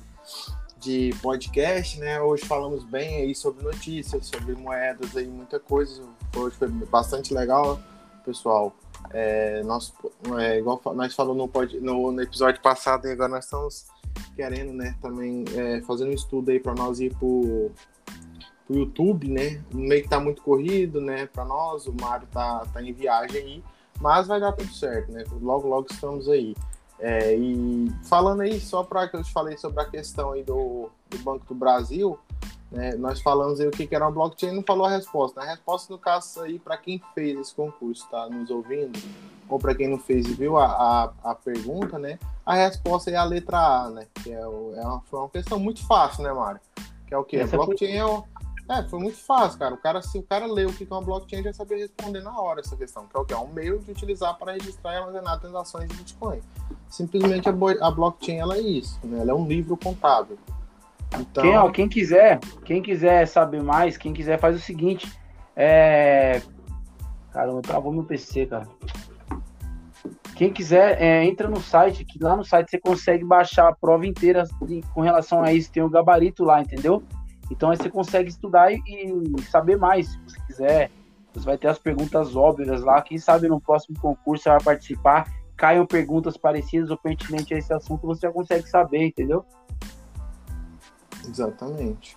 de 0.79 1.15
podcast, 1.23 1.99
né? 1.99 2.21
Hoje 2.21 2.45
falamos 2.45 2.85
bem 2.85 3.23
aí 3.23 3.35
sobre 3.35 3.63
notícias, 3.63 4.27
sobre 4.27 4.55
moedas 4.55 5.17
aí, 5.17 5.27
muita 5.27 5.61
coisa. 5.61 6.03
Hoje 6.37 6.57
foi 6.57 6.69
bastante 6.69 7.33
legal, 7.33 7.81
pessoal. 8.25 8.75
É, 9.11 9.63
nós, 9.65 9.93
é, 10.39 10.59
igual 10.59 10.81
nós 10.95 11.15
falamos 11.15 11.49
no, 11.53 11.81
no, 11.81 12.13
no, 12.13 12.23
episódio 12.23 12.61
passado, 12.61 13.07
e 13.07 13.13
agora 13.13 13.29
nós 13.31 13.45
estamos 13.45 13.87
querendo, 14.37 14.73
né, 14.73 14.97
também 15.01 15.45
é, 15.55 15.81
fazendo 15.83 16.11
um 16.11 16.15
estudo 16.15 16.51
aí 16.51 16.61
para 16.61 16.75
nós 16.75 17.01
ir 17.01 17.15
pro 17.17 17.71
pro 18.67 18.79
YouTube, 18.79 19.29
né? 19.29 19.63
Meio 19.73 20.03
que 20.03 20.09
tá 20.09 20.21
muito 20.21 20.41
corrido, 20.43 21.01
né? 21.01 21.27
Para 21.27 21.45
nós, 21.45 21.87
o 21.87 21.95
Mário 22.01 22.27
tá, 22.29 22.65
tá 22.73 22.83
em 22.83 22.93
viagem 22.93 23.43
aí, 23.43 23.65
mas 24.01 24.27
vai 24.27 24.41
dar 24.41 24.53
tudo 24.53 24.73
certo, 24.73 25.11
né? 25.13 25.25
Logo, 25.41 25.69
logo 25.69 25.89
estamos 25.91 26.29
aí. 26.29 26.55
É, 27.03 27.35
e 27.35 27.91
falando 28.05 28.43
aí, 28.43 28.61
só 28.61 28.85
para 28.85 29.09
que 29.09 29.17
eu 29.17 29.25
te 29.25 29.33
falei 29.33 29.57
sobre 29.57 29.83
a 29.83 29.85
questão 29.85 30.31
aí 30.31 30.45
do, 30.45 30.89
do 31.11 31.19
Banco 31.19 31.45
do 31.47 31.55
Brasil, 31.55 32.17
né, 32.71 32.95
nós 32.95 33.21
falamos 33.21 33.59
aí 33.59 33.67
o 33.67 33.73
que, 33.73 33.89
que 33.89 33.95
era 33.95 34.05
uma 34.05 34.13
blockchain 34.13 34.55
não 34.55 34.63
falou 34.63 34.87
a 34.87 34.91
resposta. 34.91 35.41
A 35.41 35.45
resposta, 35.45 35.93
no 35.93 35.99
caso, 35.99 36.43
aí, 36.43 36.61
para 36.61 36.77
quem 36.77 37.03
fez 37.13 37.37
esse 37.37 37.53
concurso, 37.53 38.09
tá 38.09 38.29
nos 38.31 38.49
ouvindo, 38.51 38.97
ou 39.49 39.59
para 39.59 39.75
quem 39.75 39.89
não 39.89 39.99
fez 39.99 40.27
e 40.27 40.33
viu 40.33 40.57
a, 40.57 40.67
a, 40.67 41.13
a, 41.33 41.35
pergunta, 41.35 41.99
né? 41.99 42.21
A 42.47 42.55
resposta 42.55 43.11
é 43.11 43.17
a 43.17 43.25
letra 43.25 43.59
A, 43.59 43.91
né? 43.91 44.07
Que 44.23 44.33
é, 44.33 44.47
o, 44.47 44.73
é 44.77 44.81
uma, 44.81 45.01
foi 45.01 45.19
uma 45.19 45.29
questão 45.29 45.59
muito 45.59 45.85
fácil, 45.85 46.23
né, 46.23 46.33
Mário? 46.33 46.61
Que 47.09 47.15
é 47.15 47.19
o 47.19 47.25
que? 47.25 47.41
A 47.41 47.47
blockchain 47.49 47.97
é, 47.97 48.05
o, 48.05 48.25
é, 48.71 48.83
foi 48.85 49.01
muito 49.01 49.19
fácil, 49.19 49.59
cara. 49.59 49.75
O 49.75 49.79
cara, 49.79 50.01
se 50.01 50.17
o 50.17 50.23
cara 50.23 50.47
leu 50.47 50.69
o 50.69 50.73
que 50.73 50.85
é 50.85 50.87
uma 50.89 51.03
blockchain, 51.03 51.43
já 51.43 51.53
sabia 51.53 51.77
responder 51.77 52.23
na 52.23 52.41
hora 52.41 52.61
essa 52.61 52.77
questão, 52.77 53.07
que 53.07 53.17
é 53.17 53.21
o 53.21 53.25
que 53.25 53.35
é 53.35 53.39
um 53.39 53.49
meio 53.49 53.81
de 53.81 53.91
utilizar 53.91 54.39
para 54.39 54.53
registrar 54.53 54.95
e 54.95 54.97
armazenar 54.97 55.41
transações 55.41 55.89
de 55.91 55.97
Bitcoin. 55.97 56.41
Simplesmente 56.93 57.49
a, 57.49 57.53
a 57.53 57.91
blockchain 57.91 58.37
ela 58.37 58.55
é 58.55 58.61
isso, 58.61 59.01
né? 59.03 59.21
Ela 59.21 59.31
é 59.31 59.35
um 59.35 59.47
livro 59.47 59.79
contábil. 59.79 60.39
Então... 61.19 61.43
Quem, 61.43 61.57
ó, 61.57 61.71
quem 61.71 61.89
quiser, 61.89 62.39
quem 62.67 62.83
quiser 62.83 63.27
saber 63.27 63.63
mais, 63.63 63.97
quem 63.97 64.13
quiser 64.13 64.39
faz 64.39 64.55
o 64.55 64.59
seguinte. 64.59 65.11
É... 65.57 66.43
Caramba, 67.33 67.63
travou 67.63 67.95
meu 67.95 68.05
PC, 68.05 68.45
cara. 68.45 68.69
Quem 70.37 70.53
quiser, 70.53 71.01
é, 71.01 71.25
entra 71.25 71.49
no 71.49 71.63
site, 71.63 72.05
que 72.05 72.23
lá 72.23 72.37
no 72.37 72.45
site 72.45 72.71
você 72.71 72.79
consegue 72.79 73.25
baixar 73.25 73.69
a 73.69 73.75
prova 73.75 74.07
inteira 74.07 74.45
com 74.93 75.01
relação 75.01 75.43
a 75.43 75.51
isso, 75.51 75.73
tem 75.73 75.83
o 75.83 75.87
um 75.87 75.91
gabarito 75.91 76.45
lá, 76.45 76.61
entendeu? 76.61 77.03
Então 77.51 77.71
aí 77.71 77.79
você 77.79 77.89
consegue 77.89 78.29
estudar 78.29 78.71
e, 78.71 78.83
e, 78.87 79.43
saber 79.45 79.79
mais, 79.79 80.09
se 80.09 80.19
você 80.27 80.41
quiser. 80.47 80.91
Você 81.33 81.47
vai 81.47 81.57
ter 81.57 81.69
as 81.69 81.79
perguntas 81.79 82.37
óbvias 82.37 82.83
lá. 82.83 83.01
Quem 83.01 83.17
sabe 83.17 83.49
no 83.49 83.59
próximo 83.59 83.99
concurso 83.99 84.43
você 84.43 84.51
vai 84.51 84.61
participar, 84.61 85.27
caiam 85.63 85.87
perguntas 85.87 86.37
parecidas 86.37 86.91
ou 86.91 86.97
pertinentes 86.97 87.53
a 87.53 87.57
esse 87.57 87.73
assunto, 87.73 88.05
você 88.05 88.27
já 88.27 88.33
consegue 88.33 88.69
saber, 88.69 89.07
entendeu? 89.07 89.45
Exatamente. 91.25 92.17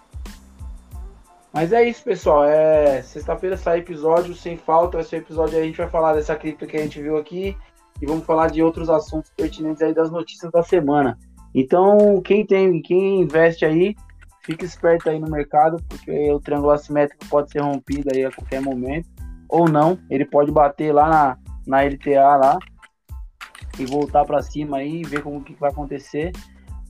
Mas 1.54 1.72
é 1.72 1.88
isso, 1.88 2.04
pessoal. 2.04 2.44
É 2.44 3.04
sexta-feira 3.04 3.56
sai 3.56 3.78
episódio 3.78 4.34
sem 4.34 4.58
falta. 4.58 5.00
Esse 5.00 5.18
episódio 5.18 5.58
aí 5.58 5.62
a 5.62 5.66
gente 5.68 5.78
vai 5.78 5.88
falar 5.88 6.16
dessa 6.16 6.36
cripto 6.36 6.66
que 6.66 6.76
a 6.76 6.82
gente 6.82 7.00
viu 7.00 7.18
aqui 7.18 7.56
e 8.02 8.06
vamos 8.08 8.26
falar 8.26 8.50
de 8.50 8.64
outros 8.64 8.90
assuntos 8.90 9.30
pertinentes 9.38 9.84
aí 9.84 9.94
das 9.94 10.10
notícias 10.10 10.52
da 10.52 10.64
semana. 10.64 11.16
Então, 11.54 12.20
quem 12.24 12.44
tem, 12.44 12.82
quem 12.82 13.22
investe 13.22 13.64
aí, 13.64 13.96
fica 14.42 14.66
esperto 14.66 15.08
aí 15.08 15.20
no 15.20 15.30
mercado, 15.30 15.78
porque 15.88 16.32
o 16.32 16.40
triângulo 16.40 16.72
assimétrico 16.72 17.24
pode 17.28 17.52
ser 17.52 17.62
rompido 17.62 18.10
aí 18.12 18.26
a 18.26 18.32
qualquer 18.32 18.60
momento, 18.60 19.08
ou 19.48 19.70
não, 19.70 20.00
ele 20.10 20.26
pode 20.26 20.52
bater 20.52 20.92
lá 20.92 21.08
na, 21.08 21.38
na 21.68 21.84
LTA 21.84 22.38
lá 22.38 22.58
e 23.80 23.86
voltar 23.86 24.26
para 24.26 24.42
cima 24.42 24.78
aí, 24.78 25.04
ver 25.04 25.22
como 25.22 25.44
que 25.44 25.54
vai 25.54 25.72
acontecer. 25.72 26.32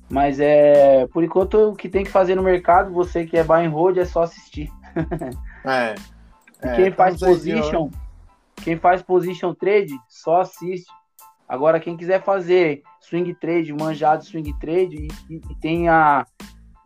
Mas 0.10 0.40
é, 0.40 1.08
por 1.08 1.24
enquanto 1.24 1.56
o 1.70 1.76
que 1.76 1.90
tem 1.90 2.04
que 2.04 2.12
fazer 2.12 2.36
no 2.36 2.44
mercado, 2.44 2.94
você 2.94 3.26
que 3.26 3.38
é 3.38 3.44
buy 3.44 3.66
and 3.66 3.70
hold 3.70 3.98
é 3.98 4.06
só 4.06 4.24
assistir. 4.24 4.72
É. 5.68 5.96
é 6.62 6.76
quem 6.76 6.92
faz 6.92 7.20
position, 7.20 7.90
quem 8.64 8.78
faz 8.78 9.02
position 9.02 9.52
trade, 9.52 10.00
só 10.08 10.42
assiste. 10.42 10.86
Agora, 11.50 11.80
quem 11.80 11.98
quiser 11.98 12.22
fazer 12.24 12.84
swing 13.02 13.34
trade, 13.34 13.74
manjado 13.74 14.24
swing 14.24 14.54
trade 14.60 15.08
e, 15.28 15.36
e 15.36 15.56
tem 15.56 15.90
a, 15.90 16.24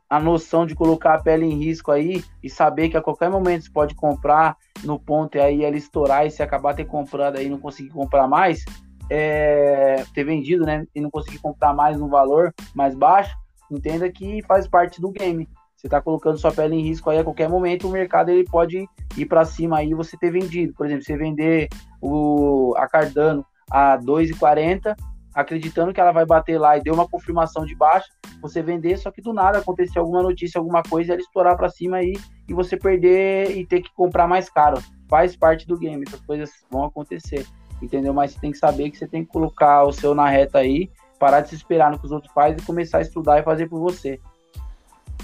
a 0.10 0.20
noção 0.20 0.66
de 0.66 0.76
colocar 0.76 1.16
a 1.16 1.22
pele 1.22 1.46
em 1.46 1.58
risco 1.58 1.92
aí 1.92 2.24
e 2.42 2.50
saber 2.50 2.90
que 2.90 2.98
a 2.98 3.02
qualquer 3.02 3.30
momento 3.30 3.66
você 3.66 3.72
pode 3.72 3.96
comprar 3.96 4.58
no 4.84 4.98
ponto 4.98 5.36
e 5.36 5.42
aí 5.42 5.64
ela 5.64 5.78
estourar 5.78 6.26
e 6.26 6.32
se 6.32 6.42
acabar 6.42 6.74
ter 6.74 6.86
comprado 6.86 7.38
aí 7.38 7.50
não 7.50 7.60
conseguir 7.60 7.90
comprar 7.90 8.28
mais, 8.28 8.64
é, 9.10 10.04
ter 10.14 10.24
vendido, 10.24 10.66
né? 10.66 10.86
E 10.94 11.02
não 11.02 11.10
conseguir 11.10 11.40
comprar 11.40 11.74
mais 11.74 11.98
no 11.98 12.08
valor 12.08 12.54
mais 12.76 12.96
baixo, 12.96 13.36
entenda 13.72 14.10
que 14.12 14.42
faz 14.44 14.68
parte 14.68 15.02
do 15.02 15.12
game. 15.12 15.48
Você 15.76 15.88
está 15.88 16.02
colocando 16.02 16.38
sua 16.38 16.52
pele 16.52 16.76
em 16.76 16.82
risco 16.82 17.10
aí 17.10 17.20
a 17.20 17.24
qualquer 17.24 17.48
momento, 17.48 17.88
o 17.88 17.92
mercado 17.92 18.30
ele 18.30 18.44
pode 18.44 18.86
ir 19.16 19.26
para 19.26 19.46
cima 19.46 19.78
aí 19.78 19.94
você 19.94 20.18
ter 20.18 20.30
vendido. 20.30 20.74
Por 20.74 20.86
exemplo, 20.86 21.06
você 21.06 21.16
vender 21.16 21.70
o, 22.02 22.74
a 22.76 22.86
Cardano 22.86 23.46
a 23.72 23.98
2,40, 23.98 24.94
acreditando 25.34 25.94
que 25.94 26.02
ela 26.02 26.12
vai 26.12 26.26
bater 26.26 26.60
lá 26.60 26.78
e 26.78 26.82
deu 26.82 26.94
uma 26.94 27.08
confirmação 27.08 27.66
de 27.66 27.76
baixa, 27.76 28.10
você 28.42 28.62
vender, 28.62 28.98
só 28.98 29.10
que 29.10 29.22
do 29.22 29.32
nada 29.32 29.60
acontecer 29.60 30.00
alguma 30.00 30.22
notícia, 30.22 30.60
alguma 30.60 30.84
coisa, 30.84 31.14
ela 31.14 31.22
estourar 31.22 31.56
para 31.56 31.70
cima 31.70 31.98
aí 31.98 32.14
e 32.48 32.54
você 32.54 32.76
perder 32.76 33.56
e 33.56 33.66
ter 33.66 33.82
que 33.82 33.94
comprar 33.94 34.28
mais 34.28 34.50
caro. 34.50 34.82
Faz 35.08 35.36
parte 35.36 35.66
do 35.66 35.78
game, 35.78 36.04
essas 36.06 36.22
coisas 36.22 36.52
vão 36.70 36.84
acontecer, 36.84 37.46
entendeu? 37.82 38.14
Mas 38.14 38.32
você 38.32 38.40
tem 38.40 38.52
que 38.52 38.58
saber 38.58 38.90
que 38.90 38.98
você 38.98 39.08
tem 39.08 39.24
que 39.24 39.32
colocar 39.32 39.84
o 39.84 39.92
seu 39.92 40.14
na 40.14 40.28
reta 40.28 40.60
aí, 40.60 40.90
parar 41.18 41.42
de 41.42 41.50
se 41.50 41.56
esperar 41.56 41.92
no 41.92 42.00
que 42.00 42.06
os 42.06 42.12
outros 42.12 42.32
fazem 42.34 42.58
e 42.58 42.66
começar 42.66 43.00
a 43.00 43.02
estudar 43.02 43.40
e 43.40 43.44
fazer 43.44 43.68
por 43.68 43.80
você. 43.80 44.20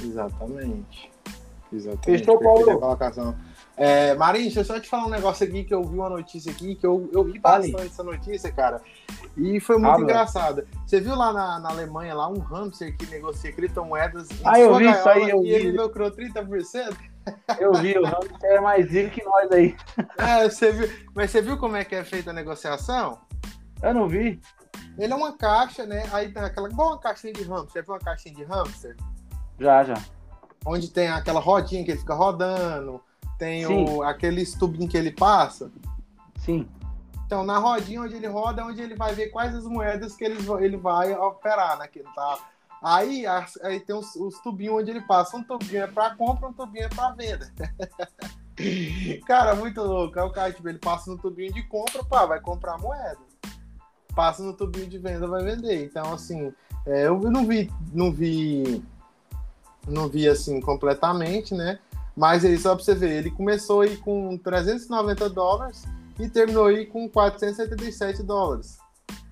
Exatamente. 0.03 1.11
Exatamente. 1.71 2.19
Fechou, 2.19 2.39
Paulo? 2.39 2.79
Colocação. 2.79 3.35
É, 3.77 4.15
Marinho, 4.15 4.45
deixa 4.45 4.61
eu 4.61 4.65
só 4.65 4.79
te 4.79 4.87
falar 4.87 5.07
um 5.07 5.09
negócio 5.09 5.45
aqui 5.45 5.63
que 5.63 5.73
eu 5.73 5.83
vi 5.83 5.95
uma 5.95 6.09
notícia 6.09 6.51
aqui, 6.51 6.75
que 6.75 6.87
eu, 6.87 7.09
eu 7.11 7.23
ri 7.23 7.37
bastante 7.39 7.87
essa 7.87 8.03
notícia, 8.03 8.51
cara. 8.51 8.81
E 9.35 9.59
foi 9.59 9.77
muito 9.77 10.01
engraçada. 10.01 10.65
Você 10.85 11.01
viu 11.01 11.15
lá 11.15 11.33
na, 11.33 11.59
na, 11.59 11.69
Alemanha, 11.69 12.15
lá 12.15 12.29
um 12.29 12.39
hamster 12.39 12.95
que 12.95 13.05
negocia 13.07 13.51
criptomoedas 13.51 14.29
ah, 14.45 14.57
eu 14.57 14.75
vi 14.77 14.89
isso 14.89 15.09
aí, 15.09 15.29
eu 15.29 15.41
e 15.41 15.43
vi. 15.43 15.49
ele 15.49 15.71
lucrou 15.73 16.09
30%? 16.09 16.95
Eu 17.59 17.73
vi, 17.73 17.97
o 17.97 18.05
hamster 18.05 18.51
é 18.51 18.59
mais 18.59 18.89
rico 18.91 19.11
que 19.11 19.23
nós 19.23 19.51
aí. 19.51 19.76
É, 20.17 20.49
você 20.49 20.71
viu. 20.71 20.89
Mas 21.13 21.32
você 21.32 21.41
viu 21.41 21.57
como 21.57 21.76
é 21.76 21.84
que 21.84 21.95
é 21.95 22.03
feita 22.03 22.30
a 22.30 22.34
negociação? 22.34 23.19
Eu 23.82 23.93
não 23.93 24.07
vi. 24.07 24.39
Ele 24.97 25.11
é 25.11 25.15
uma 25.15 25.38
caixa, 25.38 25.86
né? 25.86 26.07
Aí 26.11 26.32
tem 26.32 26.43
aquela. 26.43 26.69
Igual 26.69 26.89
uma 26.89 26.99
caixinha 26.99 27.34
de 27.34 27.43
hamster. 27.43 27.71
Você 27.71 27.82
viu 27.82 27.93
uma 27.93 27.99
caixinha 27.99 28.36
de 28.36 28.43
hamster? 28.43 28.95
Já, 29.59 29.84
já. 29.84 29.95
Onde 30.65 30.89
tem 30.89 31.09
aquela 31.09 31.39
rodinha 31.39 31.84
que 31.84 31.91
ele 31.91 31.99
fica 31.99 32.13
rodando, 32.13 33.01
tem 33.38 33.65
o, 33.67 34.01
aquele 34.03 34.45
tubinho 34.45 34.89
que 34.89 34.97
ele 34.97 35.11
passa. 35.11 35.71
Sim. 36.38 36.67
Então, 37.26 37.43
na 37.43 37.57
rodinha 37.57 38.01
onde 38.01 38.15
ele 38.15 38.28
roda, 38.28 38.61
é 38.61 38.65
onde 38.65 38.82
ele 38.82 38.95
vai 38.95 39.13
ver 39.13 39.30
quais 39.30 39.55
as 39.55 39.65
moedas 39.65 40.15
que 40.15 40.23
ele, 40.23 40.38
ele 40.59 40.78
vai 40.78 41.11
operar, 41.13 41.78
né? 41.78 41.88
Que 41.88 41.99
ele 41.99 42.09
tá... 42.15 42.39
Aí, 42.88 43.25
aí 43.63 43.79
tem 43.79 43.95
os, 43.95 44.15
os 44.15 44.38
tubinhos 44.41 44.75
onde 44.75 44.91
ele 44.91 45.01
passa. 45.01 45.36
Um 45.36 45.43
tubinho 45.43 45.81
é 45.81 45.88
para 45.88 46.15
compra, 46.15 46.49
um 46.49 46.53
tubinho 46.53 46.86
é 46.86 46.89
para 46.89 47.15
venda. 47.15 47.51
cara, 49.25 49.55
muito 49.55 49.81
louco. 49.81 50.19
Aí 50.19 50.25
o 50.27 50.31
cara, 50.31 50.53
tipo, 50.53 50.69
ele 50.69 50.77
passa 50.77 51.09
no 51.09 51.17
tubinho 51.17 51.51
de 51.51 51.63
compra, 51.63 52.03
pá, 52.03 52.27
vai 52.27 52.39
comprar 52.39 52.77
moeda. 52.77 53.17
Passa 54.15 54.43
no 54.43 54.53
tubinho 54.53 54.86
de 54.86 54.99
venda, 54.99 55.25
vai 55.27 55.43
vender. 55.43 55.83
Então, 55.83 56.13
assim, 56.13 56.53
é, 56.86 57.07
eu 57.07 57.19
não 57.19 57.47
vi, 57.47 57.71
não 57.91 58.11
vi 58.11 58.83
não 59.88 60.07
vi 60.07 60.29
assim 60.29 60.61
completamente, 60.61 61.55
né? 61.55 61.79
Mas 62.15 62.45
aí, 62.45 62.55
só 62.55 62.75
para 62.75 62.83
você 62.83 62.93
ver, 62.93 63.17
ele 63.17 63.31
começou 63.31 63.81
aí 63.81 63.97
com 63.97 64.38
390 64.38 65.27
dólares 65.29 65.86
e 66.19 66.29
terminou 66.29 66.67
aí 66.67 66.86
com 66.86 67.09
477 67.09 68.21
dólares. 68.21 68.77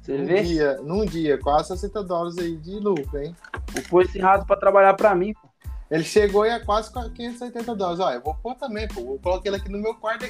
Você 0.03 0.17
num 0.17 0.25
vê? 0.25 0.41
Dia, 0.41 0.79
num 0.83 1.05
dia, 1.05 1.37
quase 1.37 1.69
60 1.69 2.03
dólares 2.03 2.37
aí 2.37 2.57
de 2.57 2.77
lucro, 2.77 3.17
hein? 3.17 3.33
O 3.77 3.89
pôr 3.89 4.03
esse 4.03 4.19
rato 4.19 4.45
para 4.45 4.59
trabalhar 4.59 4.93
para 4.95 5.15
mim, 5.15 5.33
pô. 5.33 5.47
Ele 5.89 6.03
chegou 6.03 6.41
aí 6.41 6.51
a 6.51 6.59
quase 6.59 6.91
580 6.91 7.73
dólares. 7.73 8.01
Olha, 8.01 8.15
eu 8.15 8.21
vou 8.21 8.35
pôr 8.35 8.53
também, 8.55 8.85
pô. 8.87 9.01
Vou 9.01 9.19
colocar 9.19 9.47
ele 9.47 9.55
aqui 9.55 9.71
no 9.71 9.77
meu 9.77 9.95
quarto. 9.95 10.25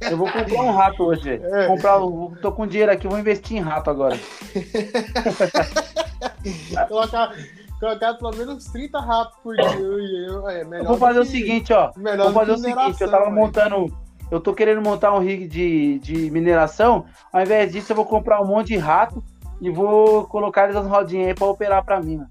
Eu 0.00 0.16
vou 0.16 0.30
comprar 0.30 0.62
um 0.62 0.70
rato 0.70 1.02
hoje. 1.02 1.32
É. 1.32 1.66
Comprar, 1.66 1.98
tô 2.40 2.52
com 2.52 2.66
dinheiro 2.66 2.92
aqui, 2.92 3.08
vou 3.08 3.18
investir 3.18 3.56
em 3.56 3.60
rato 3.60 3.90
agora. 3.90 4.16
colocar, 6.88 7.34
colocar 7.80 8.14
pelo 8.14 8.36
menos 8.36 8.64
30 8.66 9.00
ratos 9.00 9.36
por 9.42 9.56
dia. 9.56 9.80
Eu, 9.80 10.48
é, 10.48 10.62
eu 10.62 10.84
vou 10.84 10.96
fazer 10.96 11.20
que, 11.20 11.26
o 11.26 11.30
seguinte, 11.30 11.72
ó. 11.72 11.90
Vou 11.96 12.32
fazer 12.32 12.52
o 12.52 12.58
seguinte, 12.58 13.00
eu 13.00 13.10
tava 13.10 13.30
montando. 13.30 13.92
Eu 14.32 14.40
tô 14.40 14.54
querendo 14.54 14.80
montar 14.80 15.14
um 15.14 15.18
rig 15.18 15.46
de, 15.46 15.98
de 15.98 16.30
mineração. 16.30 17.04
Ao 17.30 17.42
invés 17.42 17.70
disso, 17.70 17.92
eu 17.92 17.96
vou 17.96 18.06
comprar 18.06 18.40
um 18.40 18.46
monte 18.46 18.68
de 18.68 18.78
rato 18.78 19.22
e 19.60 19.68
vou 19.68 20.26
colocar 20.26 20.64
eles 20.64 20.74
nas 20.74 20.86
rodinhas 20.86 21.28
aí 21.28 21.34
pra 21.34 21.48
operar 21.48 21.84
pra 21.84 22.00
mim, 22.00 22.16
mano. 22.16 22.30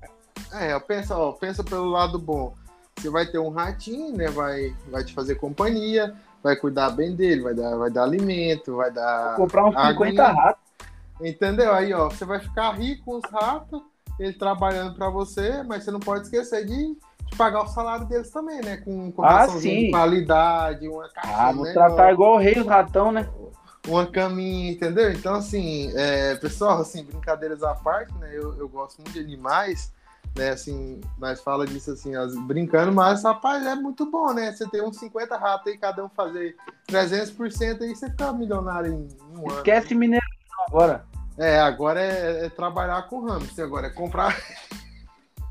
É, 0.51 0.79
pensa, 0.79 1.15
ó, 1.15 1.31
pensa 1.31 1.63
pelo 1.63 1.85
lado 1.85 2.17
bom. 2.17 2.55
Você 2.97 3.07
vai 3.07 3.27
ter 3.27 3.37
um 3.37 3.51
ratinho, 3.51 4.17
né? 4.17 4.29
Vai, 4.29 4.75
vai 4.89 5.03
te 5.03 5.13
fazer 5.13 5.35
companhia, 5.35 6.11
vai 6.41 6.55
cuidar 6.55 6.89
bem 6.89 7.15
dele, 7.15 7.43
vai 7.43 7.53
dar, 7.53 7.77
vai 7.77 7.91
dar 7.91 8.01
alimento, 8.01 8.77
vai 8.77 8.89
dar. 8.89 9.35
Vou 9.37 9.45
comprar 9.45 9.65
uns 9.65 9.89
50 9.89 10.27
ratos. 10.27 10.63
Entendeu? 11.21 11.71
Aí, 11.71 11.93
ó, 11.93 12.09
você 12.09 12.25
vai 12.25 12.39
ficar 12.39 12.71
rico 12.71 13.05
com 13.05 13.17
os 13.17 13.31
ratos 13.31 13.79
ele 14.19 14.33
trabalhando 14.33 14.95
para 14.95 15.07
você, 15.07 15.61
mas 15.63 15.83
você 15.83 15.91
não 15.91 15.99
pode 15.99 16.23
esquecer 16.23 16.65
de, 16.65 16.97
pagar 17.37 17.63
o 17.63 17.67
salário 17.67 18.05
deles 18.05 18.29
também, 18.29 18.61
né? 18.61 18.77
Com, 18.77 19.11
com 19.11 19.23
ah, 19.23 19.47
sim. 19.47 19.85
de 19.85 19.91
qualidade, 19.91 20.87
uma 20.87 21.09
caixinha. 21.09 21.37
Ah, 21.37 21.51
vou 21.51 21.65
né? 21.65 21.73
tratar 21.73 22.11
igual 22.11 22.35
o 22.35 22.37
rei 22.37 22.59
o 22.59 22.65
ratão, 22.65 23.11
né? 23.11 23.27
Uma 23.87 24.05
caminha, 24.05 24.71
entendeu? 24.71 25.11
Então, 25.11 25.35
assim, 25.35 25.91
é, 25.95 26.35
pessoal, 26.35 26.81
assim, 26.81 27.03
brincadeiras 27.03 27.63
à 27.63 27.73
parte, 27.73 28.13
né? 28.15 28.29
Eu, 28.31 28.57
eu 28.57 28.69
gosto 28.69 29.01
muito 29.01 29.13
de 29.13 29.19
animais, 29.19 29.91
né? 30.35 30.49
Assim, 30.49 31.01
nós 31.17 31.41
fala 31.41 31.65
disso 31.65 31.91
assim, 31.91 32.15
as, 32.15 32.35
brincando, 32.35 32.91
mas, 32.91 33.23
rapaz, 33.23 33.65
é 33.65 33.73
muito 33.73 34.09
bom, 34.09 34.33
né? 34.33 34.51
Você 34.51 34.67
tem 34.69 34.83
uns 34.83 34.97
50 34.97 35.35
ratos 35.35 35.71
aí, 35.71 35.77
cada 35.77 36.03
um 36.05 36.09
fazer 36.09 36.55
300% 36.87 37.81
aí, 37.81 37.95
você 37.95 38.09
fica 38.09 38.31
milionário 38.31 38.93
em 38.93 39.07
um 39.35 39.49
ano. 39.49 39.57
Esquece 39.57 39.95
mineração 39.95 40.29
agora. 40.67 41.05
É, 41.37 41.59
agora 41.59 42.01
é, 42.01 42.45
é 42.45 42.49
trabalhar 42.49 43.01
com 43.07 43.25
hamster, 43.25 43.65
agora 43.65 43.87
é 43.87 43.89
comprar. 43.89 44.37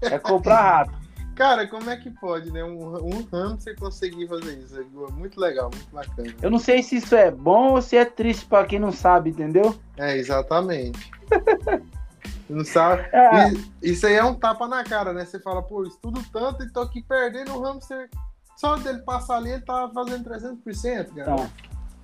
É 0.03 0.19
comprar 0.19 0.87
rato. 0.87 1.00
Cara, 1.41 1.67
como 1.67 1.89
é 1.89 1.97
que 1.97 2.11
pode, 2.11 2.53
né? 2.53 2.63
Um, 2.63 2.97
um 3.03 3.27
hamster 3.33 3.75
conseguir 3.79 4.29
fazer 4.29 4.59
isso? 4.59 4.79
É 4.79 5.13
muito 5.13 5.41
legal, 5.41 5.71
muito 5.73 5.91
bacana. 5.91 6.35
Eu 6.43 6.51
não 6.51 6.59
sei 6.59 6.83
se 6.83 6.97
isso 6.97 7.17
é 7.17 7.31
bom 7.31 7.71
ou 7.71 7.81
se 7.81 7.97
é 7.97 8.05
triste 8.05 8.45
para 8.45 8.67
quem 8.67 8.79
não 8.79 8.93
sabe, 8.93 9.31
entendeu? 9.31 9.75
É, 9.97 10.19
exatamente. 10.19 11.11
não 12.47 12.63
sabe? 12.63 13.09
É. 13.11 13.53
Isso 13.83 14.07
aí 14.07 14.17
é 14.17 14.23
um 14.23 14.35
tapa 14.35 14.69
na 14.69 14.85
cara, 14.85 15.15
né? 15.15 15.25
Você 15.25 15.41
fala, 15.41 15.63
pô, 15.63 15.83
estudo 15.85 16.23
tanto 16.31 16.63
e 16.63 16.71
tô 16.71 16.81
aqui 16.81 17.01
perdendo 17.01 17.57
o 17.57 17.63
hamster. 17.63 18.11
Só 18.55 18.77
dele 18.77 18.99
passar 18.99 19.39
ali, 19.39 19.53
ele 19.53 19.63
tá 19.63 19.91
fazendo 19.95 20.29
300%, 20.29 21.15
cara. 21.15 21.51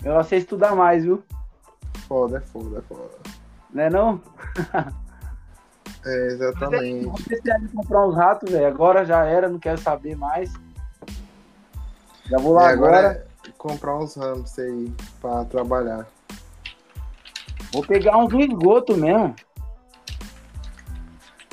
Então, 0.00 0.16
eu 0.16 0.24
sei 0.24 0.38
estudar 0.38 0.74
mais, 0.74 1.04
viu? 1.04 1.22
Foda, 2.08 2.38
é 2.38 2.40
foda, 2.40 2.78
é 2.78 2.80
foda. 2.80 3.10
Né 3.70 3.90
não? 3.90 4.18
É, 6.06 6.26
exatamente. 6.28 7.04
Vou 7.06 7.14
de 7.14 7.68
comprar 7.74 8.06
uns 8.06 8.14
ratos, 8.14 8.50
velho. 8.50 8.66
Agora 8.66 9.04
já 9.04 9.24
era, 9.24 9.48
não 9.48 9.58
quero 9.58 9.78
saber 9.78 10.16
mais. 10.16 10.52
Já 12.30 12.38
vou 12.38 12.52
lá 12.52 12.70
É, 12.70 12.72
agora. 12.74 12.96
agora. 12.98 13.26
é 13.46 13.50
comprar 13.58 13.96
uns 13.96 14.14
hamster 14.16 14.64
aí 14.64 14.92
pra 15.20 15.44
trabalhar. 15.46 16.06
Vou 17.72 17.84
pegar 17.84 18.16
uns 18.18 18.28
do 18.28 18.40
esgoto 18.40 18.96
mesmo. 18.96 19.34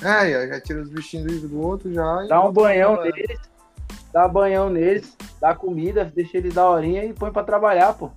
Aí, 0.04 0.36
ó, 0.36 0.47
já 0.47 0.62
tira 0.62 0.82
os 0.82 0.89
bichinhos 0.89 1.26
do 1.26 1.34
esgoto 1.34 1.91
já. 1.91 2.26
Dá 2.28 2.45
um 2.45 2.51
banhão 2.51 2.93
trabalhar. 2.93 3.16
neles. 3.16 3.39
Dá 4.12 4.28
banhão 4.28 4.70
neles. 4.70 5.18
Dá 5.41 5.56
comida, 5.56 6.06
deixa 6.06 6.38
eles 6.38 6.54
da 6.54 6.70
horinha 6.70 7.04
e 7.06 7.14
põe 7.14 7.32
pra 7.32 7.43
trabalhar, 7.43 7.93
pô. 7.93 8.12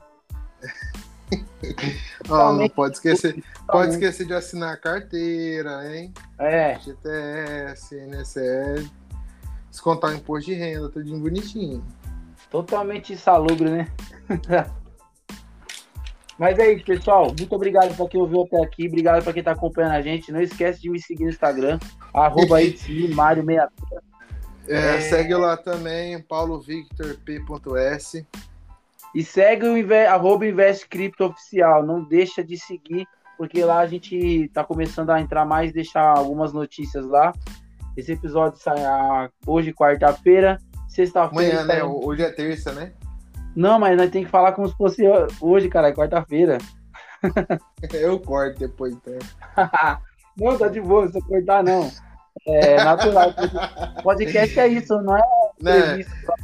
Ó, 2.29 2.53
não 2.53 2.69
pode 2.69 2.97
esquecer, 2.97 3.43
pode 3.67 3.93
esquecer 3.93 4.27
de 4.27 4.35
assinar 4.35 4.75
a 4.75 4.77
carteira, 4.77 5.95
hein? 5.95 6.13
É, 6.39 6.79
GTS, 6.79 7.97
NSS, 7.97 8.91
descontar 9.71 10.11
o 10.11 10.15
imposto 10.15 10.51
de 10.51 10.55
renda, 10.55 10.89
tudinho 10.89 11.21
bonitinho. 11.21 11.85
totalmente 12.51 13.13
insalubre, 13.13 13.71
né? 13.71 13.89
Mas 16.39 16.59
é 16.59 16.73
isso, 16.73 16.85
pessoal. 16.85 17.35
Muito 17.39 17.55
obrigado 17.55 17.97
pra 17.97 18.07
quem 18.09 18.21
ouviu 18.21 18.43
até 18.43 18.63
aqui. 18.63 18.87
Obrigado 18.87 19.25
pra 19.25 19.33
quem 19.33 19.43
tá 19.43 19.53
acompanhando 19.53 19.93
a 19.93 20.03
gente. 20.03 20.31
Não 20.31 20.41
esquece 20.41 20.83
de 20.83 20.91
me 20.91 21.01
seguir 21.01 21.25
no 21.25 21.31
Instagram. 21.31 21.79
Arroba 22.13 22.61
Mário6. 22.61 23.69
É, 24.69 24.97
É. 24.97 25.01
Segue 25.01 25.35
lá 25.35 25.57
também, 25.57 26.21
paulovictorp.s. 26.21 28.27
E 29.17 29.25
segue 29.25 29.67
o 29.67 29.79
Inve- 29.79 30.05
arroba 30.05 30.45
Oficial. 31.21 31.83
Não 31.83 32.05
deixa 32.05 32.45
de 32.45 32.59
seguir, 32.59 33.07
porque 33.39 33.65
lá 33.65 33.79
a 33.79 33.87
gente 33.87 34.51
tá 34.53 34.63
começando 34.63 35.09
a 35.09 35.19
entrar 35.19 35.47
mais, 35.47 35.73
deixar 35.73 36.19
algumas 36.19 36.53
notícias 36.53 37.07
lá. 37.07 37.33
Esse 37.97 38.13
episódio 38.13 38.61
sai 38.61 38.85
ah, 38.85 39.31
hoje, 39.47 39.73
quarta-feira. 39.73 40.59
Sexta-feira. 40.87 41.63
Amanhã, 41.63 41.65
né? 41.65 41.83
Hoje 41.83 42.25
é 42.25 42.31
terça, 42.31 42.75
né? 42.75 42.93
Não, 43.55 43.79
mas 43.79 43.97
nós 43.97 44.11
tem 44.11 44.23
que 44.23 44.31
falar 44.31 44.53
como 44.53 44.69
se 44.69 44.77
fosse 44.77 45.03
hoje, 45.41 45.71
cara, 45.71 45.89
é 45.89 45.95
quarta-feira. 45.95 46.59
Eu 47.95 48.21
corto 48.21 48.59
depois, 48.59 48.93
então. 48.93 49.15
não, 50.37 50.59
tá 50.59 50.69
de 50.69 50.83
boa, 50.83 51.07
não 51.07 51.11
precisa 51.11 51.27
cortar, 51.27 51.65
não. 51.65 51.91
É 52.47 52.85
natural. 52.85 53.33
Podcast 54.05 54.61
é 54.61 54.69
isso, 54.69 55.01
não 55.01 55.17
é 55.17 55.23
Né? 55.63 55.79
entrevista. 55.79 56.35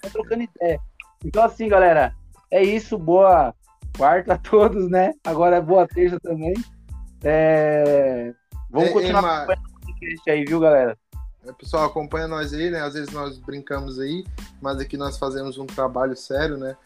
Tá 0.00 0.08
trocando 0.08 0.44
ideia. 0.44 0.80
Então, 1.26 1.42
assim, 1.42 1.68
galera, 1.68 2.14
é 2.52 2.62
isso. 2.62 2.96
Boa 2.96 3.52
quarta 3.96 4.34
a 4.34 4.38
todos, 4.38 4.88
né? 4.88 5.12
Agora 5.24 5.56
é 5.56 5.60
boa 5.60 5.86
terça 5.88 6.20
também. 6.20 6.54
É, 7.24 8.32
Vamos 8.70 8.90
continuar 8.90 9.22
ei, 9.22 9.54
acompanhando 9.54 9.66
o 9.66 9.80
podcast 9.80 10.30
aí, 10.30 10.44
viu, 10.44 10.60
galera? 10.60 10.96
É, 11.44 11.52
Pessoal, 11.52 11.86
acompanha 11.86 12.28
nós 12.28 12.52
aí, 12.54 12.70
né? 12.70 12.80
Às 12.80 12.94
vezes 12.94 13.12
nós 13.12 13.38
brincamos 13.38 13.98
aí, 13.98 14.24
mas 14.62 14.78
aqui 14.78 14.96
nós 14.96 15.18
fazemos 15.18 15.58
um 15.58 15.66
trabalho 15.66 16.14
sério, 16.14 16.56
né? 16.56 16.76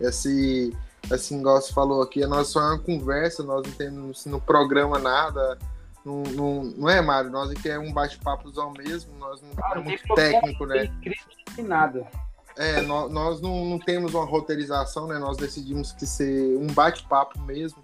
Esse, 0.00 0.74
esse 1.12 1.34
negócio 1.34 1.74
falou 1.74 2.00
aqui, 2.00 2.24
nós 2.24 2.48
só 2.48 2.60
é 2.60 2.64
uma 2.70 2.78
conversa, 2.78 3.42
nós 3.42 3.66
não 3.66 3.72
temos 3.72 4.24
no 4.24 4.40
programa 4.40 4.98
nada. 4.98 5.58
Não, 6.06 6.22
não, 6.22 6.64
não 6.64 6.88
é, 6.88 7.02
Mário? 7.02 7.30
Nós 7.30 7.50
aqui 7.50 7.68
é 7.68 7.78
um 7.78 7.92
bate-papozão 7.92 8.72
mesmo, 8.78 9.12
nós 9.18 9.42
não 9.42 9.50
Ah, 9.62 9.72
é 9.72 9.74
não 9.74 9.82
tem 9.82 9.84
muito 9.84 10.14
técnico, 10.14 10.66
Não 10.66 10.74
né? 10.74 10.82
tem 10.82 11.00
crítica 11.02 11.30
nem 11.58 11.66
nada. 11.66 12.06
É, 12.60 12.82
nó- 12.82 13.08
nós, 13.08 13.40
não, 13.40 13.64
não 13.64 13.78
temos 13.78 14.12
uma 14.12 14.26
roteirização, 14.26 15.06
né? 15.06 15.18
Nós 15.18 15.38
decidimos 15.38 15.92
que 15.92 16.06
ser 16.06 16.58
um 16.58 16.66
bate-papo 16.66 17.40
mesmo. 17.40 17.82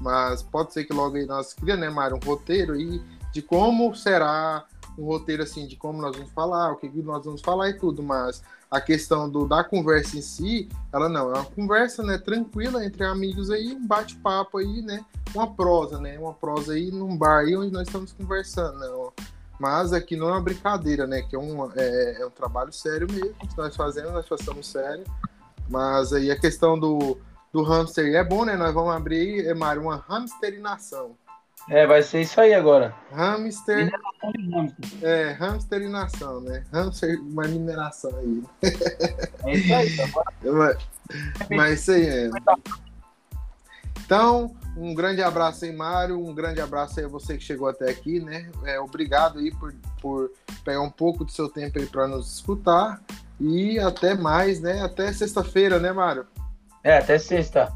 Mas 0.00 0.44
pode 0.44 0.72
ser 0.72 0.84
que 0.84 0.92
logo 0.92 1.16
aí 1.16 1.26
nós 1.26 1.52
criamos, 1.52 1.84
né, 1.84 1.90
Mário, 1.90 2.16
um 2.16 2.24
roteiro 2.24 2.74
aí 2.74 3.02
de 3.32 3.42
como 3.42 3.92
será 3.96 4.64
um 4.96 5.04
roteiro 5.04 5.42
assim, 5.42 5.66
de 5.66 5.74
como 5.74 6.00
nós 6.00 6.16
vamos 6.16 6.30
falar, 6.32 6.70
o 6.70 6.76
que 6.76 6.88
nós 7.02 7.24
vamos 7.24 7.40
falar 7.40 7.70
e 7.70 7.74
tudo. 7.74 8.00
Mas 8.00 8.44
a 8.70 8.80
questão 8.80 9.28
do, 9.28 9.44
da 9.44 9.64
conversa 9.64 10.16
em 10.16 10.22
si, 10.22 10.68
ela 10.92 11.08
não, 11.08 11.34
é 11.34 11.38
uma 11.40 11.44
conversa, 11.44 12.04
né, 12.04 12.16
tranquila 12.16 12.84
entre 12.84 13.04
amigos 13.04 13.50
aí, 13.50 13.72
um 13.72 13.84
bate-papo 13.84 14.58
aí, 14.58 14.82
né? 14.82 15.04
Uma 15.34 15.52
prosa, 15.52 15.98
né? 15.98 16.16
Uma 16.16 16.32
prosa 16.32 16.74
aí 16.74 16.92
num 16.92 17.16
bar 17.16 17.40
aí 17.40 17.56
onde 17.56 17.72
nós 17.72 17.88
estamos 17.88 18.12
conversando, 18.12 18.78
né? 18.78 18.86
Mas 19.58 19.92
aqui 19.92 20.16
não 20.16 20.28
é 20.28 20.32
uma 20.32 20.42
brincadeira, 20.42 21.06
né? 21.06 21.22
Que 21.22 21.36
é 21.36 21.38
um, 21.38 21.70
é, 21.72 22.22
é 22.22 22.26
um 22.26 22.30
trabalho 22.30 22.72
sério 22.72 23.06
mesmo 23.10 23.34
que 23.34 23.56
nós 23.56 23.76
fazemos, 23.76 24.12
nós 24.12 24.28
passamos 24.28 24.66
sério. 24.66 25.04
Mas 25.68 26.12
aí 26.12 26.30
a 26.30 26.38
questão 26.38 26.78
do, 26.78 27.18
do 27.52 27.62
hamster 27.62 28.14
é 28.14 28.24
bom, 28.24 28.44
né? 28.44 28.56
Nós 28.56 28.74
vamos 28.74 28.94
abrir 28.94 29.46
é, 29.46 29.54
Mário, 29.54 29.82
uma 29.82 30.04
hamsterinação. 30.08 31.16
É, 31.68 31.86
vai 31.86 32.02
ser 32.02 32.22
isso 32.22 32.40
aí 32.40 32.52
agora. 32.52 32.94
Hamster, 33.12 33.92
é, 35.00 35.36
hamsterinação, 35.38 36.40
né? 36.40 36.64
Hamster, 36.72 37.20
uma 37.22 37.44
mineração 37.44 38.10
aí. 38.16 38.42
É 39.44 39.54
isso 39.54 39.74
aí, 39.74 39.96
tá 39.96 40.06
bom? 40.08 40.22
Mas, 40.52 40.76
mas 41.50 41.80
isso 41.80 41.92
aí 41.92 42.06
é. 42.06 42.30
Então, 44.12 44.54
um 44.76 44.94
grande 44.94 45.22
abraço 45.22 45.64
aí, 45.64 45.72
Mário. 45.72 46.22
Um 46.22 46.34
grande 46.34 46.60
abraço 46.60 47.00
aí 47.00 47.06
a 47.06 47.08
você 47.08 47.38
que 47.38 47.42
chegou 47.42 47.66
até 47.66 47.88
aqui, 47.88 48.20
né? 48.20 48.52
É, 48.62 48.78
obrigado 48.78 49.38
aí 49.38 49.50
por, 49.50 49.74
por 50.02 50.30
pegar 50.62 50.82
um 50.82 50.90
pouco 50.90 51.24
do 51.24 51.32
seu 51.32 51.48
tempo 51.48 51.78
aí 51.78 51.86
para 51.86 52.06
nos 52.06 52.34
escutar. 52.34 53.00
E 53.40 53.78
até 53.78 54.14
mais, 54.14 54.60
né? 54.60 54.82
Até 54.82 55.10
sexta-feira, 55.14 55.78
né, 55.78 55.92
Mário? 55.92 56.26
É, 56.84 56.98
até 56.98 57.18
sexta. 57.18 57.72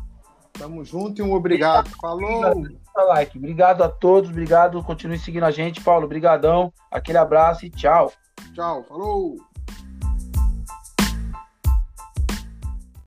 Tamo 0.52 0.84
junto 0.84 1.22
e 1.22 1.24
um 1.24 1.32
obrigado. 1.32 1.88
Falou! 1.98 2.66
Like. 2.94 3.38
Obrigado 3.38 3.82
a 3.82 3.88
todos, 3.88 4.28
obrigado. 4.28 4.82
Continue 4.82 5.18
seguindo 5.18 5.44
a 5.44 5.50
gente, 5.50 5.80
Paulo. 5.80 6.06
Brigadão. 6.06 6.70
Aquele 6.90 7.16
abraço 7.16 7.64
e 7.64 7.70
tchau. 7.70 8.12
Tchau, 8.54 8.84
falou! 8.84 9.55